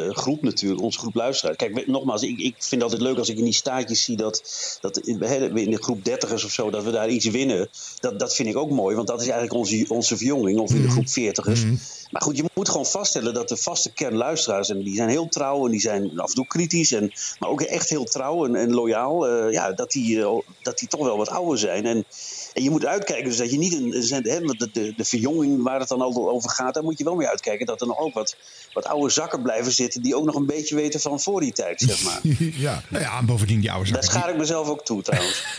eh, 0.09 0.17
groep 0.17 0.41
natuurlijk, 0.41 0.81
onze 0.81 0.99
groep 0.99 1.15
luisteraars. 1.15 1.57
Kijk, 1.57 1.87
nogmaals, 1.87 2.21
ik, 2.21 2.39
ik 2.39 2.55
vind 2.57 2.71
het 2.71 2.81
altijd 2.81 3.01
leuk 3.01 3.17
als 3.17 3.29
ik 3.29 3.37
in 3.37 3.43
die 3.43 3.53
staatjes 3.53 4.03
zie 4.03 4.17
dat, 4.17 4.43
dat 4.81 4.97
in, 4.97 5.19
we 5.19 5.61
in 5.61 5.71
de 5.71 5.83
groep 5.83 6.05
dertigers 6.05 6.43
of 6.43 6.51
zo, 6.51 6.69
dat 6.69 6.83
we 6.83 6.91
daar 6.91 7.09
iets 7.09 7.25
winnen. 7.25 7.69
Dat, 7.99 8.19
dat 8.19 8.35
vind 8.35 8.49
ik 8.49 8.57
ook 8.57 8.68
mooi, 8.71 8.95
want 8.95 9.07
dat 9.07 9.21
is 9.21 9.27
eigenlijk 9.27 9.53
onze, 9.53 9.85
onze 9.87 10.17
verjonging, 10.17 10.59
of 10.59 10.73
in 10.73 10.81
de 10.81 10.89
groep 10.89 11.09
veertigers. 11.09 11.63
Maar 12.11 12.21
goed, 12.21 12.37
je 12.37 12.43
moet 12.53 12.69
gewoon 12.69 12.85
vaststellen 12.85 13.33
dat 13.33 13.49
de 13.49 13.57
vaste 13.57 13.93
kern 13.93 14.15
luisteraars, 14.15 14.69
en 14.69 14.83
die 14.83 14.95
zijn 14.95 15.09
heel 15.09 15.27
trouw 15.27 15.65
en 15.65 15.71
die 15.71 15.79
zijn 15.79 16.19
af 16.19 16.29
en 16.29 16.35
toe 16.35 16.47
kritisch, 16.47 16.91
en, 16.91 17.11
maar 17.39 17.49
ook 17.49 17.61
echt 17.61 17.89
heel 17.89 18.03
trouw 18.03 18.45
en, 18.45 18.55
en 18.55 18.73
loyaal, 18.73 19.27
eh, 19.27 19.51
ja, 19.51 19.71
dat, 19.71 19.91
die, 19.91 20.21
eh, 20.21 20.37
dat 20.61 20.79
die 20.79 20.87
toch 20.87 21.03
wel 21.03 21.17
wat 21.17 21.29
ouder 21.29 21.57
zijn. 21.57 21.85
En, 21.85 22.05
en 22.53 22.63
je 22.63 22.69
moet 22.69 22.85
uitkijken, 22.85 23.25
dus 23.29 23.37
dat 23.37 23.51
je 23.51 23.57
niet 23.57 23.73
een. 23.73 24.45
want 24.45 24.59
de, 24.59 24.69
de, 24.73 24.93
de 24.97 25.05
verjonging 25.05 25.63
waar 25.63 25.79
het 25.79 25.89
dan 25.89 26.01
altijd 26.01 26.25
over 26.25 26.49
gaat, 26.49 26.73
daar 26.73 26.83
moet 26.83 26.97
je 26.97 27.03
wel 27.03 27.15
mee 27.15 27.27
uitkijken. 27.27 27.65
Dat 27.65 27.81
er 27.81 27.87
nog 27.87 27.97
ook 27.97 28.13
wat, 28.13 28.35
wat 28.73 28.85
oude 28.85 29.09
zakken 29.09 29.41
blijven 29.41 29.71
zitten. 29.71 30.01
die 30.01 30.15
ook 30.15 30.25
nog 30.25 30.35
een 30.35 30.45
beetje 30.45 30.75
weten 30.75 30.99
van 30.99 31.19
voor 31.19 31.39
die 31.41 31.51
tijd, 31.51 31.81
zeg 31.81 32.03
maar. 32.03 32.19
ja. 32.65 32.83
Nou 32.89 33.03
ja, 33.03 33.17
en 33.17 33.25
bovendien 33.25 33.59
die 33.59 33.71
oude 33.71 33.91
Daar 33.91 34.03
zakken. 34.03 34.19
schaar 34.19 34.33
ik 34.33 34.39
mezelf 34.39 34.67
ook 34.67 34.85
toe 34.85 35.01
trouwens. 35.01 35.43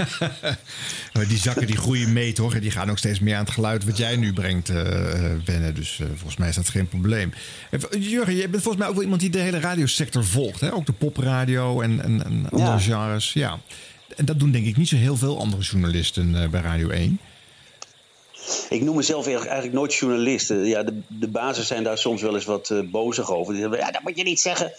Die, 1.12 1.26
die 1.26 1.38
zakken 1.38 1.66
die 1.66 1.76
groeien 1.76 2.12
mee, 2.12 2.32
toch? 2.32 2.54
En 2.54 2.60
die 2.60 2.70
gaan 2.70 2.90
ook 2.90 2.98
steeds 2.98 3.20
meer 3.20 3.36
aan 3.36 3.44
het 3.44 3.52
geluid 3.52 3.84
wat 3.84 3.96
jij 3.96 4.16
nu 4.16 4.32
brengt 4.32 4.68
eh, 4.68 5.12
eh, 5.12 5.40
wennen. 5.44 5.74
Dus 5.74 5.98
eh, 6.00 6.06
volgens 6.14 6.36
mij 6.36 6.48
is 6.48 6.54
dat 6.54 6.68
geen 6.68 6.88
probleem. 6.88 7.32
En, 7.70 7.80
Jurgen, 8.00 8.34
je 8.34 8.48
bent 8.48 8.62
volgens 8.62 8.76
mij 8.76 8.86
ook 8.86 8.92
wel 8.94 9.02
iemand 9.02 9.20
die 9.20 9.30
de 9.30 9.38
hele 9.38 9.60
radiosector 9.60 10.24
volgt. 10.24 10.60
Hè? 10.60 10.72
Ook 10.72 10.86
de 10.86 10.92
popradio 10.92 11.80
en, 11.80 12.02
en, 12.02 12.24
en 12.24 12.46
andere 12.50 12.70
Ja. 12.70 12.78
genres. 12.78 13.32
Ja. 13.32 13.58
En 14.16 14.24
dat 14.24 14.38
doen 14.38 14.50
denk 14.50 14.66
ik 14.66 14.76
niet 14.76 14.88
zo 14.88 14.96
heel 14.96 15.16
veel 15.16 15.38
andere 15.38 15.62
journalisten 15.62 16.42
eh, 16.42 16.48
bij 16.48 16.60
Radio 16.60 16.88
1. 16.88 17.20
Ik 18.68 18.82
noem 18.82 18.96
mezelf 18.96 19.26
eigenlijk 19.26 19.72
nooit 19.72 19.94
journalist. 19.94 20.48
Ja, 20.48 20.82
de, 20.82 21.00
de 21.06 21.28
bazen 21.28 21.64
zijn 21.64 21.82
daar 21.82 21.98
soms 21.98 22.22
wel 22.22 22.34
eens 22.34 22.44
wat 22.44 22.70
eh, 22.70 22.80
bozig 22.90 23.32
over. 23.32 23.52
Die 23.52 23.62
zeggen, 23.62 23.78
ja, 23.78 23.90
dat 23.90 24.02
moet 24.02 24.16
je 24.16 24.22
niet 24.22 24.40
zeggen. 24.40 24.72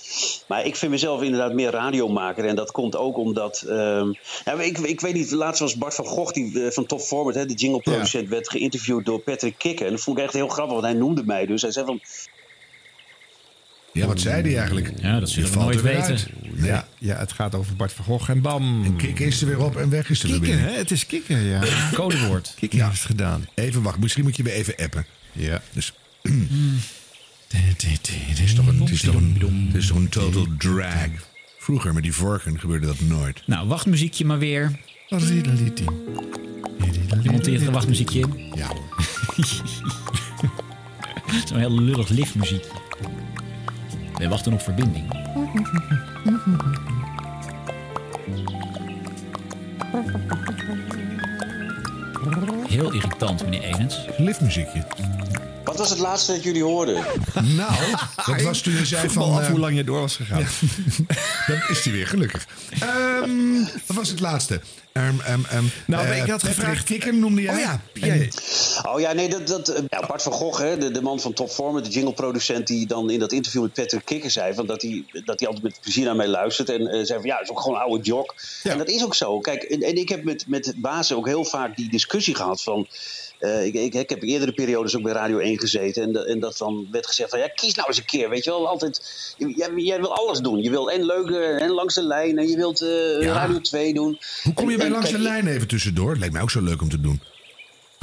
Maar 0.47 0.65
ik 0.65 0.75
vind 0.75 0.91
mezelf 0.91 1.21
inderdaad 1.21 1.53
meer 1.53 1.71
radiomaker. 1.71 2.45
En 2.45 2.55
dat 2.55 2.71
komt 2.71 2.95
ook 2.95 3.17
omdat... 3.17 3.63
ja, 4.45 4.53
ik, 4.59 4.77
ik 4.77 5.01
weet 5.01 5.13
niet, 5.13 5.31
laatst 5.31 5.59
was 5.59 5.75
Bart 5.75 5.95
van 5.95 6.05
Gogh 6.05 6.33
die, 6.33 6.63
eh, 6.65 6.71
van 6.71 6.85
Top 6.85 7.01
Format... 7.01 7.35
Hè, 7.35 7.45
de 7.45 7.53
jingleproducent, 7.53 8.29
werd 8.29 8.49
geïnterviewd 8.49 9.05
door 9.05 9.19
Patrick 9.19 9.57
Kikken. 9.57 9.85
En 9.85 9.91
dat 9.91 10.01
vond 10.01 10.17
ik 10.17 10.23
echt 10.23 10.33
heel 10.33 10.47
grappig, 10.47 10.73
want 10.73 10.85
hij 10.85 10.95
noemde 10.95 11.23
mij 11.25 11.45
dus. 11.45 11.61
Hij 11.61 11.71
zei 11.71 11.85
van, 11.85 12.01
ja, 13.93 14.07
wat 14.07 14.19
zei 14.19 14.43
die 14.43 14.57
eigenlijk? 14.57 14.91
Ja, 15.01 15.19
dat 15.19 15.29
zullen 15.29 15.43
Je 15.49 15.53
we 15.53 15.59
valt 15.59 15.65
nooit 15.65 15.77
er 15.77 15.83
weer 15.83 16.07
weten. 16.07 16.31
Nee. 16.55 16.69
Ja, 16.69 16.87
ja, 16.97 17.17
het 17.17 17.31
gaat 17.31 17.55
over 17.55 17.75
Bart 17.75 17.93
van 17.93 18.05
Gogh 18.05 18.29
en 18.29 18.41
bam. 18.41 18.83
En 18.83 18.95
kikken 18.95 19.25
is 19.25 19.41
er 19.41 19.47
weer 19.47 19.59
op 19.59 19.75
en 19.75 19.89
weg 19.89 20.09
is 20.09 20.23
er 20.23 20.29
weer 20.29 20.39
Kikken? 20.39 20.75
Het 20.75 20.91
is 20.91 21.05
kikken, 21.05 21.41
ja. 21.41 21.63
Codewoord. 21.93 22.53
Kikken 22.55 22.79
heeft 22.79 22.91
het 22.91 23.05
gedaan. 23.05 23.47
Even 23.55 23.81
wacht, 23.81 23.99
misschien 23.99 24.23
moet 24.23 24.35
je 24.35 24.43
weer 24.43 24.53
even 24.53 24.75
appen. 24.77 25.05
Ja. 25.31 25.61
Dus 25.73 25.93
het 27.47 28.39
is 28.39 28.53
toch 28.53 28.67
een, 28.67 28.79
het 28.79 28.89
is 28.89 29.01
toch 29.01 29.15
een, 29.15 29.65
het 29.67 29.75
is 29.75 29.87
toch 29.87 29.97
een 29.97 30.09
total 30.09 30.45
drag. 30.57 31.07
Vroeger 31.59 31.93
met 31.93 32.03
die 32.03 32.13
vorken 32.13 32.59
gebeurde 32.59 32.85
dat 32.85 32.99
nooit. 32.99 33.43
Nou, 33.45 33.67
wachtmuziekje 33.67 34.25
maar 34.25 34.39
weer. 34.39 34.79
Je 37.21 37.29
monteert 37.31 37.61
er 37.61 37.67
een 37.67 37.73
wachtmuziekje 37.73 38.19
in. 38.19 38.53
Ja, 38.55 38.71
Zo'n 41.47 41.57
heel 41.57 41.81
lullig 41.81 42.09
liftmuziekje. 42.09 42.80
We 44.21 44.27
wachten 44.27 44.53
op 44.53 44.61
verbinding. 44.61 45.05
Heel 52.67 52.93
irritant, 52.93 53.43
meneer 53.43 53.63
Edens. 53.63 54.05
liftmuziekje. 54.17 54.83
Wat 55.81 55.89
was 55.89 55.99
het 55.99 56.07
laatste 56.07 56.31
dat 56.31 56.43
jullie 56.43 56.63
hoorden? 56.63 57.05
Nou, 57.41 57.73
dat 58.25 58.41
was 58.41 58.61
toen 58.61 58.73
je 58.73 58.85
zei 58.85 59.09
van... 59.09 59.33
af 59.33 59.41
eh, 59.41 59.47
hoe 59.47 59.59
lang 59.59 59.75
je 59.75 59.83
door 59.83 59.99
was 59.99 60.15
gegaan. 60.15 60.47
Dan 61.47 61.61
is 61.69 61.83
hij 61.83 61.93
weer 61.93 62.07
gelukkig. 62.07 62.47
Ehm, 62.79 63.63
wat 63.85 63.97
was 63.97 64.09
het 64.09 64.19
laatste? 64.19 64.61
Ehm, 64.91 65.19
ehm, 65.19 65.39
ehm, 65.49 65.63
Nou, 65.87 66.07
eh, 66.07 66.23
ik 66.23 66.29
had 66.29 66.43
gevraagd- 66.43 66.83
Kikken 66.83 67.19
noemde 67.19 67.41
jij. 67.41 67.53
Oh 67.53 67.59
ja, 67.59 67.81
jij. 67.93 68.31
Oh 68.87 68.99
ja, 68.99 69.13
nee, 69.13 69.29
dat, 69.29 69.47
dat, 69.47 69.83
ja, 69.89 70.05
Bart 70.07 70.21
van 70.21 70.31
Gogh, 70.31 70.59
hè, 70.61 70.77
de, 70.77 70.91
de 70.91 71.01
man 71.01 71.19
van 71.19 71.33
Top 71.33 71.49
Format, 71.49 71.85
de 71.85 71.91
jingleproducent... 71.91 72.67
die 72.67 72.87
dan 72.87 73.09
in 73.09 73.19
dat 73.19 73.31
interview 73.31 73.61
met 73.61 73.73
Patrick 73.73 74.05
Kikker 74.05 74.31
zei... 74.31 74.53
Van 74.53 74.65
dat, 74.65 74.81
hij, 74.81 75.05
dat 75.25 75.39
hij 75.39 75.47
altijd 75.47 75.63
met 75.63 75.79
plezier 75.81 76.05
naar 76.05 76.15
mij 76.15 76.27
luistert. 76.27 76.69
En 76.69 76.87
eh, 76.87 77.05
zei 77.05 77.19
van, 77.19 77.29
ja, 77.29 77.35
het 77.35 77.43
is 77.43 77.49
ook 77.49 77.61
gewoon 77.61 77.77
een 77.77 77.83
oude 77.83 78.03
jog. 78.03 78.25
Ja. 78.63 78.71
En 78.71 78.77
dat 78.77 78.89
is 78.89 79.03
ook 79.03 79.15
zo. 79.15 79.39
Kijk, 79.39 79.63
en, 79.63 79.81
en 79.81 79.95
ik 79.95 80.09
heb 80.09 80.23
met, 80.23 80.45
met 80.47 80.73
bazen 80.75 81.17
ook 81.17 81.27
heel 81.27 81.45
vaak 81.45 81.75
die 81.75 81.89
discussie 81.89 82.35
gehad 82.35 82.63
van... 82.63 82.87
eh, 83.41 83.65
ik, 83.65 83.73
ik, 83.73 83.93
ik 83.93 84.09
heb 84.09 84.21
eerdere 84.23 84.51
periodes 84.51 84.95
ook 84.95 85.03
bij 85.03 85.13
Radio 85.13 85.37
1 85.37 85.59
gezeten. 85.59 86.03
En, 86.03 86.11
dat- 86.11 86.25
en 86.25 86.39
dat 86.39 86.57
dan 86.57 86.87
werd 86.91 87.07
gezegd 87.07 87.29
van, 87.29 87.39
ja, 87.39 87.47
kies 87.47 87.75
nou 87.75 87.87
eens 87.87 87.97
een 87.97 88.05
keer. 88.05 88.29
Weet 88.29 88.43
je 88.43 88.49
wel, 88.49 88.67
altijd... 88.67 89.01
Jij, 89.37 89.69
jij 89.75 89.99
wil 89.99 90.15
alles 90.15 90.39
doen. 90.39 90.61
Je 90.61 90.69
wilt 90.69 90.89
en 90.91 91.05
leuk 91.05 91.29
eh, 91.29 91.61
en 91.61 91.69
langs 91.71 91.95
de 91.95 92.03
lijn. 92.03 92.37
En 92.37 92.47
je 92.47 92.55
wilt 92.55 92.81
eh, 92.81 93.21
Ja. 93.21 93.33
Radio 93.33 93.59
2 93.61 93.93
doen. 93.93 94.19
Hoe 94.43 94.53
kom 94.53 94.65
je 94.65 94.71
En- 94.71 94.77
bij 94.77 94.85
en 94.87 94.91
langs 94.93 95.09
de 95.11 95.19
lijn 95.19 95.47
even 95.47 95.67
tussendoor? 95.67 96.15
Lijkt 96.17 96.33
mij 96.33 96.41
ook 96.41 96.51
zo 96.51 96.61
leuk 96.61 96.81
om 96.81 96.89
te 96.89 97.01
doen. 97.01 97.21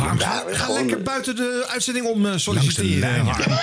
Harm, 0.02 0.18
Ja, 0.18 0.44
ga- 0.50 0.72
lekker 0.72 1.02
buiten 1.02 1.36
de 1.36 1.64
uitzending 1.68 2.06
om 2.06 2.16
eh, 2.16 2.22
langs 2.22 2.44
de 2.44 2.50
solliciteren. 2.50 2.98
lijn. 3.00 3.26
Harm. 3.26 3.52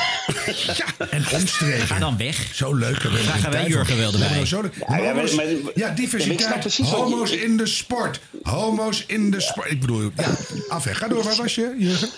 En 1.10 1.24
omstreken. 1.34 1.88
Ga 1.88 2.00
dan 2.00 2.18
weg. 2.18 2.50
Zo 2.54 2.74
leuk. 2.74 2.98
Geen 3.00 3.52
wij 3.52 3.68
Jurgen 3.68 3.88
voor. 3.88 3.98
wel 3.98 4.12
erbij. 4.12 4.20
We 4.28 4.34
hebben 4.34 4.48
zo 4.48 4.62
Ja, 4.88 4.98
ja, 4.98 5.14
ja, 5.14 5.58
Ja, 5.76 5.90
diversiteit. 5.90 6.78
Homo's 6.78 7.32
in 7.32 7.58
de 7.58 7.66
sport. 7.66 8.20
Homo's 8.44 9.04
in 9.08 9.32
de 9.32 9.42
sport. 9.42 9.72
Ik 9.72 9.80
bedoel, 9.80 10.02
ja, 10.16 10.36
af 10.70 10.84
hè. 10.84 10.94
Ga 10.96 11.08
door. 11.08 11.24
Waar 11.24 11.36
was 11.36 11.56
je, 11.56 11.76
Jurgen? 11.80 12.10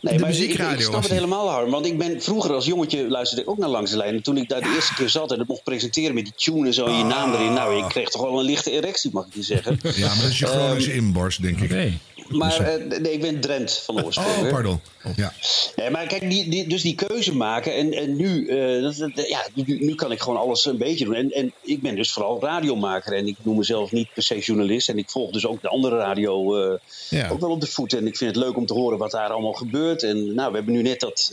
Nee, 0.00 0.14
de 0.14 0.20
maar 0.20 0.30
ik- 0.30 0.36
ik, 0.36 0.40
muziekradio 0.40 0.78
ik 0.78 0.82
snap 0.84 1.02
het 1.02 1.10
helemaal, 1.12 1.50
Harm. 1.50 1.70
Want 1.70 1.86
ik 1.86 1.98
ben 1.98 2.22
vroeger 2.22 2.52
als 2.52 2.64
jongetje 2.66 3.08
luisterde 3.08 3.42
ik 3.42 3.50
ook 3.50 3.58
naar 3.58 3.68
Langs 3.68 3.90
de 3.90 3.96
Lijn. 3.96 4.14
En 4.14 4.22
toen 4.22 4.36
ik 4.36 4.48
daar 4.48 4.60
de 4.60 4.72
eerste 4.74 4.94
keer 4.94 5.08
zat 5.08 5.32
en 5.32 5.38
het 5.38 5.48
mocht 5.48 5.62
presenteren 5.62 6.14
met 6.14 6.24
die 6.24 6.32
tune 6.36 6.66
en 6.66 6.74
zo 6.74 6.86
en 6.86 6.98
je 6.98 7.04
naam 7.04 7.32
erin. 7.34 7.52
Nou, 7.52 7.82
ik 7.82 7.88
kreeg 7.88 8.08
toch 8.08 8.22
wel 8.22 8.38
een 8.38 8.44
lichte 8.44 8.70
erectie, 8.70 9.10
mag 9.12 9.26
ik 9.26 9.34
je 9.34 9.42
zeggen. 9.42 9.80
Ja, 9.94 10.06
maar 10.08 10.16
dat 10.22 10.30
is 10.30 10.38
je 10.38 10.46
chronische 10.46 10.94
inborst, 10.94 11.42
denk 11.42 11.60
ik. 11.60 11.92
Maar 12.28 12.60
eh, 12.60 12.98
nee, 13.00 13.12
ik 13.12 13.20
ben 13.20 13.40
Drent 13.40 13.72
van 13.72 14.04
oorsprong. 14.04 14.44
Oh, 14.44 14.50
pardon. 14.50 14.80
Ja. 15.16 15.32
Nee, 15.76 15.90
maar 15.90 16.06
kijk, 16.06 16.30
die, 16.30 16.50
die, 16.50 16.68
dus 16.68 16.82
die 16.82 16.94
keuze 16.94 17.34
maken. 17.36 17.74
En, 17.74 17.92
en 17.92 18.16
nu, 18.16 18.48
eh, 18.48 18.82
dat, 18.82 18.96
dat- 19.14 19.28
ja, 19.28 19.46
nu, 19.54 19.64
nu 19.84 19.94
kan 19.94 20.12
ik 20.12 20.20
gewoon 20.20 20.38
alles 20.38 20.64
een 20.64 20.76
beetje 20.78 21.04
doen. 21.04 21.14
En, 21.14 21.30
en 21.32 21.52
ik 21.62 21.82
ben 21.82 21.96
dus 21.96 22.12
vooral 22.12 22.40
radiomaker. 22.40 23.12
En 23.12 23.26
ik 23.26 23.36
noem 23.42 23.56
mezelf 23.56 23.92
niet 23.92 24.08
per 24.14 24.22
se 24.22 24.38
journalist. 24.38 24.88
En 24.88 24.98
ik 24.98 25.10
volg 25.10 25.30
dus 25.30 25.46
ook 25.46 25.62
de 25.62 25.68
andere 25.68 25.96
radio 25.96 26.56
eh, 26.56 26.78
Ja. 27.08 27.28
ook 27.30 27.40
wel 27.40 27.50
op 27.50 27.60
de 27.60 27.66
voet. 27.66 27.92
En 27.92 28.06
ik 28.06 28.16
vind 28.16 28.34
het 28.34 28.44
leuk 28.44 28.56
om 28.56 28.66
te 28.66 28.74
horen 28.74 28.98
wat 28.98 29.10
daar 29.10 29.30
allemaal 29.30 29.52
gebeurt. 29.52 30.02
En 30.02 30.34
nou, 30.34 30.50
we 30.50 30.56
hebben 30.56 30.74
nu 30.74 30.82
net 30.82 31.00
dat, 31.00 31.28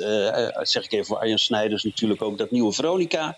zeg 0.62 0.84
ik 0.84 0.92
even 0.92 1.06
voor 1.06 1.18
Arjan 1.18 1.38
Snijders 1.38 1.84
natuurlijk 1.84 2.22
ook, 2.22 2.38
dat 2.38 2.52
nieuwe 2.52 2.72
Veronica. 2.74 3.38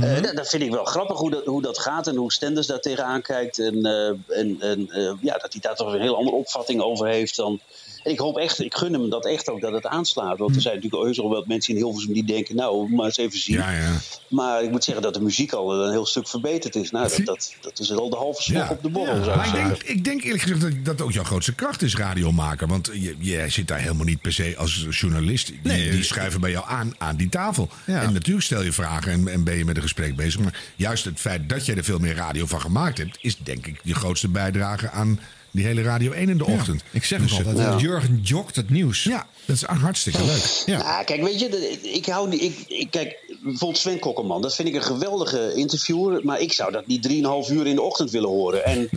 Eh, 0.00 0.22
dat, 0.34 0.48
vind 0.48 0.62
ik 0.62 0.70
wel 0.70 0.84
grappig 0.84 1.18
hoe 1.18 1.30
dat, 1.30 1.44
hoe 1.44 1.62
dat 1.62 1.78
gaat 1.78 2.06
en 2.06 2.16
hoe 2.16 2.32
Stenders 2.32 2.66
daar 2.66 2.80
tegenaan 2.80 3.22
kijkt. 3.22 3.58
En, 3.58 3.84
en, 4.28 4.56
en 4.60 4.88
ja, 5.20 5.32
dat 5.38 5.52
hij 5.52 5.60
daar 5.60 5.76
toch 5.76 5.92
een 5.92 6.00
heel 6.00 6.16
andere 6.16 6.36
opvatting 6.36 6.81
over 6.84 7.06
heeft 7.08 7.36
dan, 7.36 7.60
En 8.02 8.10
ik 8.12 8.18
hoop 8.18 8.36
echt, 8.38 8.60
ik 8.60 8.74
gun 8.74 8.92
hem 8.92 9.10
dat 9.10 9.26
echt 9.26 9.48
ook 9.50 9.60
dat 9.60 9.72
het 9.72 9.86
aanslaat. 9.86 10.38
Want 10.38 10.54
er 10.54 10.60
zijn 10.62 10.74
natuurlijk 10.74 11.02
heus 11.02 11.20
al 11.20 11.30
wel 11.30 11.44
mensen 11.46 11.74
in 11.74 11.80
Hilversum 11.80 12.12
die 12.12 12.24
denken, 12.24 12.56
nou, 12.56 12.90
maar 12.94 13.06
eens 13.06 13.16
even 13.16 13.38
zien. 13.38 13.56
Ja, 13.56 13.70
ja. 13.70 13.92
Maar 14.28 14.62
ik 14.62 14.70
moet 14.70 14.84
zeggen 14.84 15.02
dat 15.04 15.14
de 15.14 15.20
muziek 15.20 15.52
al 15.52 15.84
een 15.84 15.90
heel 15.90 16.06
stuk 16.06 16.28
verbeterd 16.28 16.74
is. 16.76 16.90
Nou, 16.90 17.08
dat, 17.08 17.20
dat, 17.24 17.54
dat 17.60 17.78
is 17.78 17.92
al 17.92 18.10
de 18.10 18.16
halve 18.16 18.42
slag 18.42 18.68
Ja. 18.68 18.74
op 18.74 18.82
de 18.82 18.88
borrel, 18.88 19.24
zou 19.24 19.28
ik 19.30 19.36
Maar 19.36 19.46
ik 19.46 19.52
denk, 19.52 19.82
ik 19.82 20.04
denk 20.04 20.22
eerlijk 20.22 20.42
gezegd 20.42 20.60
dat 20.60 20.72
dat 20.84 21.00
ook 21.00 21.12
jouw 21.12 21.24
grootste 21.24 21.54
kracht 21.54 21.82
is, 21.82 21.96
radiomaker. 21.96 22.68
Want 22.68 22.90
je, 22.92 23.16
jij 23.18 23.48
zit 23.50 23.68
daar 23.68 23.80
helemaal 23.80 24.04
niet 24.04 24.20
per 24.20 24.32
se 24.32 24.54
als 24.58 24.86
journalist. 24.90 25.46
Die, 25.46 25.58
Nee. 25.62 25.90
die 25.90 26.02
schuiven 26.04 26.40
bij 26.40 26.50
jou 26.50 26.64
aan, 26.68 26.94
aan 26.98 27.16
die 27.16 27.28
tafel. 27.28 27.68
En 27.86 28.12
natuurlijk 28.12 28.44
stel 28.44 28.62
je 28.62 28.72
vragen 28.72 29.12
en, 29.12 29.28
en 29.28 29.44
ben 29.44 29.56
je 29.56 29.64
met 29.64 29.76
een 29.76 29.82
gesprek 29.82 30.16
bezig. 30.16 30.40
Maar 30.40 30.60
juist 30.76 31.04
het 31.04 31.20
feit 31.20 31.48
dat 31.48 31.66
jij 31.66 31.76
er 31.76 31.84
veel 31.84 31.98
meer 31.98 32.14
radio 32.14 32.46
van 32.46 32.60
gemaakt 32.60 32.98
hebt... 32.98 33.18
is 33.20 33.36
denk 33.36 33.66
ik 33.66 33.80
je 33.82 33.94
grootste 33.94 34.28
bijdrage 34.28 34.90
aan 34.90 35.20
die 35.52 35.64
hele 35.64 35.82
Radio 35.82 36.12
1 36.12 36.28
in 36.28 36.38
de 36.38 36.46
ochtend. 36.46 36.82
Ik 36.90 37.04
zeg 37.04 37.20
Dus, 37.20 37.36
het 37.38 37.46
altijd, 37.46 37.68
Ja. 37.68 37.78
Jurgen 37.78 38.20
jokt 38.22 38.56
het 38.56 38.70
nieuws. 38.70 39.02
Ja, 39.02 39.26
dat 39.44 39.56
is 39.56 39.62
hartstikke 39.62 40.24
leuk. 40.24 40.62
Ja. 40.66 40.78
Ja, 40.78 41.02
kijk, 41.02 41.22
weet 41.22 41.40
je, 41.40 41.78
ik 41.82 42.06
hou 42.06 42.28
niet. 42.28 42.42
Ik, 42.42 42.64
ik, 42.66 42.90
kijk, 42.90 43.18
bijvoorbeeld 43.42 43.78
Sven 43.80 43.98
Kokkelman, 43.98 44.42
dat 44.42 44.54
vind 44.54 44.68
ik 44.68 44.74
een 44.74 44.82
geweldige 44.82 45.52
interviewer. 45.54 46.20
Maar 46.24 46.40
ik 46.40 46.52
zou 46.52 46.72
dat 46.72 46.86
niet 46.86 47.08
3,5 47.48 47.52
uur 47.52 47.66
in 47.66 47.74
de 47.74 47.82
ochtend 47.82 48.10
willen 48.10 48.28
horen. 48.28 48.64
En, 48.64 48.88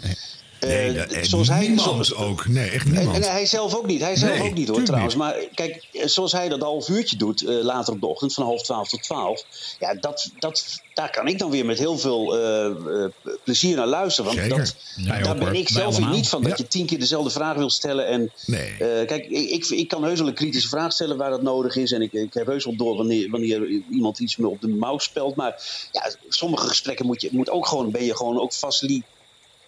Nee, 0.67 0.93
dat- 0.93 1.11
en 1.11 1.25
zoals 1.25 1.47
hij. 1.47 1.59
niemand 1.59 1.81
zoals- 1.81 2.15
ook. 2.15 2.47
Nee, 2.47 2.69
echt 2.69 2.85
niemand. 2.85 3.15
en 3.25 3.31
hij 3.31 3.45
zelf 3.45 3.75
ook 3.75 3.85
niet. 3.85 4.01
Hij 4.01 4.15
zelf 4.15 4.37
Nee, 4.37 4.47
ook 4.49 4.53
niet 4.53 4.67
hoor 4.67 4.83
trouwens. 4.83 5.15
Maar 5.15 5.35
kijk, 5.53 5.85
eh, 5.93 6.07
zoals 6.07 6.31
hij 6.31 6.49
dat 6.49 6.61
half 6.61 6.89
uurtje 6.89 7.15
doet, 7.17 7.41
eh, 7.45 7.55
later 7.61 7.93
op 7.93 7.99
de 8.01 8.07
ochtend, 8.07 8.33
van 8.33 8.43
half 8.43 8.61
twaalf 8.61 8.89
tot 8.89 9.03
twaalf. 9.03 9.43
Ja, 9.79 9.93
dat, 9.93 10.29
dat, 10.39 10.79
daar 10.93 11.09
kan 11.11 11.27
ik 11.27 11.39
dan 11.39 11.49
weer 11.51 11.65
met 11.65 11.77
heel 11.79 11.97
veel 11.97 12.37
eh, 12.37 12.65
eh, 12.65 13.09
plezier 13.43 13.75
naar 13.75 13.87
luisteren. 13.87 14.29
Want 14.35 14.41
Zeker. 14.43 14.57
dat, 14.57 14.75
Wij 15.07 15.21
daar 15.23 15.37
ben 15.37 15.55
ik 15.55 15.69
zelf 15.69 15.97
weer 15.97 16.07
niet 16.09 16.29
van. 16.29 16.41
Dat 16.41 16.51
Ja. 16.51 16.57
je 16.57 16.67
tien 16.67 16.85
keer 16.85 16.99
dezelfde 16.99 17.29
vraag 17.29 17.55
wil 17.55 17.69
stellen. 17.69 18.07
En, 18.07 18.31
Nee. 18.45 18.69
eh, 18.71 19.07
kijk, 19.07 19.25
ik, 19.25 19.49
ik, 19.49 19.65
ik 19.65 19.87
kan 19.87 20.03
heus 20.03 20.19
wel 20.19 20.27
een 20.27 20.33
kritische 20.33 20.69
vraag 20.69 20.91
stellen 20.93 21.17
waar 21.17 21.29
dat 21.29 21.41
nodig 21.41 21.75
is. 21.75 21.91
En 21.91 22.01
ik, 22.01 22.13
ik 22.13 22.33
heb 22.33 22.45
heus 22.45 22.65
wel 22.65 22.75
door 22.75 22.97
wanneer, 22.97 23.29
wanneer 23.29 23.81
iemand 23.91 24.19
iets 24.19 24.35
me 24.35 24.47
op 24.47 24.61
de 24.61 24.67
mouw 24.67 24.97
spelt. 24.97 25.35
Maar 25.35 25.63
ja, 25.91 26.11
sommige 26.29 26.67
gesprekken 26.67 27.05
moet 27.05 27.21
je 27.21 27.29
moet 27.31 27.49
ook 27.49 27.67
gewoon, 27.67 27.91
ben 27.91 28.03
je 28.05 28.15
gewoon 28.15 28.39
ook 28.39 28.53
facili 28.53 29.03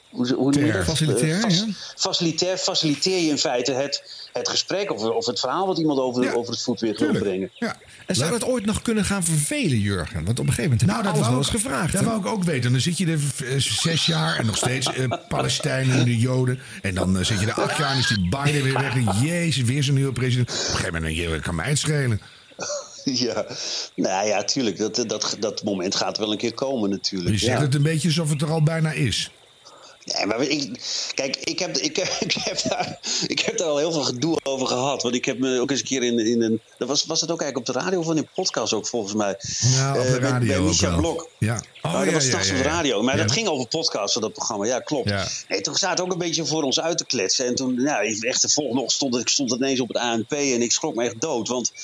hoe, 0.09 0.33
hoe 0.33 0.51
noem 0.51 0.65
je 0.65 0.71
dat? 0.71 0.83
Facilitair, 0.83 1.43
Eh, 1.43 1.49
ja. 1.49 1.65
Facilitair, 1.95 2.57
faciliteer 2.57 3.19
je 3.19 3.29
in 3.29 3.37
feite 3.37 3.71
het, 3.71 4.27
het 4.33 4.49
gesprek 4.49 4.91
of, 4.91 5.01
of 5.03 5.25
het 5.25 5.39
verhaal 5.39 5.67
wat 5.67 5.77
iemand 5.77 5.99
over, 5.99 6.23
Ja, 6.23 6.31
over 6.31 6.51
het 6.53 6.61
voetweg 6.61 6.99
wil 6.99 7.11
brengen. 7.11 7.51
Ja. 7.53 7.75
En 8.05 8.15
zou 8.15 8.31
dat 8.31 8.45
ooit 8.45 8.65
nog 8.65 8.81
kunnen 8.81 9.05
gaan 9.05 9.23
vervelen, 9.23 9.79
Jurgen? 9.79 10.25
Want 10.25 10.39
op 10.39 10.47
een 10.47 10.53
gegeven 10.53 10.63
moment 10.63 10.81
heb 10.81 10.89
Nou, 10.89 11.01
je 11.01 11.05
dat 11.07 11.13
alles 11.13 11.27
wou, 11.27 11.31
wel 11.31 11.39
eens 11.39 11.63
gevraagd. 11.63 11.93
Dat 11.93 12.03
wou 12.03 12.19
ik 12.19 12.25
ook 12.25 12.43
weten. 12.43 12.71
Dan 12.71 12.81
zit 12.81 12.97
je 12.97 13.05
er 13.05 13.19
eh, 13.45 13.59
zes 13.59 14.05
jaar 14.05 14.37
en 14.39 14.45
nog 14.45 14.57
steeds 14.57 14.93
eh, 14.93 15.11
Palestijnen 15.29 15.97
en 15.97 16.05
de 16.05 16.17
Joden. 16.17 16.59
En 16.81 16.95
dan 16.95 17.25
zit 17.25 17.39
je 17.39 17.45
er 17.45 17.53
acht 17.53 17.77
jaar 17.77 17.91
en 17.91 17.97
is 17.97 18.07
die 18.07 18.29
Biden 18.29 18.63
weer 18.63 18.73
weg. 18.73 18.95
En 18.95 19.27
jezus, 19.27 19.63
weer 19.63 19.83
zo'n 19.83 19.95
nieuwe 19.95 20.11
president. 20.11 20.49
Op 20.49 20.55
een 20.55 20.63
gegeven 20.75 21.23
moment 21.23 21.41
kan 21.41 21.55
mij 21.55 21.69
het 21.69 21.79
schelen. 21.79 22.21
Ja, 23.13 23.45
nou 23.95 24.27
ja, 24.27 24.43
tuurlijk. 24.43 24.77
Dat, 24.77 25.03
dat, 25.07 25.37
dat 25.39 25.63
moment 25.63 25.95
gaat 25.95 26.17
wel 26.17 26.31
een 26.31 26.37
keer 26.37 26.53
komen 26.53 26.89
natuurlijk. 26.89 27.31
Je 27.31 27.37
zegt 27.37 27.57
ja. 27.57 27.63
het 27.63 27.75
een 27.75 27.81
beetje 27.81 28.07
alsof 28.07 28.29
het 28.29 28.41
er 28.41 28.51
al 28.51 28.63
bijna 28.63 28.91
is. 28.91 29.31
Nee, 30.15 30.25
maar 30.25 30.41
ik, 30.41 30.69
kijk, 31.13 31.35
ik 31.35 31.59
heb, 31.59 31.77
ik, 31.77 31.97
ik, 32.27 32.33
heb 32.33 32.61
daar, 32.69 32.99
ik 33.27 33.39
heb 33.39 33.57
daar 33.57 33.67
al 33.67 33.77
heel 33.77 33.91
veel 33.91 34.03
gedoe 34.03 34.37
over 34.43 34.67
gehad. 34.67 35.01
Want 35.03 35.15
ik 35.15 35.25
heb 35.25 35.39
me 35.39 35.59
ook 35.59 35.71
eens 35.71 35.79
een 35.79 35.85
keer 35.85 36.03
in, 36.03 36.19
in 36.19 36.41
een. 36.41 36.61
Dat 36.77 36.87
was, 36.87 37.05
was 37.05 37.21
het 37.21 37.31
ook 37.31 37.41
eigenlijk 37.41 37.69
op 37.69 37.75
de 37.75 37.81
radio 37.81 37.99
of 37.99 38.09
in 38.09 38.17
een 38.17 38.29
podcast 38.35 38.73
ook 38.73 38.87
volgens 38.87 39.13
mij? 39.13 39.37
Nou, 39.75 39.99
op 39.99 40.05
Eh, 40.05 40.13
de 40.13 40.19
bij- 40.19 40.29
radio 40.29 40.71
bij. 40.81 40.95
Blok. 40.97 41.29
Ja. 41.37 41.61
Oh, 41.81 41.93
Oh, 41.93 41.99
dat 41.99 42.05
ja, 42.07 42.13
was 42.13 42.25
straks 42.25 42.47
ja, 42.47 42.51
op 42.51 42.57
de 42.57 42.63
radio. 42.63 43.01
Maar 43.01 43.17
dat 43.17 43.31
ging 43.31 43.47
over 43.47 43.67
podcasten, 43.67 44.21
dat 44.21 44.33
programma. 44.33 44.65
Ja, 44.65 44.79
klopt. 44.79 45.09
Ja. 45.09 45.27
Nee, 45.47 45.61
toen 45.61 45.75
zaten 45.75 46.03
ook 46.05 46.11
een 46.11 46.17
beetje 46.17 46.45
voor 46.45 46.63
ons 46.63 46.79
uit 46.79 46.97
te 46.97 47.05
kletsen. 47.05 47.45
En 47.45 47.55
toen, 47.55 47.83
nou, 47.83 48.17
echt 48.21 48.41
de 48.41 48.49
volgende 48.49 48.81
ochtend 48.81 48.95
stond, 48.95 49.15
ik 49.17 49.27
stond 49.29 49.51
ineens 49.51 49.79
op 49.79 49.87
het 49.87 49.97
ANP 49.97 50.31
en 50.31 50.61
ik 50.61 50.71
schrok 50.71 50.95
me 50.95 51.03
echt 51.03 51.21
dood. 51.21 51.47
Want 51.47 51.71
eh, 51.73 51.81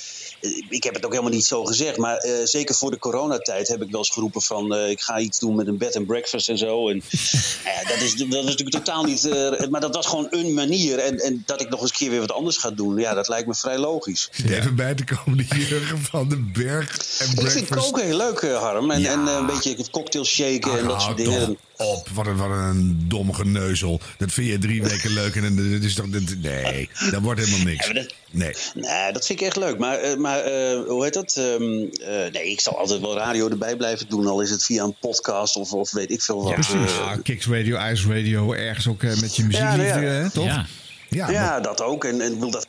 ik 0.70 0.84
heb 0.84 0.94
het 0.94 1.06
ook 1.06 1.12
helemaal 1.12 1.34
niet 1.34 1.46
zo 1.46 1.64
gezegd. 1.66 1.98
Maar 1.98 2.18
eh, 2.18 2.32
zeker 2.44 2.76
voor 2.76 2.92
de 2.92 3.00
coronatijd 3.00 3.68
heb 3.68 3.82
ik 3.82 3.90
wel 3.92 4.00
eens 4.00 4.10
geroepen 4.10 4.42
van... 4.42 4.76
eh, 4.76 4.90
ik 4.90 5.02
ga 5.02 5.20
iets 5.20 5.40
doen 5.40 5.56
met 5.56 5.68
een 5.68 5.78
bed 5.78 5.96
and 5.96 6.06
breakfast 6.08 6.50
en 6.50 6.58
zo. 6.58 6.90
En, 6.90 6.98
nou 7.66 7.76
ja, 7.82 7.88
dat, 7.94 8.02
is, 8.02 8.16
dat 8.16 8.28
is 8.44 8.50
natuurlijk 8.50 8.70
totaal 8.86 9.04
niet... 9.04 9.26
eh, 9.30 9.68
maar 9.70 9.82
dat 9.82 9.96
was 9.96 10.06
gewoon 10.08 10.28
een 10.30 10.54
manier. 10.54 10.98
En, 11.00 11.20
en 11.20 11.44
dat 11.46 11.62
ik 11.62 11.70
nog 11.70 11.82
eens 11.82 11.90
een 11.90 11.96
keer 11.98 12.10
weer 12.10 12.20
wat 12.20 12.32
anders 12.32 12.58
ga 12.58 12.72
doen... 12.72 12.98
ja, 12.98 13.14
dat 13.14 13.28
lijkt 13.28 13.48
me 13.48 13.56
vrij 13.56 13.78
logisch. 13.78 14.30
Even 14.48 14.76
bij 14.76 14.94
te 14.94 15.04
komen, 15.04 15.38
de 15.38 15.46
Jurgen 15.68 16.00
van 16.02 16.30
den 16.30 16.50
Berg 16.54 16.90
en 17.20 17.26
Ik 17.44 17.50
vind 17.52 17.66
breakfast. 17.66 17.92
koken 17.92 18.06
heel 18.06 18.18
leuk, 18.18 18.40
eh, 18.40 18.62
Harm. 18.62 18.92
En, 18.92 19.02
Ja. 19.02 19.12
en 19.12 19.28
eh, 19.28 19.34
een 19.34 19.46
beetje 19.46 19.76
cocktail 19.92 20.26
shaken 20.26 20.72
en 20.72 20.80
Ah, 20.84 20.88
dat 20.88 21.02
soort 21.02 21.04
hou 21.04 21.16
dingen. 21.16 21.46
toch 21.48 21.56
op, 21.78 22.08
wat 22.14 22.28
een, 22.28 22.36
wat 22.38 22.50
een 22.50 23.06
dom 23.08 23.34
geneuzel. 23.34 24.02
Dat 24.18 24.32
vind 24.32 24.48
je 24.48 24.58
drie 24.58 24.84
weken 24.84 25.14
leuk 25.20 25.36
en 25.36 25.56
dat 25.56 25.84
is 25.84 25.94
toch... 25.94 26.08
dat- 26.10 26.36
Nee, 26.42 26.90
dat 27.12 27.22
wordt 27.22 27.40
helemaal 27.46 27.66
niks. 27.66 27.88
Ja, 27.88 27.94
dat- 27.94 28.14
Nee. 28.32 28.54
Nee, 28.76 29.12
dat 29.12 29.26
vind 29.26 29.40
ik 29.42 29.46
echt 29.48 29.56
leuk. 29.56 29.78
Maar, 29.78 29.98
eh, 29.98 30.18
maar 30.18 30.40
eh, 30.40 30.84
hoe 30.88 31.04
heet 31.04 31.14
dat? 31.14 31.36
Ehm, 31.38 31.64
eh, 31.64 32.32
nee, 32.32 32.52
ik 32.52 32.60
zal 32.60 32.78
altijd 32.78 33.02
wel 33.02 33.16
radio 33.18 33.50
erbij 33.50 33.76
blijven 33.76 34.10
doen. 34.10 34.28
Al 34.28 34.42
is 34.42 34.50
het 34.50 34.64
via 34.66 34.84
een 34.84 34.96
podcast 35.00 35.56
of, 35.56 35.74
of 35.74 35.92
weet 35.92 36.12
ik 36.12 36.22
veel 36.22 36.42
wat. 36.44 36.50
Ja, 36.50 36.54
precies. 36.56 36.98
Ah, 36.98 37.14
Kicks 37.24 37.48
Radio, 37.48 37.90
Ice 37.92 38.08
Radio, 38.08 38.54
ergens 38.54 38.88
ook 38.88 39.02
met 39.04 39.36
je 39.36 39.44
muziek, 39.44 39.62
Ja, 39.62 39.76
nou 39.76 39.88
ja. 39.88 40.00
hè, 40.00 40.30
toch? 40.32 40.46
Ja. 40.46 40.66
Ja, 41.10 41.26
maar- 41.26 41.34
ja, 41.34 41.60
dat 41.60 41.82
ook. 41.82 42.06
En, 42.06 42.22
en 42.22 42.40
wil 42.40 42.52
dat 42.52 42.68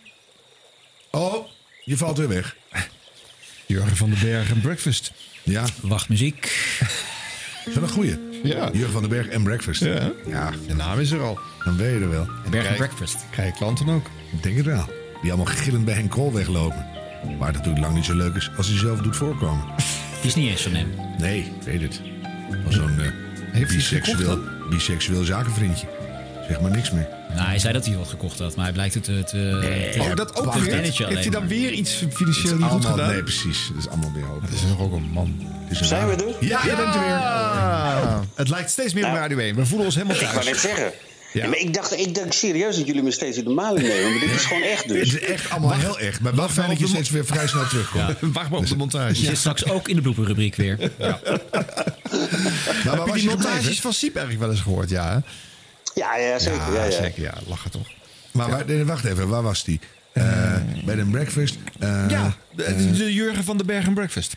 Oh, 1.11 1.47
je 1.85 1.97
valt 1.97 2.19
weer 2.19 2.29
weg. 2.29 2.57
Jurgen 3.67 3.97
van 3.97 4.11
den 4.11 4.19
Berg 4.23 4.51
en 4.51 4.61
Breakfast. 4.61 5.13
Ja, 5.43 5.65
Wachtmuziek. 5.83 6.45
is 7.67 7.75
wel 7.75 7.83
een 7.83 7.89
goeie. 7.89 8.19
Ja. 8.45 8.69
Jurgen 8.73 8.93
van 8.93 9.01
den 9.01 9.11
Berg 9.11 9.27
en 9.29 9.43
breakfast. 9.43 9.85
Ja. 9.85 10.13
ja, 10.27 10.51
De 10.67 10.75
naam 10.75 10.99
is 10.99 11.11
er 11.11 11.21
al. 11.21 11.39
dan 11.65 11.77
weet 11.77 11.95
je 11.99 12.01
er 12.01 12.11
wel. 12.11 12.29
Berg 12.51 12.65
Kijk. 12.65 12.77
Breakfast. 12.77 13.17
Krijg 13.31 13.49
je 13.53 13.57
klanten 13.59 13.89
ook. 13.89 14.07
Ik 14.33 14.43
denk 14.43 14.57
het 14.57 14.67
wel. 14.67 14.85
Die 15.23 15.33
allemaal 15.33 15.55
gillend 15.55 15.85
bij 15.85 15.95
Henk 15.95 16.11
Krol 16.11 16.33
weglopen. 16.33 16.87
Maar 17.39 17.47
het 17.47 17.57
natuurlijk 17.57 17.85
lang 17.85 17.95
niet 17.95 18.05
zo 18.05 18.15
leuk 18.15 18.35
is 18.35 18.51
als 18.57 18.69
hij 18.69 18.79
zelf 18.79 19.01
doet 19.01 19.17
voorkomen. 19.17 19.65
Die 20.21 20.27
is 20.31 20.35
niet 20.35 20.51
eens 20.51 20.63
van 20.63 20.75
hem. 20.75 20.89
Nee, 21.19 21.39
ik 21.41 21.63
weet 21.65 21.81
het. 21.81 22.01
Als 22.67 22.75
zo'n 22.75 22.99
hij 23.53 23.67
biseksueel, 23.67 24.39
biseksueel 24.71 25.25
zakenvriendje. 25.25 25.87
Zeg 26.49 26.61
maar 26.61 26.71
niks 26.71 26.91
meer. 26.91 27.09
Nou, 27.35 27.47
hij 27.47 27.59
zei 27.59 27.73
dat 27.73 27.87
hij 27.87 27.97
wat 27.97 28.09
gekocht 28.09 28.39
had, 28.39 28.57
maar 28.57 28.65
hij 28.65 28.73
blijkt 28.75 28.95
het 28.95 29.05
te... 29.05 29.23
te 29.25 29.59
te- 29.93 30.01
Oh, 30.01 30.15
dat 30.17 30.37
ook 30.37 30.55
weer? 30.55 30.75
Heeft 30.75 30.99
hij 30.99 31.31
dan 31.31 31.47
weer 31.49 31.73
iets 31.73 32.01
Het 32.01 32.15
financieel 32.15 32.53
is 32.53 32.59
niet 32.59 32.63
goed 32.63 32.71
allemaal, 32.71 32.91
gedaan? 32.93 33.09
nee, 33.09 33.23
precies. 33.23 33.59
Het 33.69 33.77
is 33.79 33.89
allemaal 33.89 34.13
weer 34.13 34.25
hoop. 34.25 34.41
Dat 34.41 34.51
is 34.53 34.63
nog 34.63 34.81
ook 34.81 34.93
een 34.93 35.11
man. 35.13 35.37
Het 35.63 35.71
is 35.73 35.81
een 35.81 35.87
Zijn 35.87 36.07
we 36.09 36.13
er? 36.15 36.47
Ja, 36.47 36.61
je 36.65 36.77
bent 36.77 36.95
er 36.95 37.01
weer. 37.01 38.21
Het 38.35 38.49
lijkt 38.49 38.71
steeds 38.71 38.93
meer 38.93 39.05
op 39.05 39.09
Nou, 39.11 39.21
Radio 39.21 39.39
1. 39.39 39.55
We 39.57 39.67
voelen 39.67 39.87
ons 39.87 39.95
helemaal 39.95 40.17
Ik 40.17 40.23
wou 40.23 40.35
net 40.35 40.45
thuis. 40.45 40.61
zeggen. 40.61 40.85
Ja. 40.85 41.43
Ja, 41.43 41.49
maar 41.49 41.59
ik 41.59 41.75
dacht, 41.75 41.99
ik 41.99 42.15
dacht 42.15 42.35
serieus 42.35 42.77
dat 42.77 42.87
jullie 42.87 43.03
me 43.03 43.11
steeds 43.11 43.37
in 43.39 43.45
de 43.45 43.51
maling 43.51 43.87
nemen. 43.89 44.11
Maar 44.11 44.21
dit 44.21 44.31
is 44.31 44.45
gewoon 44.45 44.63
echt 44.63 44.85
Het 44.85 44.93
dus. 44.93 45.15
is 45.15 45.19
echt 45.21 45.51
allemaal 45.51 45.73
heel 45.73 45.99
echt. 45.99 46.21
Maar 46.21 46.35
wel 46.35 46.49
fijn 46.49 46.69
dat 46.69 46.79
je 46.79 46.87
steeds 46.87 47.11
weer 47.11 47.27
vrij 47.27 47.47
snel 47.47 47.67
terugkomt. 47.69 48.15
Wacht 48.33 48.51
maar 48.51 48.59
op 48.59 48.67
de 48.67 48.77
montage. 48.77 49.21
Je 49.21 49.27
zit 49.27 49.37
straks 49.39 49.65
ook 49.71 49.89
in 49.89 49.97
de 49.97 50.03
blooperrubriek 50.03 50.55
weer. 50.57 50.79
Maar 52.85 52.97
waar 52.97 53.07
Heb 53.07 53.07
je 53.07 53.13
die 53.21 53.29
montages 53.29 53.57
gebleven? 53.57 53.83
van 53.83 53.93
Siep 53.93 54.17
eigenlijk 54.17 54.45
wel 54.47 54.55
eens 54.55 54.61
gehoord? 54.65 54.91
Ja, 54.91 55.13
hè? 55.13 55.19
Ja, 55.95 56.17
ja 56.17 56.39
zeker. 56.39 56.73
Ja, 56.73 56.85
ja. 56.85 56.91
zeker. 56.91 57.23
Ja, 57.23 57.35
lachen 57.47 57.71
toch. 57.71 57.87
Maar 58.33 58.51
waar- 58.51 58.67
nee, 58.67 58.85
wacht 58.85 59.05
even, 59.05 59.29
waar 59.29 59.43
was 59.43 59.65
die? 59.65 59.81
Eh, 60.13 60.57
bij 60.85 60.95
de 60.95 61.05
breakfast. 61.11 61.57
eh, 61.81 62.05
Ja, 62.09 62.37
de, 62.57 62.93
de 62.93 63.13
Jurgen 63.13 63.45
van 63.45 63.57
den 63.57 63.67
Berg 63.67 63.87
en 63.87 63.95
Breakfast. 63.95 64.35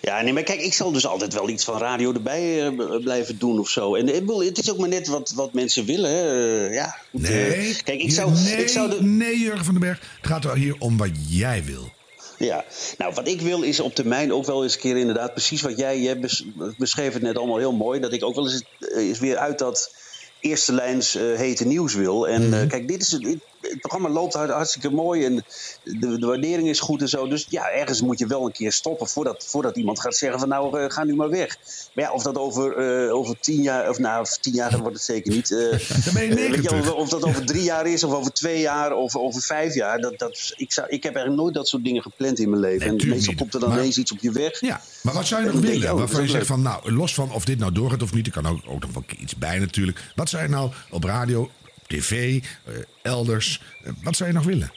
Ja, 0.00 0.20
nee, 0.20 0.32
maar 0.32 0.42
kijk, 0.42 0.60
ik 0.60 0.72
zal 0.74 0.92
dus 0.92 1.06
altijd 1.06 1.34
wel 1.34 1.48
iets 1.48 1.64
van 1.64 1.78
radio 1.78 2.12
erbij 2.12 2.66
eh, 2.66 3.00
blijven 3.02 3.38
doen 3.38 3.58
of 3.58 3.68
zo. 3.68 3.94
En 3.94 4.06
het 4.06 4.58
is 4.58 4.70
ook 4.70 4.78
maar 4.78 4.88
net 4.88 5.06
wat, 5.06 5.32
wat 5.34 5.52
mensen 5.54 5.84
willen. 5.84 6.10
Hè. 6.10 6.66
Eh, 6.68 6.74
ja, 6.74 6.96
goed, 7.10 7.22
eh, 7.24 7.30
Nee, 7.30 7.76
kijk, 7.84 8.00
ik 8.00 8.10
zou, 8.12 8.32
nee, 8.32 8.56
ik 8.56 8.68
zou 8.68 8.90
de, 8.90 9.02
nee, 9.02 9.38
Jurgen 9.38 9.64
van 9.64 9.74
den 9.74 9.82
Berg. 9.82 9.98
Het 10.20 10.30
gaat 10.30 10.44
er 10.44 10.56
hier 10.56 10.74
om 10.78 10.96
wat 10.96 11.10
jij 11.28 11.64
wil. 11.64 11.92
Ja, 12.38 12.64
nou 12.98 13.14
wat 13.14 13.28
ik 13.28 13.40
wil 13.40 13.62
is 13.62 13.80
op 13.80 13.94
termijn 13.94 14.32
ook 14.32 14.46
wel 14.46 14.62
eens 14.62 14.74
een 14.74 14.80
keer 14.80 14.96
inderdaad 14.96 15.32
precies 15.32 15.62
wat 15.62 15.78
jij, 15.78 16.00
jij 16.00 16.18
bes- 16.18 16.44
beschreef 16.78 17.12
het 17.12 17.22
net 17.22 17.36
allemaal 17.38 17.58
heel 17.58 17.72
mooi. 17.72 18.00
Dat 18.00 18.12
ik 18.12 18.24
ook 18.24 18.34
wel 18.34 18.50
eens, 18.50 18.62
eh, 18.78 19.08
eens 19.08 19.18
weer 19.18 19.36
uit 19.36 19.58
dat 19.58 19.94
eerste 20.40 20.72
lijns 20.72 21.14
eh, 21.14 21.22
hete 21.36 21.66
nieuws 21.66 21.94
wil. 21.94 22.28
En 22.28 22.60
eh, 22.62 22.68
kijk, 22.68 22.88
dit 22.88 23.02
is 23.02 23.12
het, 23.12 23.22
dit- 23.22 23.42
het 23.60 23.80
programma 23.80 24.08
loopt 24.08 24.34
hartstikke 24.34 24.90
mooi 24.90 25.24
en 25.24 25.44
de, 25.82 26.18
de 26.18 26.26
waardering 26.26 26.68
is 26.68 26.80
goed 26.80 27.00
en 27.00 27.08
zo. 27.08 27.28
Dus 27.28 27.46
ja, 27.48 27.70
ergens 27.70 28.02
moet 28.02 28.18
je 28.18 28.26
wel 28.26 28.46
een 28.46 28.52
keer 28.52 28.72
stoppen 28.72 29.08
voordat, 29.08 29.44
voordat 29.46 29.76
iemand 29.76 30.00
gaat 30.00 30.16
zeggen 30.16 30.38
van 30.38 30.48
nou 30.48 30.80
eh, 30.80 30.90
ga 30.90 31.04
nu 31.04 31.14
maar 31.14 31.30
weg. 31.30 31.56
Maar 31.94 32.04
ja, 32.04 32.12
of 32.12 32.22
dat 32.22 32.36
over, 32.36 32.76
eh, 32.76 33.14
over 33.14 33.40
tien 33.40 33.62
jaar, 33.62 33.88
of 33.88 33.98
nou 33.98 34.26
tien 34.40 34.52
jaar 34.52 34.78
wordt 34.78 34.94
het 34.94 35.04
zeker 35.04 35.32
niet. 35.32 35.48
je 35.48 35.78
eh, 36.04 36.12
weet 36.12 36.28
je, 36.28 36.34
90. 36.34 36.72
of, 36.72 36.92
of 36.92 37.08
dat 37.08 37.24
over 37.24 37.46
drie 37.46 37.62
jaar 37.62 37.86
is, 37.86 38.04
of 38.04 38.12
over 38.12 38.32
twee 38.32 38.60
jaar, 38.60 38.92
of 38.92 39.16
over 39.16 39.42
vijf 39.42 39.74
jaar. 39.74 40.00
Dat, 40.00 40.18
dat, 40.18 40.52
ik, 40.56 40.72
zou, 40.72 40.88
ik 40.88 41.02
heb 41.02 41.14
eigenlijk 41.14 41.42
nooit 41.42 41.54
dat 41.54 41.68
soort 41.68 41.84
dingen 41.84 42.02
gepland 42.02 42.38
in 42.38 42.50
mijn 42.50 42.62
leven. 42.62 42.86
en 42.86 43.08
meestal 43.08 43.34
komt 43.34 43.54
er 43.54 43.60
dan 43.60 43.72
ineens 43.72 43.98
iets 43.98 44.12
op 44.12 44.18
je 44.20 44.32
weg. 44.32 44.60
Ja, 44.60 44.80
maar 45.02 45.14
wat 45.14 45.26
zou 45.26 45.44
je 45.44 45.52
nog 45.52 45.60
willen? 45.60 45.92
oh, 45.92 45.98
Waarvan 45.98 46.22
je 46.22 46.28
zegt 46.28 46.46
van, 46.46 46.62
nou, 46.62 46.92
los 46.92 47.14
van 47.14 47.32
of 47.32 47.44
dit 47.44 47.58
nou 47.58 47.72
doorgaat 47.72 48.02
of 48.02 48.12
niet, 48.12 48.26
er 48.26 48.32
kan 48.32 48.46
ook, 48.46 48.60
ook 48.66 48.80
nog 48.80 48.92
wel 48.92 49.04
iets 49.18 49.36
bij 49.36 49.58
natuurlijk. 49.58 50.12
Wat 50.14 50.30
je 50.30 50.48
nou 50.48 50.70
op 50.90 51.04
radio, 51.04 51.50
tv, 51.90 52.40
eh, 52.64 52.74
elders, 53.02 53.62
eh, 53.84 53.92
wat 54.02 54.16
zou 54.16 54.28
je 54.28 54.34
nog 54.34 54.44
willen? 54.44 54.72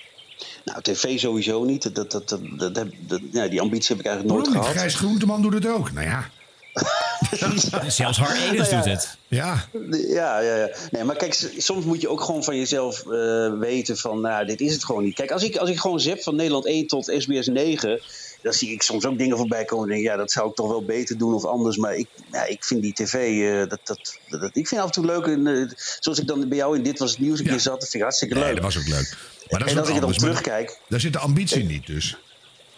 Nou, 0.65 0.81
tv 0.81 1.19
sowieso 1.19 1.63
niet. 1.63 1.95
Dat, 1.95 1.95
dat, 1.95 2.11
dat, 2.11 2.29
dat, 2.57 2.75
dat, 2.75 2.87
dat- 2.99 3.21
ja, 3.31 3.47
die 3.47 3.61
ambitie 3.61 3.95
heb 3.95 4.05
ik 4.05 4.11
eigenlijk 4.11 4.35
nooit 4.37 4.51
gehad. 4.57 4.75
Grijs 4.75 4.95
Groenteman 4.95 5.41
doet 5.41 5.53
het 5.53 5.67
ook. 5.67 5.91
Nou 5.91 6.07
ja, 6.07 6.29
Zelfs 7.87 8.17
Har 8.17 8.35
Edens 8.35 8.69
Nou 8.69 8.69
ja. 8.69 8.75
doet 8.75 8.85
het. 8.85 9.17
Ja, 9.27 9.65
Ja, 9.91 10.39
ja, 10.39 10.55
ja. 10.55 10.69
Nee, 10.91 11.03
maar 11.03 11.15
kijk, 11.15 11.49
soms 11.57 11.85
moet 11.85 12.01
je 12.01 12.09
ook 12.09 12.21
gewoon 12.21 12.43
van 12.43 12.57
jezelf 12.57 12.99
eh, 13.07 13.59
weten 13.59 13.97
van, 13.97 14.21
nou, 14.21 14.45
dit 14.45 14.61
is 14.61 14.73
het 14.73 14.85
gewoon 14.85 15.03
niet. 15.03 15.15
Kijk, 15.15 15.31
als 15.31 15.43
ik, 15.43 15.55
als 15.55 15.69
ik 15.69 15.79
gewoon 15.79 15.99
zep 15.99 16.23
van 16.23 16.35
Nederland 16.35 16.65
1 16.65 16.87
tot 16.87 17.13
SBS 17.17 17.47
9, 17.47 18.01
dan 18.43 18.53
zie 18.53 18.71
ik 18.71 18.81
soms 18.81 19.05
ook 19.05 19.17
dingen 19.17 19.37
voorbij 19.37 19.65
komen. 19.65 19.83
En 19.83 19.89
denk, 19.89 20.01
ik, 20.03 20.09
ja, 20.11 20.17
dat 20.17 20.31
zou 20.31 20.49
ik 20.49 20.55
toch 20.55 20.67
wel 20.67 20.85
beter 20.85 21.17
doen 21.17 21.33
of 21.33 21.45
anders. 21.45 21.77
Maar 21.77 21.95
ik, 21.95 22.07
ja, 22.31 22.45
ik 22.45 22.63
vind 22.63 22.81
die 22.81 22.93
tv, 22.93 23.13
eh, 23.13 23.69
dat, 23.69 23.79
dat, 23.83 24.17
dat, 24.29 24.49
ik 24.53 24.67
vind 24.67 24.81
af 24.81 24.87
en 24.87 24.93
toe 24.93 25.05
leuk. 25.05 25.25
En, 25.25 25.47
eh, 25.47 25.69
zoals 25.99 26.19
ik 26.19 26.27
dan 26.27 26.47
bij 26.49 26.57
jou 26.57 26.77
in 26.77 26.83
Dit 26.83 26.99
Was 26.99 27.11
Het 27.11 27.19
Nieuws 27.19 27.39
een 27.39 27.45
Ja. 27.45 27.51
keer 27.51 27.59
zat, 27.59 27.73
dat 27.79 27.81
vind 27.89 27.93
ik 27.93 28.01
hartstikke 28.01 28.33
Nee, 28.35 28.43
leuk. 28.43 28.55
dat 28.55 28.63
was 28.63 28.77
ook 28.77 28.87
leuk. 28.87 29.17
Maar 29.49 29.59
dat 29.59 29.69
en 29.69 29.77
als 29.77 29.87
ik 29.87 29.93
het 29.93 30.03
dan 30.03 30.13
terugkijk, 30.13 30.79
Daar 30.89 30.99
zit 30.99 31.13
de 31.13 31.19
ambitie 31.19 31.63
niet 31.63 31.87
dus. 31.87 32.17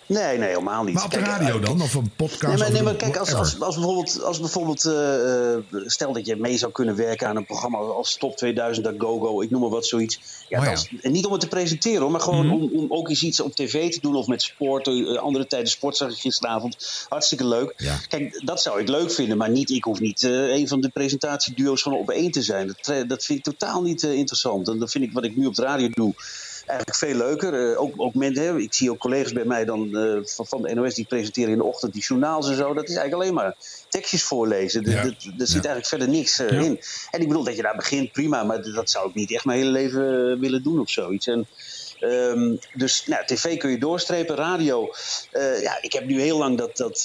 Nee, 0.05 0.37
nee, 0.37 0.47
helemaal 0.47 0.83
niet. 0.83 0.93
Maar 0.93 1.03
op 1.03 1.11
de 1.11 1.17
Kijk, 1.17 1.29
radio 1.29 1.59
eh, 1.59 1.65
dan? 1.65 1.81
Of 1.81 1.93
een 1.93 2.11
podcast? 2.15 2.41
Nee, 2.41 2.57
maar, 2.57 2.71
nee, 2.71 2.83
maar 2.83 2.95
kijk, 2.95 3.17
als, 3.17 3.33
als, 3.33 3.57
bijvoorbeeld, 3.57 4.23
als 4.23 4.39
bijvoorbeeld 4.39 4.85
eh, 4.85 5.53
eh, 5.53 5.59
stel 5.85 6.13
dat 6.13 6.25
je 6.25 6.35
mee 6.35 6.57
zou 6.57 6.71
kunnen 6.71 6.95
werken 6.95 7.27
aan 7.27 7.35
een 7.35 7.45
programma 7.45 7.77
als 7.77 8.15
Top 8.17 8.37
2000, 8.37 8.85
dat 8.85 8.95
GoGo, 8.97 9.41
ik 9.41 9.49
noem 9.49 9.61
maar 9.61 9.69
wat, 9.69 9.85
zoiets. 9.85 10.19
Ja, 10.49 10.59
Oh 10.59 10.65
ja. 10.65 10.73
dan- 10.73 10.99
en 11.01 11.11
niet 11.11 11.25
om 11.25 11.31
het 11.31 11.41
te 11.41 11.47
presenteren, 11.47 12.01
hoor, 12.01 12.11
maar 12.11 12.21
gewoon 12.21 12.51
om, 12.51 12.69
om 12.73 12.85
ook 12.89 13.09
eens 13.09 13.23
iets 13.23 13.39
op 13.39 13.55
tv 13.55 13.91
te 13.91 13.99
doen 14.01 14.15
of 14.15 14.27
met 14.27 14.41
sport. 14.41 14.87
andere 15.17 15.47
tijden 15.47 15.69
sport 15.69 15.97
zag 15.97 16.09
ik 16.11 16.17
gisteravond. 16.17 17.05
Hartstikke 17.09 17.45
leuk. 17.47 17.73
Ja. 17.77 17.97
Kijk, 18.07 18.41
dat 18.45 18.61
zou 18.61 18.79
ik 18.81 18.87
leuk 18.87 19.11
vinden, 19.11 19.37
maar 19.37 19.49
niet, 19.49 19.69
ik 19.69 19.83
hoef 19.83 19.99
niet 19.99 20.23
eh, 20.23 20.31
een 20.31 20.67
van 20.67 20.81
de 20.81 20.89
presentatieduo's 20.89 21.81
van 21.81 21.93
op 21.93 22.09
één 22.09 22.31
te 22.31 22.41
zijn. 22.41 22.67
Dat, 22.67 23.07
dat 23.07 23.23
vind 23.25 23.39
ik 23.39 23.43
totaal 23.43 23.81
niet 23.81 24.03
interessant. 24.03 24.67
En 24.67 24.79
dat 24.79 24.91
vind 24.91 25.03
ik 25.03 25.11
wat 25.11 25.23
ik 25.23 25.35
nu 25.35 25.45
op 25.45 25.55
de 25.55 25.61
radio 25.61 25.89
doe 25.89 26.13
eigenlijk 26.65 26.97
veel 26.97 27.15
leuker. 27.15 27.71
Eh, 27.71 27.81
ook, 27.81 27.93
ook 27.97 28.13
mensen, 28.13 28.43
hè, 28.43 28.57
ik 28.57 28.73
zie 28.73 28.91
ook 28.91 28.97
collega's 28.97 29.33
bij 29.33 29.45
mij 29.45 29.65
dan, 29.65 29.97
eh, 29.97 30.19
van, 30.23 30.45
van 30.45 30.61
de 30.61 30.73
NOS 30.73 30.93
die 30.93 31.05
presenteren 31.05 31.51
in 31.51 31.57
de 31.57 31.63
ochtend 31.63 31.93
die 31.93 32.01
journaals 32.01 32.49
en 32.49 32.55
zo. 32.55 32.73
Dat 32.73 32.89
is 32.89 32.95
eigenlijk 32.95 33.13
alleen 33.13 33.33
maar 33.33 33.55
tekstjes 33.89 34.23
voorlezen. 34.23 34.83
Dus 34.83 34.93
Ja. 34.93 35.03
Er 35.03 35.47
zit 35.47 35.53
eigenlijk 35.53 35.85
verder 35.85 36.09
niks 36.09 36.39
eh, 36.39 36.61
in. 36.61 36.79
En 37.11 37.21
ik 37.21 37.27
bedoel 37.27 37.43
dat 37.43 37.55
je 37.55 37.61
daar 37.61 37.75
begint, 37.75 38.11
prima. 38.11 38.43
Maar 38.43 38.61
dat 38.73 38.89
zou 38.89 39.09
ik 39.09 39.15
niet 39.15 39.31
echt 39.31 39.45
mijn 39.45 39.59
hele 39.59 39.71
leven 39.71 40.39
willen 40.39 40.63
doen 40.63 40.79
of 40.79 40.89
zoiets. 40.89 41.27
En, 41.27 41.47
ehm, 41.99 42.55
dus 42.73 43.05
nou, 43.05 43.25
tv 43.25 43.57
kun 43.57 43.69
je 43.69 43.77
doorstrepen, 43.77 44.35
radio. 44.35 44.89
ja, 45.61 45.77
ik 45.81 45.93
heb 45.93 46.05
nu 46.05 46.21
heel 46.21 46.37
lang 46.37 46.57
dat, 46.57 46.77
dat 46.77 46.99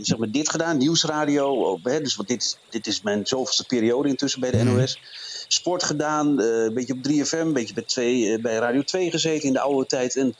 zeg 0.00 0.16
maar 0.16 0.30
dit 0.30 0.50
gedaan, 0.50 0.76
nieuwsradio. 0.76 1.78
Hè, 1.82 2.00
dus, 2.00 2.16
want 2.16 2.28
dit, 2.28 2.58
dit 2.70 2.86
is 2.86 3.02
mijn 3.02 3.26
zoveelste 3.26 3.66
periode 3.66 4.08
intussen 4.08 4.40
bij 4.40 4.50
de 4.50 4.62
NOS. 4.62 4.98
Sport 5.48 5.82
gedaan, 5.82 6.40
eh, 6.40 6.46
een 6.46 6.74
beetje 6.74 6.92
op 6.92 7.02
3FM, 7.02 7.36
een 7.36 7.52
beetje 7.52 7.74
bij, 7.74 7.82
twee, 7.82 8.32
eh, 8.32 8.42
bij 8.42 8.56
Radio 8.56 8.82
2 8.82 9.10
gezeten 9.10 9.46
in 9.46 9.52
de 9.52 9.60
oude 9.60 9.86
tijd. 9.86 10.16
En 10.16 10.34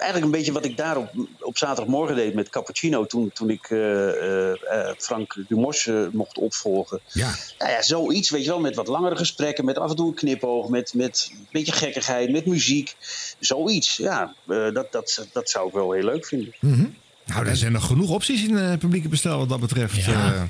eigenlijk 0.00 0.32
een 0.32 0.38
beetje 0.38 0.52
wat 0.52 0.64
ik 0.64 0.76
daar 0.76 0.96
op, 0.96 1.10
op 1.40 1.58
zaterdagmorgen 1.58 2.16
deed 2.16 2.34
met 2.34 2.48
Cappuccino... 2.48 3.06
toen, 3.06 3.30
toen 3.32 3.50
ik 3.50 3.70
eh, 3.70 4.92
Frank 4.98 5.36
Dumos 5.48 5.90
mocht 6.12 6.38
opvolgen. 6.38 7.00
Ja. 7.12 7.34
Nou 7.58 7.70
ja, 7.70 7.82
zoiets, 7.82 8.30
weet 8.30 8.44
je 8.44 8.50
wel, 8.50 8.60
met 8.60 8.74
wat 8.76 8.88
langere 8.88 9.16
gesprekken... 9.16 9.64
met 9.64 9.78
af 9.78 9.90
en 9.90 9.96
toe 9.96 10.08
een 10.08 10.14
knipoog, 10.14 10.68
met, 10.68 10.94
met 10.94 11.28
een 11.32 11.46
beetje 11.50 11.72
gekkigheid, 11.72 12.30
met 12.30 12.46
muziek. 12.46 12.96
Zoiets, 13.38 13.96
ja, 13.96 14.34
eh, 14.48 14.72
dat, 14.72 14.92
dat, 14.92 15.26
dat 15.32 15.50
zou 15.50 15.68
ik 15.68 15.74
wel 15.74 15.92
heel 15.92 16.04
leuk 16.04 16.26
vinden. 16.26 16.54
nou, 17.24 17.46
er 17.46 17.56
zijn 17.56 17.72
nog 17.72 17.86
genoeg 17.86 18.10
opties 18.10 18.44
in 18.44 18.54
het 18.54 18.78
publieke 18.78 19.08
bestel 19.08 19.38
wat 19.38 19.48
dat 19.48 19.60
betreft. 19.60 20.04
Ja. 20.04 20.48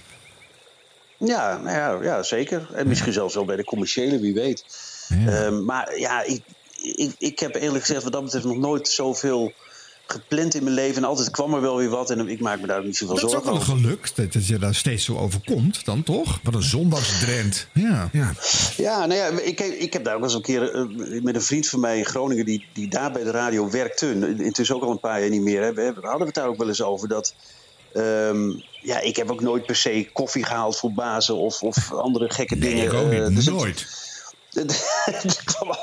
Ja, 1.24 1.56
nou 1.56 1.76
ja, 1.76 2.02
ja, 2.02 2.22
zeker. 2.22 2.68
En 2.72 2.88
misschien 2.88 3.12
zelfs 3.12 3.34
wel 3.34 3.44
bij 3.44 3.56
de 3.56 3.64
commerciële, 3.64 4.20
wie 4.20 4.34
weet. 4.34 4.64
Ehm, 5.08 5.64
maar 5.64 5.98
ja, 5.98 6.22
ik, 6.22 6.42
ik, 6.82 7.14
ik 7.18 7.38
heb 7.38 7.54
eerlijk 7.54 7.84
gezegd 7.84 8.02
wat 8.02 8.12
dat 8.12 8.24
betreft 8.24 8.44
nog 8.44 8.56
nooit 8.56 8.88
zoveel 8.88 9.52
gepland 10.06 10.54
in 10.54 10.62
mijn 10.62 10.74
leven. 10.74 10.96
En 11.02 11.08
altijd 11.08 11.30
kwam 11.30 11.54
er 11.54 11.60
wel 11.60 11.76
weer 11.76 11.88
wat 11.88 12.10
en 12.10 12.28
ik 12.28 12.40
maak 12.40 12.60
me 12.60 12.66
daar 12.66 12.84
niet 12.84 12.96
zoveel 12.96 13.14
dat 13.14 13.24
is 13.24 13.36
ook 13.36 13.44
zorgen 13.44 13.52
wel 13.52 13.74
over. 13.74 13.74
gelukt, 13.74 14.16
dat, 14.16 14.32
dat 14.32 14.46
je 14.46 14.58
daar 14.58 14.74
steeds 14.74 15.04
zo 15.04 15.16
overkomt 15.16 15.84
dan, 15.84 16.02
toch? 16.02 16.40
Wat 16.42 16.54
een 16.54 16.62
zondagsdrent. 16.62 17.66
Ja. 17.72 18.08
Ja. 18.12 18.32
Ja, 18.76 19.06
nou 19.06 19.14
ja, 19.14 19.26
ik, 19.26 19.60
ik 19.60 19.92
heb 19.92 20.04
daar 20.04 20.16
ook 20.16 20.22
eens 20.22 20.34
een 20.34 20.42
keer 20.42 20.74
eh, 20.74 21.22
met 21.22 21.34
een 21.34 21.42
vriend 21.42 21.68
van 21.68 21.80
mij 21.80 21.98
in 21.98 22.06
Groningen... 22.06 22.44
die, 22.44 22.66
die 22.72 22.88
daar 22.88 23.12
bij 23.12 23.24
de 23.24 23.30
radio 23.30 23.70
werkte, 23.70 24.34
intussen 24.38 24.76
ook 24.76 24.82
al 24.82 24.90
een 24.90 25.00
paar 25.00 25.20
jaar 25.20 25.30
niet 25.30 25.42
meer... 25.42 25.62
Hè, 25.62 25.72
we 25.72 25.92
hadden 26.00 26.18
we 26.18 26.24
het 26.24 26.34
daar 26.34 26.48
ook 26.48 26.58
wel 26.58 26.68
eens 26.68 26.82
over 26.82 27.08
dat... 27.08 27.34
ehm, 27.92 28.50
ja, 28.82 29.00
ik 29.00 29.16
heb 29.16 29.30
ook 29.30 29.40
nooit 29.40 29.66
per 29.66 29.76
se 29.76 30.08
koffie 30.12 30.44
gehaald 30.44 30.76
voor 30.78 30.92
bazen 30.92 31.36
of, 31.36 31.62
of 31.62 31.92
andere 31.92 32.30
gekke 32.32 32.54
Nee, 32.54 32.68
dingen. 32.74 32.84
ik 32.84 32.92
ook 32.92 33.10
eh, 33.12 33.20
niet. 33.26 33.34
dus 33.36 33.44
het- 33.46 33.54
Nooit. 33.54 33.86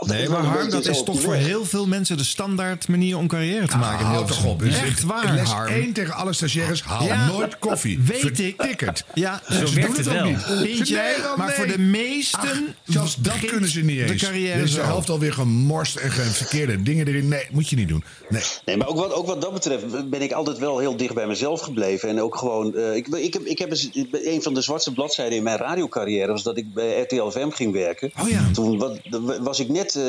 Nee, 0.05 0.29
maar 0.29 0.43
Harm, 0.43 0.69
dat 0.69 0.85
is 0.85 1.03
toch 1.03 1.21
voor 1.21 1.33
heel 1.33 1.65
veel 1.65 1.87
mensen 1.87 2.17
de 2.17 2.23
standaard 2.23 2.87
manier 2.87 3.17
om 3.17 3.27
carrière 3.27 3.67
te 3.67 3.77
maken. 3.77 3.99
in 3.99 4.05
Houd 4.11 4.27
toch 4.27 4.45
op. 4.45 4.63
Echt 4.63 5.03
waar, 5.03 5.33
Les 5.33 5.49
Harm. 5.49 5.73
1 5.73 5.93
tegen 5.93 6.13
alle 6.13 6.33
stagiaires. 6.33 6.81
Haal 6.83 7.03
Ja. 7.05 7.25
nooit 7.27 7.59
koffie. 7.59 7.99
Weet 7.99 8.39
ik. 8.39 8.61
Ticket. 8.61 9.03
Ja, 9.13 9.41
Zo 9.49 9.65
ze 9.65 9.75
werkt 9.75 9.87
doen 9.87 9.97
het 9.97 10.07
ook 10.07 10.13
wel. 10.13 10.23
niet. 10.61 10.75
Vind 10.75 10.87
jij? 10.87 11.11
Nee, 11.13 11.21
wel, 11.21 11.37
maar 11.37 11.47
nee. 11.47 11.55
voor 11.55 11.67
de 11.67 11.79
meesten. 11.79 12.39
Ach, 12.39 12.59
zelfs 12.85 13.15
dat 13.15 13.39
kunnen 13.45 13.69
ze 13.69 13.81
niet 13.81 13.99
eens. 13.99 14.11
De 14.11 14.17
carrière 14.17 14.61
is 14.63 14.73
de 14.73 14.81
helft 14.81 15.09
alweer 15.09 15.33
gemorst 15.33 15.95
en 15.95 16.11
ge- 16.11 16.21
verkeerde 16.21 16.81
dingen 16.83 17.07
erin. 17.07 17.27
Nee, 17.27 17.47
moet 17.51 17.69
je 17.69 17.75
niet 17.75 17.87
doen. 17.87 18.03
Nee. 18.29 18.41
Nee, 18.65 18.77
maar 18.77 18.87
ook 18.87 18.97
wat, 18.97 19.13
ook 19.13 19.27
wat 19.27 19.41
dat 19.41 19.53
betreft 19.53 20.09
ben 20.09 20.21
ik 20.21 20.31
altijd 20.31 20.57
wel 20.57 20.79
heel 20.79 20.97
dicht 20.97 21.13
bij 21.13 21.27
mezelf 21.27 21.61
gebleven. 21.61 22.09
En 22.09 22.21
ook 22.21 22.35
gewoon. 22.37 22.75
eh, 22.75 22.95
ik, 22.95 23.07
ik, 23.07 23.33
heb, 23.33 23.43
ik 23.45 23.57
heb 23.59 23.71
een 24.11 24.41
van 24.41 24.53
de 24.53 24.61
zwartste 24.61 24.91
bladzijden 24.93 25.37
in 25.37 25.43
mijn 25.43 25.57
radiocarrière 25.57 26.31
was 26.31 26.43
dat 26.43 26.57
ik 26.57 26.73
bij 26.73 27.01
RTL 27.01 27.29
FM 27.29 27.49
ging 27.49 27.73
werken. 27.73 28.11
Oh 28.21 28.29
ja. 28.29 28.49
Toen 28.57 28.77
wat, 28.77 28.99
was 29.39 29.59
ik 29.59 29.69
net 29.69 29.95
eh, 29.95 30.03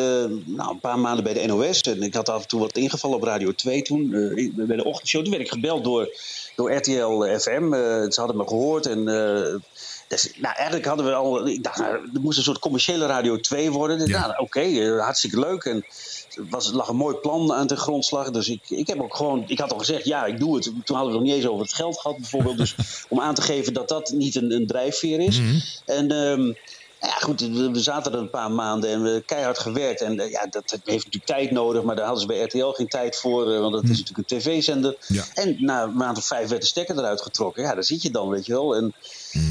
nou, 0.44 0.70
een 0.70 0.80
paar 0.80 0.98
maanden 0.98 1.24
bij 1.24 1.32
de 1.32 1.46
NOS. 1.46 1.80
En 1.80 2.02
ik 2.02 2.14
had 2.14 2.28
af 2.28 2.42
en 2.42 2.48
toe 2.48 2.60
wat 2.60 2.76
ingevallen 2.76 3.16
op 3.16 3.22
Radio 3.22 3.52
2 3.54 3.82
toen. 3.82 4.12
eh, 4.14 4.50
bij 4.66 4.76
de 4.76 4.84
ochtendshow. 4.84 5.22
Toen 5.22 5.30
werd 5.30 5.42
ik 5.44 5.50
gebeld 5.52 5.84
door, 5.84 6.08
door 6.56 6.72
RTL 6.72 7.22
FM. 7.38 7.72
eh, 7.72 7.80
ze 8.10 8.14
hadden 8.14 8.36
me 8.36 8.46
gehoord. 8.46 8.86
En. 8.86 9.04
dus, 10.08 10.32
nou, 10.36 10.54
eigenlijk 10.54 10.86
hadden 10.86 11.06
we 11.06 11.14
al. 11.14 11.46
Ik 11.46 11.62
dacht, 11.62 11.78
nou, 11.78 11.92
er 12.14 12.20
moest 12.20 12.38
een 12.38 12.44
soort 12.44 12.58
commerciële 12.58 13.06
Radio 13.06 13.40
2 13.40 13.70
worden. 13.70 13.98
Dus, 13.98 14.08
Ja. 14.08 14.20
nou, 14.26 14.34
oké, 14.38 14.96
hartstikke 15.00 15.38
leuk. 15.38 15.64
En 15.64 15.84
was, 16.50 16.72
lag 16.72 16.88
een 16.88 16.96
mooi 16.96 17.16
plan 17.16 17.52
aan 17.52 17.66
de 17.66 17.76
grondslag. 17.76 18.30
Dus 18.30 18.48
ik, 18.48 18.60
ik 18.68 18.86
heb 18.86 19.00
ook 19.00 19.16
gewoon. 19.16 19.44
Ik 19.46 19.58
had 19.58 19.72
al 19.72 19.78
gezegd, 19.78 20.04
ja, 20.04 20.24
ik 20.26 20.38
doe 20.38 20.54
het. 20.54 20.64
Toen 20.84 20.96
hadden 20.96 21.06
we 21.12 21.18
nog 21.18 21.22
niet 21.28 21.36
eens 21.36 21.46
over 21.46 21.62
het 21.62 21.74
geld 21.74 22.00
gehad, 22.00 22.16
bijvoorbeeld. 22.18 22.56
Dus 22.58 22.74
om 23.08 23.20
aan 23.20 23.34
te 23.34 23.42
geven 23.42 23.72
dat 23.72 23.88
dat 23.88 24.10
niet 24.10 24.34
een, 24.34 24.52
een 24.52 24.66
drijfveer 24.66 25.20
is. 25.20 25.40
En. 25.84 26.10
ehm, 26.10 26.52
ja, 27.00 27.08
goed, 27.10 27.40
we 27.40 27.80
zaten 27.80 28.12
er 28.12 28.18
een 28.18 28.30
paar 28.30 28.50
maanden 28.50 28.90
en 28.90 29.02
we 29.02 29.22
keihard 29.26 29.58
gewerkt. 29.58 30.00
En 30.00 30.20
eh, 30.20 30.30
ja, 30.30 30.46
dat 30.50 30.70
heeft 30.70 30.84
natuurlijk 31.04 31.24
tijd 31.24 31.50
nodig, 31.50 31.82
maar 31.82 31.96
daar 31.96 32.04
hadden 32.04 32.22
ze 32.22 32.28
bij 32.28 32.42
RTL 32.42 32.66
geen 32.68 32.88
tijd 32.88 33.16
voor, 33.16 33.52
eh, 33.54 33.60
want 33.60 33.72
dat 33.72 33.82
is 33.82 33.88
natuurlijk 33.98 34.18
een 34.30 34.38
tv-zender. 34.38 34.96
Ja. 35.06 35.24
En 35.34 35.56
na 35.58 35.82
een 35.82 35.96
maand 35.96 36.18
of 36.18 36.26
vijf 36.26 36.48
werd 36.48 36.60
de 36.62 36.66
stekker 36.68 36.98
eruit 36.98 37.20
getrokken. 37.22 37.62
Ja, 37.62 37.74
daar 37.74 37.84
zit 37.84 38.02
je 38.02 38.10
dan, 38.10 38.28
weet 38.28 38.46
je 38.46 38.52
wel. 38.52 38.76
En, 38.76 38.94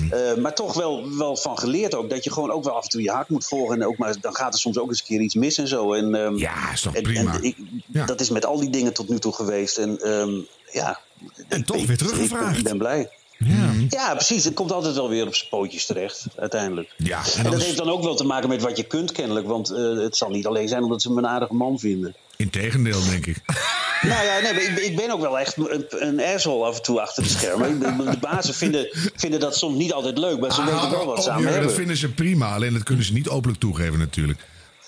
eh, 0.09 0.35
maar 0.35 0.55
toch 0.55 0.73
wel, 0.73 1.17
wel 1.17 1.35
van 1.37 1.57
geleerd 1.59 1.95
ook, 1.95 2.09
dat 2.09 2.23
je 2.23 2.31
gewoon 2.31 2.51
ook 2.51 2.63
wel 2.63 2.73
af 2.75 2.83
en 2.83 2.89
toe 2.89 3.01
je 3.01 3.11
hart 3.11 3.29
moet 3.29 3.45
volgen. 3.45 3.75
En 3.81 3.87
ook 3.87 3.97
maar, 3.97 4.15
dan 4.21 4.35
gaat 4.35 4.53
er 4.53 4.59
soms 4.59 4.77
ook 4.77 4.89
eens 4.89 4.99
een 4.99 5.05
keer 5.05 5.21
iets 5.21 5.35
mis 5.35 5.57
en 5.57 5.67
zo. 5.67 5.93
En, 5.93 6.15
ehm, 6.15 6.35
Ja, 6.37 6.71
is 6.71 6.81
toch 6.81 6.95
en- 6.95 7.03
prima. 7.03 7.33
en 7.35 7.43
ik- 7.43 7.57
Ja. 7.85 8.05
Dat 8.05 8.21
is 8.21 8.29
met 8.29 8.45
al 8.45 8.59
die 8.59 8.69
dingen 8.69 8.93
tot 8.93 9.09
nu 9.09 9.19
toe 9.19 9.33
geweest. 9.33 9.77
En 9.77 9.99
ehm, 9.99 10.31
ja... 10.71 10.99
En 11.47 11.63
toch 11.65 11.75
ik- 11.77 11.87
weer 11.87 11.97
teruggevraagd. 11.97 12.57
ik 12.57 12.63
ben 12.63 12.77
blij. 12.77 13.09
Ja. 13.37 13.71
Ja, 13.89 14.13
precies. 14.15 14.43
Het 14.43 14.53
komt 14.53 14.71
altijd 14.71 14.95
wel 14.95 15.09
weer 15.09 15.27
op 15.27 15.35
zijn 15.35 15.49
pootjes 15.49 15.85
terecht, 15.85 16.25
uiteindelijk. 16.37 16.93
Ja, 16.97 17.21
en 17.37 17.43
dat 17.43 17.53
is- 17.53 17.63
heeft 17.63 17.77
dan 17.77 17.89
ook 17.89 18.03
wel 18.03 18.15
te 18.15 18.23
maken 18.23 18.49
met 18.49 18.61
wat 18.61 18.77
je 18.77 18.83
kunt, 18.83 19.11
kennelijk. 19.11 19.47
Want 19.47 19.69
eh, 19.71 19.97
het 19.97 20.17
zal 20.17 20.29
niet 20.29 20.45
alleen 20.47 20.67
zijn 20.67 20.83
omdat 20.83 21.01
ze 21.01 21.11
me 21.11 21.17
een 21.17 21.27
aardige 21.27 21.53
man 21.53 21.79
vinden. 21.79 22.15
Integendeel, 22.37 23.03
denk 23.05 23.25
ik. 23.25 23.37
nou 24.01 24.25
ja, 24.25 24.39
nee, 24.39 24.51
ik, 24.63 24.75
ben- 24.75 24.85
ik 24.85 24.95
ben 24.95 25.11
ook 25.11 25.21
wel 25.21 25.39
echt 25.39 25.57
een, 25.57 25.85
een 25.89 26.21
asshole 26.21 26.65
af 26.65 26.75
en 26.75 26.81
toe 26.83 27.01
achter 27.01 27.23
de 27.23 27.29
schermen. 27.29 27.79
De 27.79 28.17
bazen 28.21 28.53
vinden, 28.53 28.87
vinden 29.15 29.39
dat 29.39 29.55
soms 29.57 29.77
niet 29.77 29.93
altijd 29.93 30.17
leuk, 30.17 30.39
maar 30.39 30.53
ze 30.53 30.63
weten 30.63 30.89
wel 30.91 31.05
wat 31.05 31.23
ze 31.23 31.29
Oh, 31.29 31.35
ja, 31.37 31.43
dat 31.43 31.53
hebben. 31.53 31.71
vinden 31.73 31.97
ze 31.97 32.09
prima. 32.11 32.53
Alleen 32.55 32.73
dat 32.73 32.83
kunnen 32.83 33.05
ze 33.05 33.13
niet 33.13 33.29
openlijk 33.29 33.59
toegeven 33.59 33.99
natuurlijk. 33.99 34.39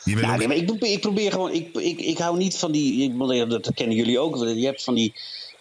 Je 0.03 0.15
wil 0.15 0.23
Ja, 0.23 0.31
ook- 0.31 0.37
nee, 0.37 0.47
maar 0.47 0.55
ik, 0.57 0.65
probeer, 0.65 0.91
ik 0.91 1.01
probeer 1.01 1.31
gewoon. 1.31 1.51
Ik, 1.53 1.75
ik, 1.77 1.99
ik 1.99 2.17
hou 2.17 2.37
niet 2.37 2.57
van 2.57 2.71
die. 2.71 3.03
Ik, 3.03 3.17
bedoel, 3.17 3.47
dat 3.47 3.71
kennen 3.73 3.95
jullie 3.95 4.19
ook. 4.19 4.37
Je 4.37 4.65
hebt 4.65 4.83
van 4.83 4.95
die. 4.95 5.13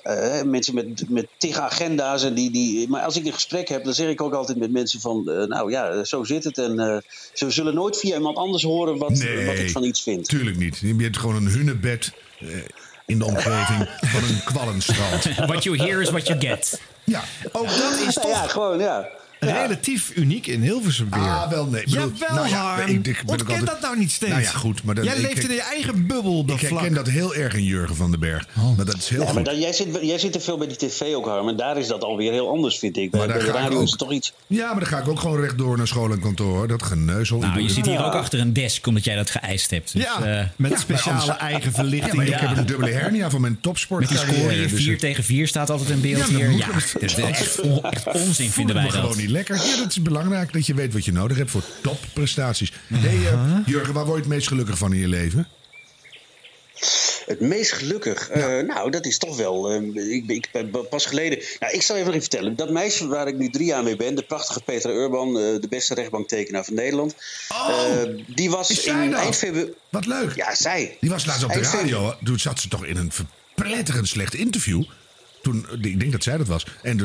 Eh, 0.02 0.42
mensen 0.42 0.74
met, 0.74 1.08
met 1.08 1.26
tig 1.36 1.58
agenda's. 1.58 2.24
En 2.24 2.34
die, 2.34 2.50
die, 2.50 2.88
maar 2.88 3.02
als 3.02 3.16
ik 3.16 3.26
een 3.26 3.32
gesprek 3.32 3.68
heb, 3.68 3.84
dan 3.84 3.94
zeg 3.94 4.08
ik 4.08 4.20
ook 4.22 4.34
altijd 4.34 4.58
met 4.58 4.70
mensen 4.70 5.00
van... 5.00 5.30
eh, 5.30 5.46
nou 5.46 5.70
ja, 5.70 6.04
zo 6.04 6.24
zit 6.24 6.44
het. 6.44 6.58
En 6.58 6.78
eh, 6.78 6.96
ze 7.32 7.50
zullen 7.50 7.74
nooit 7.74 7.98
via 7.98 8.14
iemand 8.16 8.36
anders 8.36 8.62
horen 8.62 8.98
wat, 8.98 9.10
Nee, 9.10 9.46
wat 9.46 9.58
ik 9.58 9.70
van 9.70 9.84
iets 9.84 10.02
vind. 10.02 10.28
Tuurlijk 10.28 10.56
niet. 10.56 10.78
Je 10.78 10.94
hebt 10.98 11.18
gewoon 11.18 11.36
een 11.36 11.48
hunebed 11.48 12.12
eh, 12.40 12.48
in 13.06 13.18
de 13.18 13.24
omgeving 13.24 13.88
van 14.00 14.22
een 14.22 14.42
kwallenstrand. 14.44 15.24
What 15.50 15.64
you 15.64 15.76
hear 15.76 16.00
is 16.00 16.10
what 16.10 16.26
you 16.26 16.40
get. 16.40 16.80
Ja, 17.04 17.24
Ook 17.52 17.68
dat 17.68 18.00
is 18.06 18.14
Nou 18.14 18.28
ja, 18.34 18.40
toch 18.42 18.52
gewoon, 18.52 18.78
ja. 18.78 19.08
Ja. 19.40 19.62
relatief 19.62 20.12
uniek 20.14 20.46
in 20.46 20.62
Hilversum 20.62 21.10
weer. 21.10 21.20
Ah, 21.20 21.50
wel 21.50 21.66
nee. 21.66 21.84
Bedoel, 21.84 22.12
Jawel, 22.18 22.34
nou 22.36 22.48
ja, 22.48 22.74
Harm. 22.74 22.88
ik- 22.88 22.96
ik 22.96 23.02
ben 23.02 23.14
ook 23.22 23.30
Ontken 23.30 23.48
altijd- 23.48 23.66
dat 23.66 23.80
nou 23.80 23.98
niet 23.98 24.10
steeds. 24.10 24.30
Nou 24.32 24.42
ja, 24.42 24.50
goed, 24.50 24.82
maar 24.82 24.94
dan- 24.94 25.04
Jij 25.04 25.14
ik- 25.16 25.22
leeft 25.22 25.36
ik- 25.42 25.48
in 25.48 25.54
je 25.54 25.62
eigen 25.62 26.06
bubbel 26.06 26.44
dat 26.44 26.54
ik 26.56 26.60
herken 26.68 26.78
vlak. 26.78 26.94
dat 26.94 27.08
heel 27.08 27.34
erg 27.34 27.54
in 27.54 27.64
Jurgen 27.64 27.96
van 27.96 28.10
den 28.10 28.20
Berg. 28.20 28.46
Maar 28.76 28.84
dat 28.86 28.96
is 28.96 29.08
heel 29.08 29.22
Ja, 29.22 29.32
maar 29.32 29.42
dan, 29.44 29.58
jij, 29.60 29.72
zit, 29.72 29.98
jij 30.02 30.18
zit 30.18 30.34
er 30.34 30.40
veel 30.40 30.58
bij 30.58 30.66
die 30.66 30.76
tv 30.76 31.14
ook, 31.14 31.26
Harm. 31.26 31.48
En 31.48 31.56
daar 31.56 31.78
is 31.78 31.86
dat 31.86 32.02
alweer 32.04 32.32
heel 32.32 32.48
anders, 32.48 32.78
vind 32.78 32.96
ik. 32.96 33.10
Maar 33.10 33.20
daar 33.20 33.28
bij 33.36 33.38
de 33.46 33.52
ga 33.52 33.56
ik 33.58 33.62
radio 33.62 33.78
ook. 33.78 33.84
is 33.84 33.90
toch 33.96 34.12
iets... 34.12 34.32
Ja, 34.46 34.66
maar 34.70 34.78
dan 34.80 34.88
ga 34.88 34.98
ik 34.98 35.08
ook 35.08 35.20
gewoon 35.20 35.40
rechtdoor 35.40 35.76
naar 35.76 35.86
school 35.88 36.10
en 36.10 36.20
kantoor. 36.20 36.56
hoor. 36.56 36.68
Dat 36.68 36.82
geneuzel. 36.82 37.38
Nou, 37.38 37.60
je 37.62 37.68
zit 37.68 37.84
hier 37.86 37.94
Ja. 37.94 38.04
ook 38.06 38.12
achter 38.14 38.40
een 38.40 38.52
desk 38.52 38.86
omdat 38.86 39.04
jij 39.04 39.16
dat 39.16 39.30
geëist 39.30 39.70
hebt. 39.70 39.92
Dus, 39.92 40.02
ja, 40.02 40.22
eh, 40.40 40.44
met 40.56 40.70
ja, 40.70 40.76
speciale 40.76 41.32
eigen 41.32 41.70
Ja, 41.70 41.76
verlichting. 41.76 42.14
maar 42.14 42.26
ik 42.26 42.34
heb 42.34 42.56
een 42.56 42.66
dubbele 42.66 42.90
hernia 42.90 43.30
van 43.30 43.40
mijn 43.40 43.60
topsport. 43.60 44.00
met 44.00 44.08
die 44.08 44.18
score 44.18 44.52
hier, 44.54 44.68
4 44.68 44.98
tegen 44.98 45.24
4 45.24 45.46
staat 45.46 45.70
altijd 45.70 45.90
in 45.90 46.00
beeld 46.00 46.24
hier. 46.24 46.50
Ja, 46.50 46.66
dat 46.66 47.02
is 47.02 47.14
echt, 47.14 47.60
on- 47.60 47.82
echt 47.82 48.06
onzin 48.06 48.50
vinden 48.50 48.74
wij 48.74 48.88
dat. 48.90 49.16
Lekker. 49.28 49.56
Ja, 49.56 49.76
dat 49.76 49.90
is 49.90 50.02
belangrijk 50.02 50.52
dat 50.52 50.66
je 50.66 50.74
weet 50.74 50.92
wat 50.92 51.04
je 51.04 51.12
nodig 51.12 51.36
hebt 51.36 51.50
voor 51.50 51.62
topprestaties. 51.82 52.72
Hey, 52.86 53.32
eh, 53.32 53.56
Jurgen, 53.66 53.94
waar 53.94 54.04
word 54.04 54.16
je 54.16 54.22
het 54.22 54.32
meest 54.32 54.48
gelukkig 54.48 54.78
van 54.78 54.92
in 54.92 55.00
je 55.00 55.08
leven? 55.08 55.48
Het 57.26 57.40
meest 57.40 57.72
gelukkig? 57.72 58.28
Eh, 58.28 58.58
nou, 58.58 58.90
dat 58.90 59.06
is 59.06 59.18
toch 59.18 59.36
wel. 59.36 59.70
eh, 59.70 60.12
ik, 60.14 60.28
ik 60.28 60.48
ben 60.52 60.88
pas 60.88 61.06
geleden. 61.06 61.38
Nou, 61.60 61.72
ik 61.72 61.82
zal 61.82 61.96
je 61.96 62.00
even 62.02 62.14
even 62.14 62.28
vertellen. 62.30 62.56
Dat 62.56 62.70
meisje 62.70 63.06
waar 63.08 63.26
ik 63.28 63.36
nu 63.38 63.50
drie 63.50 63.66
jaar 63.66 63.82
mee 63.82 63.96
ben, 63.96 64.14
de 64.14 64.22
prachtige 64.22 64.60
Petra 64.60 64.90
Urban, 64.90 65.28
eh, 65.28 65.60
de 65.60 65.66
beste 65.68 65.94
rechtbanktekenaar 65.94 66.64
van 66.64 66.74
Nederland. 66.74 67.14
Oh, 67.48 67.68
eh, 68.02 68.24
die 68.26 68.50
was 68.50 68.84
in 68.84 69.14
eind 69.14 69.36
februari. 69.36 69.72
Wat 69.88 70.06
leuk. 70.06 70.34
Ja, 70.36 70.54
zij. 70.54 70.96
Die 71.00 71.10
was 71.10 71.24
laatst 71.26 71.44
op 71.44 71.52
de 71.52 71.60
Eind 71.60 71.72
radio. 71.74 72.14
Toen 72.24 72.38
zat 72.38 72.60
ze 72.60 72.68
toch 72.68 72.84
in 72.84 72.96
een 72.96 73.12
verpletterend 73.12 74.08
slecht 74.08 74.34
interview. 74.34 74.82
Toen, 75.42 75.66
ik 75.82 76.00
denk 76.00 76.12
dat 76.12 76.22
zij 76.22 76.36
dat 76.36 76.46
was. 76.46 76.66
En 76.82 76.96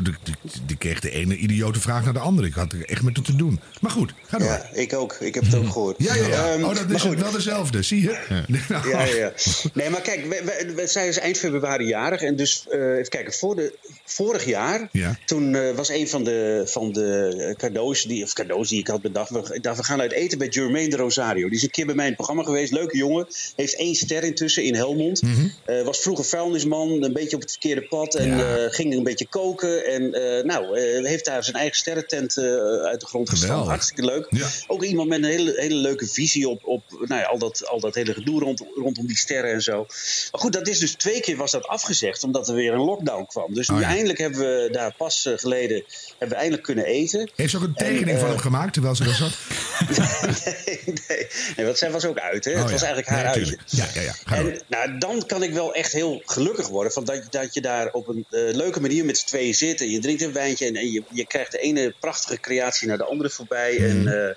die, 0.66 0.78
kreeg 0.78 1.00
de 1.00 1.12
ene 1.12 1.36
idiote 1.38 1.80
vraag 1.80 2.04
naar 2.04 2.14
de 2.14 2.20
andere. 2.20 2.48
Ik 2.48 2.54
had 2.54 2.72
er 2.74 2.86
echt 2.86 3.02
met 3.02 3.16
haar 3.16 3.26
te 3.26 3.36
doen. 3.36 3.60
Maar 3.82 3.92
goed, 3.92 4.14
ga 4.28 4.38
door. 4.38 4.48
Ja, 4.48 4.70
ik 4.74 4.94
ook. 4.94 5.14
Ik 5.20 5.34
heb 5.34 5.44
het 5.44 5.56
ook 5.56 5.68
gehoord. 5.72 5.96
Ja, 6.00 6.16
ja, 6.16 6.28
ja. 6.28 6.54
Ehm, 6.54 6.64
oh, 6.64 6.76
dat 6.76 6.90
is 6.90 7.04
wel 7.04 7.32
dezelfde. 7.32 7.82
Zie 7.82 8.02
je? 8.02 8.18
Nou, 8.70 8.90
Ja, 8.90 9.04
ja, 9.04 9.16
ja. 9.16 9.34
Nee, 9.74 9.90
maar 9.90 10.02
kijk, 10.02 10.26
we, 10.26 10.42
we- 10.66 10.74
we- 10.76 10.88
zij 10.88 11.08
is 11.08 11.20
eind 11.20 11.38
februari 11.38 11.86
jarig. 11.88 12.22
En 12.22 12.36
dus, 12.36 12.66
eh, 12.72 12.80
even 12.98 13.10
kijken, 13.10 13.34
voor 13.34 13.56
de, 13.56 13.78
vorig 14.06 14.46
jaar, 14.46 14.90
Ja. 14.92 15.18
toen 15.26 15.56
eh, 15.56 15.76
was 15.76 15.90
een 15.90 16.08
van 16.10 16.24
de, 16.24 16.62
van 16.66 16.92
de 16.92 17.54
cadeaus, 17.58 18.04
die, 18.04 18.24
of 18.24 18.34
cadeaus 18.34 18.70
die 18.70 18.80
ik 18.80 18.88
had 18.88 19.02
bedacht. 19.02 19.30
We, 19.30 19.50
ik 19.54 19.64
dacht, 19.64 19.78
we 19.78 19.84
gaan 19.84 20.02
uit 20.02 20.12
eten 20.12 20.38
bij 20.38 20.48
Jermaine 20.48 20.90
de 20.90 20.96
Rosario. 20.98 21.48
Die 21.48 21.58
is 21.58 21.64
een 21.64 21.70
keer 21.70 21.86
bij 21.86 21.96
mij 21.96 22.04
in 22.06 22.12
het 22.12 22.20
programma 22.22 22.44
geweest. 22.44 22.72
Leuke 22.72 22.98
jongen. 22.98 23.28
Heeft 23.56 23.76
één 23.76 23.96
ster 23.96 24.24
intussen 24.24 24.64
in 24.64 24.76
Helmond. 24.76 25.22
Mhm. 25.22 25.48
Eh, 25.66 25.82
was 25.84 26.00
vroeger 26.00 26.26
vuilnisman, 26.26 27.04
een 27.04 27.14
beetje 27.14 27.36
op 27.36 27.42
het 27.42 27.52
verkeerde 27.52 27.82
pad. 27.82 28.16
En 28.24 28.38
Ja. 28.38 28.56
eh, 28.58 28.72
ging 28.74 28.94
een 28.94 29.04
beetje 29.04 29.28
koken. 29.28 29.86
En 29.86 30.14
eh, 30.14 30.44
nou, 30.44 30.78
eh, 30.78 31.06
heeft 31.06 31.26
daar 31.26 31.44
zijn 31.44 31.56
eigen 31.56 31.76
sterrentent 31.76 32.38
uit 32.38 33.00
de 33.00 33.06
grond 33.06 33.30
gestampt. 33.30 33.52
Geweldig. 33.52 33.68
Hartstikke 33.68 34.06
leuk. 34.06 34.28
Ja. 34.30 34.48
Ook 34.68 34.84
iemand 34.84 35.10
met 35.10 35.18
een 35.18 35.30
hele, 35.30 35.54
hele 35.56 35.76
leuke 35.76 36.08
visie 36.08 36.48
op, 36.50 36.66
op 36.66 36.84
nou 36.90 37.22
ja, 37.22 37.28
al, 37.28 37.38
dat, 37.38 37.68
al 37.68 37.80
dat 37.80 37.96
hele 37.96 38.14
gedoe 38.14 38.40
rond, 38.40 38.64
rondom 38.76 39.08
die 39.08 39.18
sterren 39.18 39.52
en 39.52 39.62
zo. 39.62 39.86
Maar 40.32 40.42
goed, 40.42 40.54
dat 40.54 40.68
is 40.68 40.80
dus 40.80 40.94
twee 40.94 41.20
keer 41.20 41.38
was 41.38 41.52
dat 41.52 41.68
afgezegd, 41.68 42.24
omdat 42.24 42.48
er 42.48 42.56
weer 42.56 42.74
een 42.74 42.80
lockdown 42.86 43.26
kwam. 43.26 43.54
Dus 43.54 43.70
Oh 43.70 43.80
ja. 43.80 43.88
eindelijk 43.88 44.20
hebben 44.20 44.40
we 44.40 44.70
daar 44.72 44.94
pas 44.98 45.30
geleden 45.36 45.84
hebben 46.10 46.30
we 46.30 46.36
eindelijk 46.36 46.64
kunnen 46.64 46.86
eten. 46.86 47.30
Heeft 47.36 47.52
ze 47.52 47.58
ook 47.58 47.64
een 47.64 47.74
tekening 47.74 48.10
En, 48.10 48.20
van 48.20 48.30
hem 48.30 48.38
gemaakt 48.38 48.74
terwijl 48.74 48.96
ze 48.96 49.04
daar 49.04 49.14
zat? 49.16 49.32
nee, 50.46 50.80
nee, 51.08 51.28
nee, 51.56 51.66
want 51.66 51.78
zij 51.78 51.92
was 51.92 52.06
ook 52.06 52.20
uit. 52.20 52.46
Hè? 52.46 52.52
Oh 52.52 52.62
het 52.62 52.72
was 52.72 52.82
eigenlijk 52.82 53.08
haar 53.08 53.26
uitje. 53.26 53.58
Ja, 53.66 53.86
ja, 53.94 54.02
ja. 54.02 54.14
En 54.26 54.60
nou, 54.68 54.98
dan 54.98 55.26
kan 55.26 55.44
ik 55.44 55.54
wel 55.54 55.74
echt 55.74 55.92
heel 55.92 56.22
gelukkig 56.26 56.68
worden. 56.68 56.92
Van 56.92 57.04
dat, 57.06 57.22
dat 57.30 57.54
je 57.54 57.62
daar 57.62 57.92
op 57.92 58.08
een 58.08 58.13
eh, 58.30 58.56
leuke 58.56 58.82
manier 58.82 59.06
met 59.06 59.18
z'n 59.18 59.26
tweeën 59.28 59.54
zit. 59.56 59.82
En 59.82 59.90
je 59.90 60.00
drinkt 60.00 60.22
een 60.22 60.34
wijntje. 60.34 60.66
En, 60.66 60.76
en 60.76 60.92
je, 60.92 61.04
je 61.10 61.28
krijgt 61.28 61.52
de 61.52 61.60
ene 61.60 61.94
prachtige 62.00 62.40
creatie 62.40 62.88
naar 62.88 62.98
de 62.98 63.06
andere 63.06 63.30
voorbij. 63.30 63.74
Mhm. 63.74 63.84
En 63.90 63.98
eh, 63.98 64.36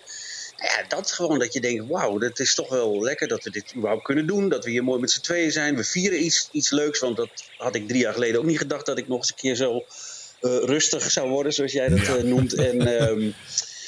nou 0.56 0.70
ja, 0.80 0.84
dat 0.88 1.12
gewoon 1.12 1.38
dat 1.38 1.52
je 1.52 1.60
denkt: 1.60 1.84
wauw, 1.88 2.18
dat 2.18 2.38
is 2.38 2.54
toch 2.54 2.68
wel 2.68 3.02
lekker 3.02 3.28
dat 3.28 3.44
we 3.44 3.50
dit 3.50 3.72
überhaupt 3.76 4.04
kunnen 4.04 4.26
doen. 4.26 4.48
Dat 4.48 4.64
we 4.64 4.70
hier 4.70 4.84
mooi 4.84 5.00
met 5.00 5.10
z'n 5.10 5.20
tweeën 5.20 5.52
zijn. 5.52 5.76
We 5.76 5.84
vieren 5.84 6.24
iets, 6.24 6.48
iets 6.52 6.70
leuks. 6.70 7.00
Want 7.00 7.16
dat 7.16 7.30
had 7.56 7.74
ik 7.74 7.88
drie 7.88 8.00
jaar 8.00 8.12
geleden 8.12 8.40
ook 8.40 8.46
niet 8.46 8.58
gedacht. 8.58 8.86
Dat 8.86 8.98
ik 8.98 9.08
nog 9.08 9.18
eens 9.18 9.28
een 9.28 9.34
keer 9.36 9.54
zo 9.54 9.84
eh, 10.40 10.56
rustig 10.64 11.10
zou 11.10 11.28
worden, 11.28 11.52
zoals 11.52 11.72
jij 11.72 11.88
dat 11.88 12.06
Ja. 12.06 12.16
noemt. 12.22 12.54
En 12.54 12.98
ehm, 12.98 13.30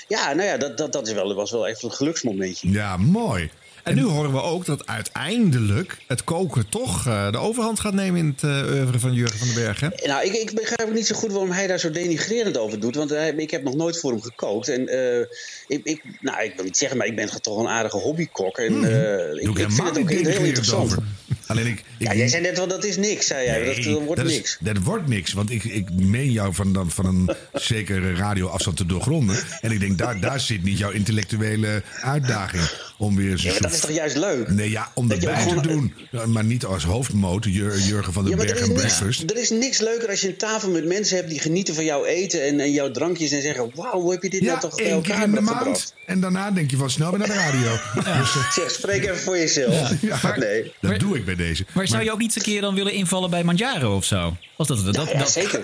ja, 0.08 0.32
nou 0.34 0.48
ja, 0.48 0.56
dat, 0.56 0.76
dat, 0.78 0.92
dat 0.92 1.06
is 1.06 1.12
wel, 1.12 1.34
was 1.34 1.50
wel 1.50 1.68
echt 1.68 1.82
een 1.82 1.92
geluksmomentje. 1.92 2.70
Ja, 2.70 2.96
mooi. 2.96 3.50
En 3.88 3.94
nu 3.94 4.02
horen 4.04 4.32
we 4.32 4.42
ook 4.42 4.64
dat 4.64 4.86
uiteindelijk 4.86 5.96
het 6.06 6.24
koken 6.24 6.68
toch 6.68 7.06
eh, 7.06 7.32
de 7.32 7.38
overhand 7.38 7.80
gaat 7.80 7.92
nemen 7.94 8.20
in 8.20 8.26
het 8.26 8.42
eh 8.42 8.72
oeuvre 8.74 8.98
van 8.98 9.12
Jurgen 9.12 9.38
van 9.38 9.46
den 9.48 9.56
Berg. 9.56 9.80
Hè? 9.80 9.88
Nou, 10.06 10.24
ik, 10.26 10.32
ik 10.32 10.54
begrijp 10.54 10.88
ook 10.88 10.94
niet 10.94 11.06
zo 11.06 11.14
goed 11.14 11.30
waarom 11.30 11.50
hij 11.50 11.66
daar 11.66 11.78
zo 11.78 11.90
denigrerend 11.90 12.58
over 12.58 12.80
doet. 12.80 12.94
Want 12.94 13.10
hij, 13.10 13.32
ik 13.36 13.50
heb 13.50 13.62
nog 13.62 13.74
nooit 13.74 13.98
voor 14.00 14.10
hem 14.10 14.22
gekookt. 14.22 14.68
En 14.68 14.88
eh, 14.88 15.20
ik, 15.66 15.80
ik, 15.84 16.02
nou, 16.20 16.42
ik 16.44 16.52
wil 16.56 16.64
niet 16.64 16.76
zeggen, 16.76 16.98
maar 16.98 17.06
ik 17.06 17.16
ben 17.16 17.42
toch 17.42 17.58
een 17.58 17.68
aardige 17.68 17.96
hobbykok. 17.96 18.58
En 18.58 18.74
eh, 18.74 19.44
Doe 19.44 19.58
ik, 19.58 19.70
vind 19.70 19.88
het 19.88 19.98
ook 19.98 20.10
heel 20.10 20.44
interessant. 20.44 20.82
over. 20.84 21.02
Alleen 21.46 21.66
ik... 21.66 21.78
ik 21.78 21.84
Ja, 21.98 22.14
jij 22.14 22.28
zei 22.28 22.42
net 22.42 22.56
wel, 22.56 22.68
dat 22.68 22.84
is 22.84 22.96
niks, 22.96 23.26
zei 23.26 23.44
jij. 23.46 23.64
dat, 23.64 23.76
Nee, 23.76 23.84
dat 23.94 24.02
wordt 24.02 24.20
dat 24.20 24.30
is- 24.30 24.36
niks. 24.36 24.56
dat 24.60 24.78
wordt 24.78 25.08
niks. 25.08 25.32
Want 25.32 25.50
ik, 25.50 25.64
ik 25.64 25.90
meen 25.92 26.32
jou 26.32 26.54
van, 26.54 26.84
van 26.88 27.06
een 27.06 27.30
zekere 27.52 28.14
radioafstand 28.14 28.76
te 28.76 28.86
doorgronden. 28.86 29.36
En 29.60 29.70
ik 29.72 29.80
denk, 29.80 29.98
daar, 29.98 30.20
daar 30.20 30.40
zit 30.40 30.62
niet 30.62 30.78
jouw 30.78 30.90
intellectuele 30.90 31.82
uitdaging. 32.00 32.62
Om 32.98 33.16
weer 33.16 33.30
eens 33.30 33.40
een 33.44 33.46
Ja, 33.46 33.52
maar 33.52 33.62
dat 33.62 33.72
is 33.72 33.80
toch 33.80 33.90
juist 33.90 34.16
leuk? 34.16 34.48
Nee, 34.48 34.70
ja, 34.70 34.90
om 34.94 35.08
Dat 35.08 35.18
erbij 35.18 35.42
te 35.42 35.48
gewoon- 35.48 35.62
doen. 35.62 35.94
Maar 36.32 36.44
niet 36.44 36.64
als 36.64 36.84
hoofdmoot, 36.84 37.44
Jur- 37.44 37.78
Jurgen 37.78 38.12
van 38.12 38.24
den 38.24 38.32
Ja, 38.32 38.38
er 38.40 38.46
Berg 38.46 38.58
is, 38.60 38.66
en 38.68 38.72
niks, 38.74 38.80
Breakfast. 38.98 39.30
er 39.30 39.36
is 39.36 39.50
niks 39.50 39.78
leuker 39.80 40.08
als 40.08 40.20
je 40.20 40.28
een 40.28 40.36
tafel 40.36 40.70
met 40.70 40.84
mensen 40.84 41.16
hebt 41.16 41.28
die 41.30 41.40
genieten 41.40 41.74
van 41.74 41.84
jouw 41.84 42.04
eten 42.04 42.44
en, 42.46 42.60
en 42.60 42.70
jouw 42.72 42.90
drankjes 42.90 43.30
en 43.30 43.42
zeggen: 43.42 43.70
Wauw, 43.74 44.00
hoe 44.00 44.12
heb 44.12 44.22
je 44.22 44.30
dit 44.30 44.40
Ja, 44.40 44.46
nou 44.46 44.60
toch 44.60 44.74
bij 44.74 44.84
één 44.84 45.02
keer 45.02 45.10
elkaar 45.12 45.26
in 45.28 45.30
de 45.32 45.36
gebracht? 45.36 45.64
maand. 45.64 45.94
En 46.06 46.20
daarna 46.20 46.50
denk 46.50 46.70
je 46.70 46.76
van 46.76 46.90
snel 46.90 47.10
weer 47.10 47.18
naar 47.18 47.28
de 47.28 47.34
radio. 47.34 47.70
Dus, 48.20 48.34
eh, 48.36 48.50
Zeg, 48.52 48.70
spreek 48.70 49.02
even 49.02 49.18
voor 49.18 49.36
jezelf. 49.38 49.90
ja, 50.00 50.34
Nee. 50.36 50.62
dat 50.62 50.72
Maar- 50.90 50.98
doe 50.98 51.16
ik 51.16 51.24
bij 51.24 51.34
deze. 51.36 51.64
Maar 51.74 51.88
zou 51.88 52.02
je 52.04 52.12
ook 52.12 52.18
niet 52.18 52.26
eens 52.26 52.36
een 52.46 52.52
keer 52.52 52.60
dan 52.60 52.74
willen 52.74 52.92
invallen 52.92 53.30
bij 53.30 53.44
Manjaro 53.44 53.96
of 53.96 54.04
zo? 54.04 54.36
Was 54.56 54.66
dat, 54.66 54.84
dat, 54.84 54.94
dat, 54.94 55.10
Ja, 55.10 55.18
dat- 55.18 55.30
zeker. 55.30 55.60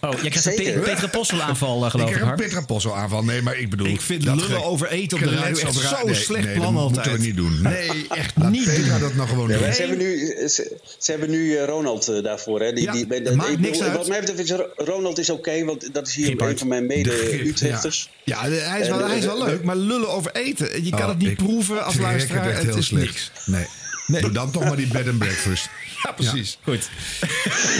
Oh, 0.00 0.10
jij 0.10 0.30
krijgt 0.30 0.36
een 0.46 0.52
Zeker. 0.56 0.72
Pe- 0.72 0.78
Petra 0.90 1.06
Possel 1.06 1.42
aanval, 1.42 1.78
eh, 1.80 1.84
Ik 1.84 1.90
geloof 1.90 2.08
ik. 2.08 2.14
krijg 2.14 2.30
een. 2.30 2.36
Petra 2.36 2.60
Possel 2.60 2.96
aanval. 2.96 3.24
Nee, 3.24 3.42
maar 3.42 3.58
ik 3.58 3.70
bedoel... 3.70 3.86
Ik 3.86 4.00
vind 4.00 4.24
dat 4.24 4.36
lullen 4.40 4.64
over 4.64 4.88
eten 4.90 5.18
op 5.18 5.24
de 5.24 5.34
radio 5.34 5.70
ra- 5.90 5.96
zo'n 5.98 6.06
nee, 6.10 6.14
slecht 6.14 6.44
nee, 6.44 6.54
plan 6.54 6.74
dat 6.74 6.82
altijd. 6.82 7.06
moeten 7.06 7.20
we 7.22 7.26
niet 7.26 7.36
doen. 7.36 7.62
Nee, 7.62 8.06
echt 8.20 8.32
Laat 8.36 8.50
niet 8.50 8.64
Petra 8.64 8.90
doen. 8.90 9.00
dat 9.00 9.14
nou 9.14 9.28
gewoon 9.28 9.48
doen. 9.48 9.58
ze 9.58 9.80
hebben 9.80 9.98
nu, 9.98 10.18
ze, 10.48 10.76
ze 10.98 11.10
hebben 11.10 11.30
nu 11.30 11.56
eh, 11.56 11.64
Ronald 11.64 12.08
eh, 12.08 12.22
daarvoor. 12.22 12.60
Hè? 12.60 12.72
Die, 12.72 12.84
Ja, 12.84 12.92
die, 12.92 13.22
dat 13.22 13.34
maakt 13.34 13.50
ik- 13.50 13.58
niks 13.58 13.82
uit. 13.82 13.92
Wat 13.96 14.08
mij 14.08 14.20
betreft 14.20 14.40
is 14.40 14.50
Ro- 14.50 14.70
Ronald 14.76 15.18
is 15.18 15.30
oké, 15.30 15.64
want 15.64 15.94
dat 15.94 16.06
is 16.08 16.14
hier 16.14 16.40
een 16.42 16.58
van 16.58 16.68
mijn 16.68 16.86
mede-Utrechters. 16.86 18.10
Ja, 18.24 18.40
hij 18.48 18.80
is, 18.80 18.88
wel, 18.88 19.06
hij 19.06 19.18
is 19.18 19.24
wel 19.24 19.44
leuk, 19.44 19.62
maar 19.64 19.76
lullen 19.76 20.08
over 20.08 20.34
eten. 20.34 20.84
Je 20.84 20.90
kan 20.90 21.00
Oh, 21.00 21.08
het 21.08 21.18
niet 21.18 21.30
ik 21.30 21.36
proeven 21.36 21.84
als 21.84 21.96
luisteraar. 21.96 22.42
Het, 22.44 22.50
echt 22.52 22.58
Het 22.62 22.68
heel 22.70 22.78
is 22.78 22.86
slecht. 22.86 23.04
niks. 23.06 23.30
Nee. 23.44 23.66
Nee. 24.06 24.20
Doe 24.20 24.30
dan 24.32 24.50
toch 24.50 24.64
maar 24.64 24.76
die 24.76 24.86
bed 24.86 25.08
and 25.08 25.18
breakfast. 25.18 25.68
Ja, 26.02 26.12
precies. 26.12 26.58
Goed. 26.62 26.88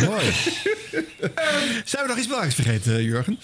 Mooi. 0.05 0.25
Zijn 1.85 2.03
we 2.03 2.09
nog 2.09 2.17
iets 2.17 2.27
belangrijks 2.27 2.55
vergeten, 2.55 3.03
Jurgen? 3.05 3.39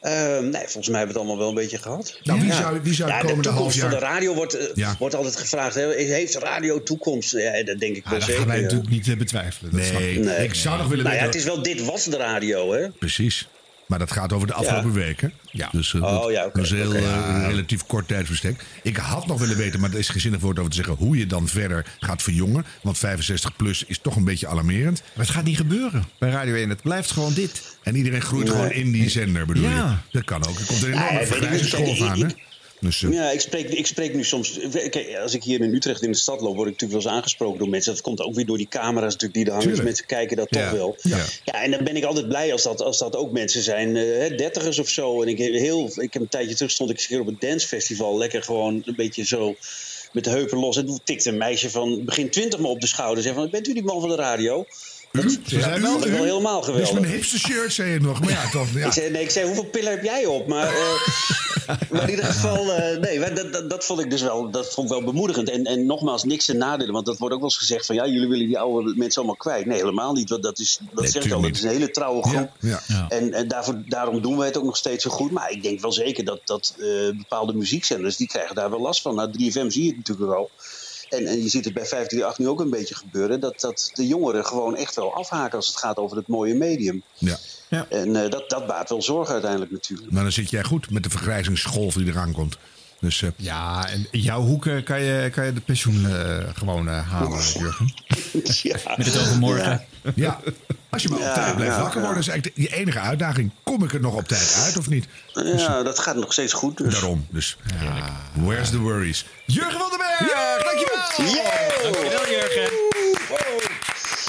Ehm, 0.00 0.42
nee, 0.42 0.62
volgens 0.62 0.88
mij 0.88 0.98
hebben 0.98 1.00
we 1.00 1.06
het 1.06 1.16
allemaal 1.16 1.38
wel 1.38 1.48
een 1.48 1.54
beetje 1.54 1.78
gehad. 1.78 2.18
Nou, 2.22 2.40
wie 2.40 2.52
zou- 2.52 2.80
wie 2.82 2.94
zou 2.94 3.10
ja, 3.10 3.22
de 3.22 3.40
toekomst 3.40 3.78
van 3.78 3.90
de 3.90 3.98
radio 3.98 4.34
wordt, 4.34 4.54
eh, 4.74 4.90
wordt 4.98 5.14
altijd 5.14 5.36
gevraagd. 5.36 5.74
Heeft 5.74 6.34
radio 6.34 6.82
toekomst? 6.82 7.32
Ja, 7.32 7.62
dat 7.64 7.78
denk 7.78 7.96
ik 7.96 8.04
Ah, 8.04 8.10
wel 8.10 8.18
dat 8.18 8.28
zeker. 8.28 8.42
gaan 8.42 8.50
wij 8.52 8.60
natuurlijk 8.60 8.90
niet 8.90 9.08
eh, 9.08 9.16
betwijfelen. 9.16 9.70
Dat. 9.72 9.80
Nee, 9.92 10.44
ik 10.44 10.54
zou 10.54 10.78
nog 10.78 10.88
willen 10.88 11.04
Nou 11.04 11.16
ja, 11.16 11.22
weten... 11.24 11.40
het 11.40 11.48
is 11.48 11.54
wel 11.54 11.62
dit 11.62 11.84
was 11.84 12.04
de 12.04 12.16
radio, 12.16 12.72
hè? 12.72 12.88
Precies. 12.90 13.48
Maar 13.90 13.98
dat 13.98 14.12
gaat 14.12 14.32
over 14.32 14.46
de 14.46 14.52
afgelopen 14.54 14.88
Ja. 14.90 14.96
weken. 14.96 15.32
Ja. 15.50 15.68
Dus 15.72 15.94
eh, 15.94 16.02
Oh, 16.02 16.30
ja, 16.30 16.50
heel, 16.52 16.94
eh, 16.94 17.02
een 17.02 17.46
relatief 17.46 17.86
kort 17.86 18.08
tijdsbestek. 18.08 18.64
Ik 18.82 18.96
had 18.96 19.26
nog 19.26 19.38
willen 19.40 19.56
weten, 19.56 19.80
maar 19.80 19.90
er 19.92 19.98
is 19.98 20.08
geen 20.08 20.20
zinnig 20.20 20.40
woord 20.40 20.58
over 20.58 20.70
te 20.70 20.76
zeggen... 20.76 20.94
hoe 20.94 21.16
je 21.18 21.26
dan 21.26 21.48
verder 21.48 21.86
gaat 22.00 22.22
verjongen. 22.22 22.64
Want 22.82 22.98
65 22.98 23.56
plus 23.56 23.84
is 23.84 23.98
toch 23.98 24.16
een 24.16 24.24
beetje 24.24 24.48
alarmerend. 24.48 25.02
Maar 25.14 25.24
het 25.26 25.34
gaat 25.34 25.44
niet 25.44 25.56
gebeuren 25.56 26.04
bij 26.18 26.30
Radio 26.30 26.54
1. 26.54 26.68
Het 26.68 26.82
blijft 26.82 27.10
gewoon 27.10 27.32
dit. 27.34 27.76
En 27.82 27.96
iedereen 27.96 28.22
groeit 28.22 28.44
Nee. 28.46 28.54
gewoon 28.54 28.70
in 28.70 28.92
die 28.92 29.10
zender, 29.10 29.46
bedoel 29.46 29.62
Ja. 29.68 30.00
je? 30.10 30.18
Dat 30.18 30.24
kan 30.24 30.46
ook. 30.46 30.58
Er 30.58 30.66
komt 30.66 30.82
een 30.82 30.90
Ja, 30.92 31.08
enorme 31.10 31.28
Kijk, 31.28 31.44
aan, 32.02 32.16
ik- 32.16 32.22
hè? 32.22 32.34
Dus, 32.80 33.00
Ja, 33.00 33.30
ik 33.30 33.40
spreek, 33.40 33.68
ik 33.68 33.86
spreek 33.86 34.14
nu 34.14 34.24
soms. 34.24 34.58
Kijk, 34.72 35.16
als 35.22 35.34
ik 35.34 35.42
hier 35.42 35.60
in 35.60 35.74
Utrecht 35.74 36.02
in 36.02 36.12
de 36.12 36.18
stad 36.18 36.40
loop, 36.40 36.54
word 36.54 36.68
ik 36.68 36.72
natuurlijk 36.72 37.02
wel 37.02 37.12
eens 37.12 37.20
aangesproken 37.20 37.58
door 37.58 37.68
mensen. 37.68 37.92
Dat 37.92 38.02
komt 38.02 38.20
ook 38.20 38.34
weer 38.34 38.46
door 38.46 38.56
die 38.56 38.68
camera's 38.68 39.12
natuurlijk 39.12 39.34
die 39.34 39.44
er 39.44 39.52
hangen. 39.52 39.68
Dus 39.68 39.82
mensen 39.82 40.06
kijken 40.06 40.36
dat 40.36 40.50
toch 40.50 40.70
wel. 40.70 40.96
Ja. 41.02 41.24
Ja. 41.44 41.62
en 41.62 41.70
dan 41.70 41.84
ben 41.84 41.96
ik 41.96 42.04
altijd 42.04 42.28
blij 42.28 42.52
als 42.52 42.62
dat, 42.62 42.82
als 42.82 42.98
dat 42.98 43.16
ook 43.16 43.32
mensen 43.32 43.62
zijn, 43.62 43.96
eh, 43.96 44.02
hè, 44.02 44.34
dertigers 44.34 44.78
of 44.78 44.88
zo. 44.88 45.22
En 45.22 45.28
ik, 45.28 45.38
heel, 45.38 45.90
ik 45.94 46.12
heb 46.12 46.22
een 46.22 46.28
tijdje 46.28 46.54
terug 46.54 46.70
stond 46.70 46.90
ik 46.90 46.96
keer 46.96 47.20
op 47.20 47.26
een 47.26 47.36
dancefestival. 47.38 48.18
Lekker 48.18 48.42
gewoon 48.42 48.82
een 48.84 48.96
beetje 48.96 49.24
zo 49.24 49.56
met 50.12 50.24
de 50.24 50.30
heupen 50.30 50.58
los. 50.58 50.76
En 50.76 50.86
toen 50.86 51.00
tikte 51.04 51.28
een 51.28 51.36
meisje 51.36 51.70
van 51.70 52.04
begin 52.04 52.30
twintig 52.30 52.60
me 52.60 52.66
op 52.66 52.80
de 52.80 52.86
schouder. 52.86 53.22
Zei 53.22 53.34
van, 53.34 53.50
bent 53.50 53.68
u 53.68 53.72
die 53.72 53.82
man 53.82 54.00
van 54.00 54.08
de 54.08 54.14
radio? 54.14 54.66
Dat, 55.12 55.38
Ze 55.46 55.60
zijn 55.60 55.82
wel, 55.82 55.98
dat 55.98 56.04
is 56.04 56.10
wel 56.12 56.24
helemaal 56.24 56.62
geweldig. 56.62 56.92
mijn 56.92 57.12
hipste 57.12 57.38
shirt, 57.38 57.72
zei 57.72 57.90
je 57.90 58.00
nog. 58.00 58.20
Maar 58.20 58.30
ja, 58.30 58.50
toch. 58.50 58.72
Ja. 58.74 58.86
Ik 58.86 58.92
zei, 58.92 59.10
nee, 59.10 59.22
ik 59.22 59.30
zei, 59.30 59.46
hoeveel 59.46 59.64
pillen 59.64 59.90
heb 59.90 60.02
jij 60.02 60.26
op? 60.26 60.46
Maar, 60.46 60.66
eh, 60.66 61.80
maar 61.90 62.02
in 62.02 62.10
ieder 62.10 62.24
geval, 62.24 62.72
eh, 62.72 62.98
nee, 62.98 63.34
dat, 63.34 63.52
dat, 63.52 63.70
dat 63.70 63.84
vond 63.84 64.00
ik 64.00 64.10
dus 64.10 64.22
wel, 64.22 64.50
dat 64.50 64.72
vond 64.72 64.90
ik 64.90 64.96
wel 64.96 65.04
bemoedigend. 65.04 65.50
En, 65.50 65.64
en 65.64 65.86
nogmaals, 65.86 66.24
niks 66.24 66.44
ten 66.44 66.56
nadelen, 66.56 66.92
want 66.92 67.06
dat 67.06 67.18
wordt 67.18 67.34
ook 67.34 67.40
wel 67.40 67.48
eens 67.48 67.58
gezegd 67.58 67.86
van, 67.86 67.94
ja, 67.94 68.06
jullie 68.06 68.28
willen 68.28 68.46
die 68.46 68.58
oude 68.58 68.94
mensen 68.96 69.20
allemaal 69.20 69.38
kwijt. 69.38 69.66
Nee, 69.66 69.78
helemaal 69.78 70.12
niet. 70.12 70.30
Want 70.30 70.42
dat 70.42 70.58
is, 70.58 70.78
dat 70.92 71.02
Nee, 71.02 71.10
zeg 71.10 71.24
ik 71.24 71.32
al, 71.32 71.40
dat 71.40 71.50
is 71.50 71.62
een 71.62 71.68
hele 71.68 71.90
trouwe 71.90 72.22
groep. 72.22 72.50
Ja, 72.60 72.82
ja. 72.86 73.06
En, 73.08 73.32
en 73.32 73.48
daarvoor, 73.48 73.82
daarom 73.86 74.22
doen 74.22 74.36
wij 74.36 74.46
het 74.46 74.56
ook 74.56 74.64
nog 74.64 74.76
steeds 74.76 75.02
zo 75.02 75.10
goed. 75.10 75.30
Maar 75.30 75.50
ik 75.50 75.62
denk 75.62 75.80
wel 75.80 75.92
zeker 75.92 76.24
dat, 76.24 76.40
dat 76.44 76.74
eh, 76.78 76.86
bepaalde 77.16 77.52
muziekzenders, 77.52 78.16
die 78.16 78.28
krijgen 78.28 78.54
daar 78.54 78.70
wel 78.70 78.80
last 78.80 79.02
van. 79.02 79.14
Nou, 79.14 79.30
3FM 79.30 79.66
zie 79.66 79.82
je 79.82 79.88
het 79.88 79.96
natuurlijk 79.96 80.30
wel. 80.30 80.50
En, 81.10 81.26
en 81.26 81.42
je 81.42 81.48
ziet 81.48 81.64
het 81.64 81.74
bij 81.74 81.86
538 81.86 82.38
nu 82.38 82.48
ook 82.48 82.60
een 82.60 82.70
beetje 82.70 82.94
gebeuren. 82.94 83.40
Dat, 83.40 83.60
dat 83.60 83.90
de 83.94 84.06
jongeren 84.06 84.46
gewoon 84.46 84.76
echt 84.76 84.94
wel 84.94 85.14
afhaken 85.14 85.56
als 85.56 85.66
het 85.66 85.76
gaat 85.76 85.96
over 85.96 86.16
het 86.16 86.28
mooie 86.28 86.54
medium. 86.54 87.02
ja. 87.18 87.38
En 87.88 88.16
eh, 88.16 88.30
dat, 88.30 88.50
dat 88.50 88.66
baart 88.66 88.88
wel 88.88 89.02
zorgen 89.02 89.32
uiteindelijk 89.32 89.72
natuurlijk. 89.72 90.10
Maar 90.10 90.22
dan 90.22 90.32
zit 90.32 90.50
jij 90.50 90.64
goed 90.64 90.90
met 90.90 91.02
de 91.02 91.10
vergrijzingsgolf 91.10 91.94
die 91.94 92.06
eraan 92.06 92.32
komt. 92.32 92.56
Dus 93.00 93.22
eh, 93.22 93.30
Ja, 93.36 93.88
en 93.88 94.06
in 94.10 94.20
jouw 94.20 94.40
hoeken 94.40 94.82
kan 94.82 95.00
je, 95.00 95.30
kan 95.30 95.46
je 95.46 95.52
de 95.52 95.60
pensioen 95.60 96.06
eh, 96.06 96.38
gewoon 96.54 96.88
eh, 96.88 97.10
halen, 97.10 97.42
Jurgen. 97.58 97.92
ja. 98.62 98.76
Met 98.96 99.06
het 99.06 99.18
overmorgen. 99.18 99.84
Ja. 100.02 100.12
ja. 100.14 100.40
Als 100.90 101.02
je 101.02 101.08
maar 101.08 101.18
op 101.18 101.24
Ja, 101.24 101.32
tijd 101.34 101.54
blijft 101.56 101.74
ja, 101.74 101.80
wakker 101.82 102.00
ja. 102.00 102.04
worden, 102.06 102.22
is 102.22 102.28
eigenlijk 102.28 102.56
de- 102.56 102.62
je 102.62 102.76
enige 102.76 102.98
uitdaging. 103.00 103.50
Kom 103.62 103.84
ik 103.84 103.92
er 103.92 104.00
nog 104.00 104.14
op 104.14 104.28
tijd 104.28 104.60
uit 104.64 104.76
of 104.78 104.88
niet? 104.88 105.06
Ja, 105.56 105.82
dat 105.82 105.98
gaat 105.98 106.16
nog 106.16 106.32
steeds 106.32 106.52
goed. 106.52 106.76
Dus. 106.76 106.92
Daarom. 106.92 107.26
Dus 107.30 107.56
where's 108.32 108.70
the 108.70 108.78
worries? 108.78 109.26
Jurgen 109.46 109.78
van 109.80 109.88
den 109.90 109.98
Berg, 109.98 110.62
dankjewel! 110.64 111.34
Yo! 111.34 111.92
Dankjewel, 111.92 112.28
Jurgen. 112.30 112.68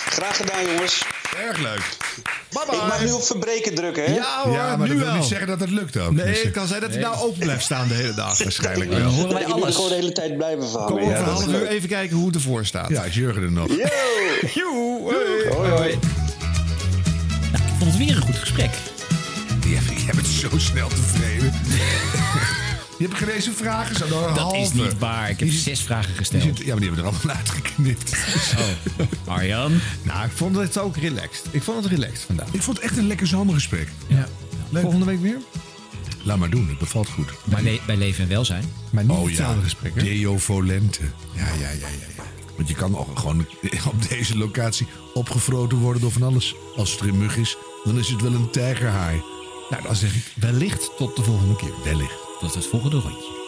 Graag 0.10 0.36
gedaan, 0.38 0.66
jongens. 0.66 1.02
Erg 1.48 1.58
leuk. 1.58 1.98
Bye 2.50 2.76
Ik 2.76 2.88
mag 2.88 3.04
nu 3.04 3.12
op 3.12 3.24
verbreken 3.24 3.76
drukken, 3.76 4.04
hè? 4.04 4.14
Ja 4.14 4.42
hoor, 4.44 4.54
Ja, 4.54 4.76
maar 4.78 4.88
nu 4.88 4.94
dat 4.94 4.98
wil 5.04 5.06
wel. 5.06 5.16
niet 5.16 5.26
zeggen 5.30 5.48
dat 5.48 5.60
het 5.60 5.70
lukt 5.70 5.98
ook. 5.98 6.12
Nee, 6.12 6.26
Dus, 6.26 6.42
het 6.42 6.52
kan 6.52 6.68
zijn 6.68 6.82
dat 6.82 6.90
hij 6.90 7.00
nou 7.02 7.16
open 7.18 7.40
blijft 7.40 7.64
staan 7.64 7.88
de 7.88 7.94
hele 7.94 8.14
dag. 8.14 8.38
waarschijnlijk 8.44 8.92
Dan 8.92 9.02
wel. 9.02 9.12
horen 9.12 9.34
wij 9.34 9.42
Ik 9.42 9.48
alles. 9.50 9.76
gewoon 9.76 9.90
de 9.90 9.96
hele 9.96 10.12
tijd 10.12 10.38
blijven 10.38 10.60
Kom 10.60 10.70
verhangen. 10.72 11.04
over 11.04 11.18
Ja, 11.18 11.24
half 11.24 11.48
uur 11.48 11.68
even 11.68 11.90
kijken 11.90 12.16
hoe 12.18 12.26
het 12.26 12.36
ervoor 12.36 12.66
staat. 12.66 12.90
Ja, 12.90 13.04
is 13.04 13.16
Jurgen 13.16 13.44
er 13.44 13.52
nog? 13.52 13.68
Yo! 14.54 15.00
Hoi, 15.56 15.70
hoi. 15.70 16.00
Weer 18.06 18.16
een 18.16 18.22
goed 18.22 18.36
gesprek. 18.38 18.72
Je, 19.64 19.70
je 20.06 20.12
bent 20.16 20.28
zo 20.28 20.50
snel 20.58 20.88
tevreden. 20.88 21.54
je 22.98 23.08
hebt 23.08 23.16
geen 23.16 23.54
vragen, 23.56 23.96
zo 23.96 24.08
Dat 24.08 24.38
halve. 24.38 24.58
is 24.58 24.74
niet 24.74 24.98
waar. 25.00 25.30
Ik 25.30 25.40
heb 25.40 25.50
zit- 25.50 25.62
zes 25.62 25.82
vragen 25.82 26.16
gesteld. 26.16 26.44
zit- 26.44 26.58
ja, 26.58 26.66
maar 26.66 26.76
die 26.80 26.86
hebben 26.90 27.06
er 27.06 27.12
allemaal 27.12 27.36
uitgeknipt. 27.42 28.12
Oh, 29.28 29.34
Arjan. 29.34 29.80
Nou, 30.04 30.26
ik 30.26 30.32
vond 30.32 30.56
het 30.56 30.78
ook 30.78 30.98
relaxed. 30.98 31.46
Ik 31.52 31.64
vond 31.64 31.84
het 31.84 31.94
relaxed 31.94 32.20
vandaag. 32.26 32.48
Ik 32.52 32.62
vond 32.62 32.78
het 32.78 32.86
echt 32.86 32.98
een 32.98 33.08
lekker 33.08 33.28
zomergesprek. 33.28 33.88
Ja. 34.08 34.28
Leuk. 34.70 34.82
Volgende 34.82 35.06
week 35.06 35.22
weer? 35.22 35.38
Laat 36.24 36.38
maar 36.38 36.50
doen, 36.50 36.68
het 36.70 36.78
bevalt 36.78 37.10
goed. 37.10 37.30
Bij, 37.44 37.64
le- 37.64 37.80
bij 37.86 37.98
Leven 37.98 38.24
en 38.24 38.30
Welzijn. 38.30 38.64
Maar 38.90 39.04
niet 39.04 39.18
Oh 39.18 39.30
ja, 39.32 39.56
gesprek, 39.64 39.96
hè? 39.96 40.02
Deo 40.04 40.38
Volente. 40.38 41.02
Ja, 41.36 41.46
ja, 41.46 41.52
ja, 41.60 41.70
ja, 41.70 41.88
ja. 42.18 42.24
Want 42.56 42.68
je 42.68 42.76
kan 42.76 42.98
ook 42.98 43.20
gewoon 43.20 43.46
op 43.92 44.10
deze 44.10 44.38
locatie 44.38 44.88
opgefroten 45.14 45.78
worden 45.78 46.02
door 46.02 46.12
van 46.12 46.24
alles. 46.24 46.56
Als 46.76 46.92
het 46.92 47.00
er 47.00 47.08
een 47.08 47.18
mug 47.18 47.38
is, 47.38 47.58
dan 47.84 47.98
is 47.98 48.10
het 48.10 48.22
wel 48.22 48.34
een 48.34 48.50
tijgerhaai. 48.50 49.22
Nou, 49.70 49.84
dan 49.84 49.96
zeg 49.96 50.16
ik 50.16 50.34
wellicht 50.36 50.92
tot 50.98 51.16
de 51.16 51.24
volgende 51.24 51.56
keer. 51.56 51.74
Wellicht. 51.84 52.18
Tot 52.40 52.54
het 52.54 52.66
volgende 52.66 53.00
rondje. 53.00 53.41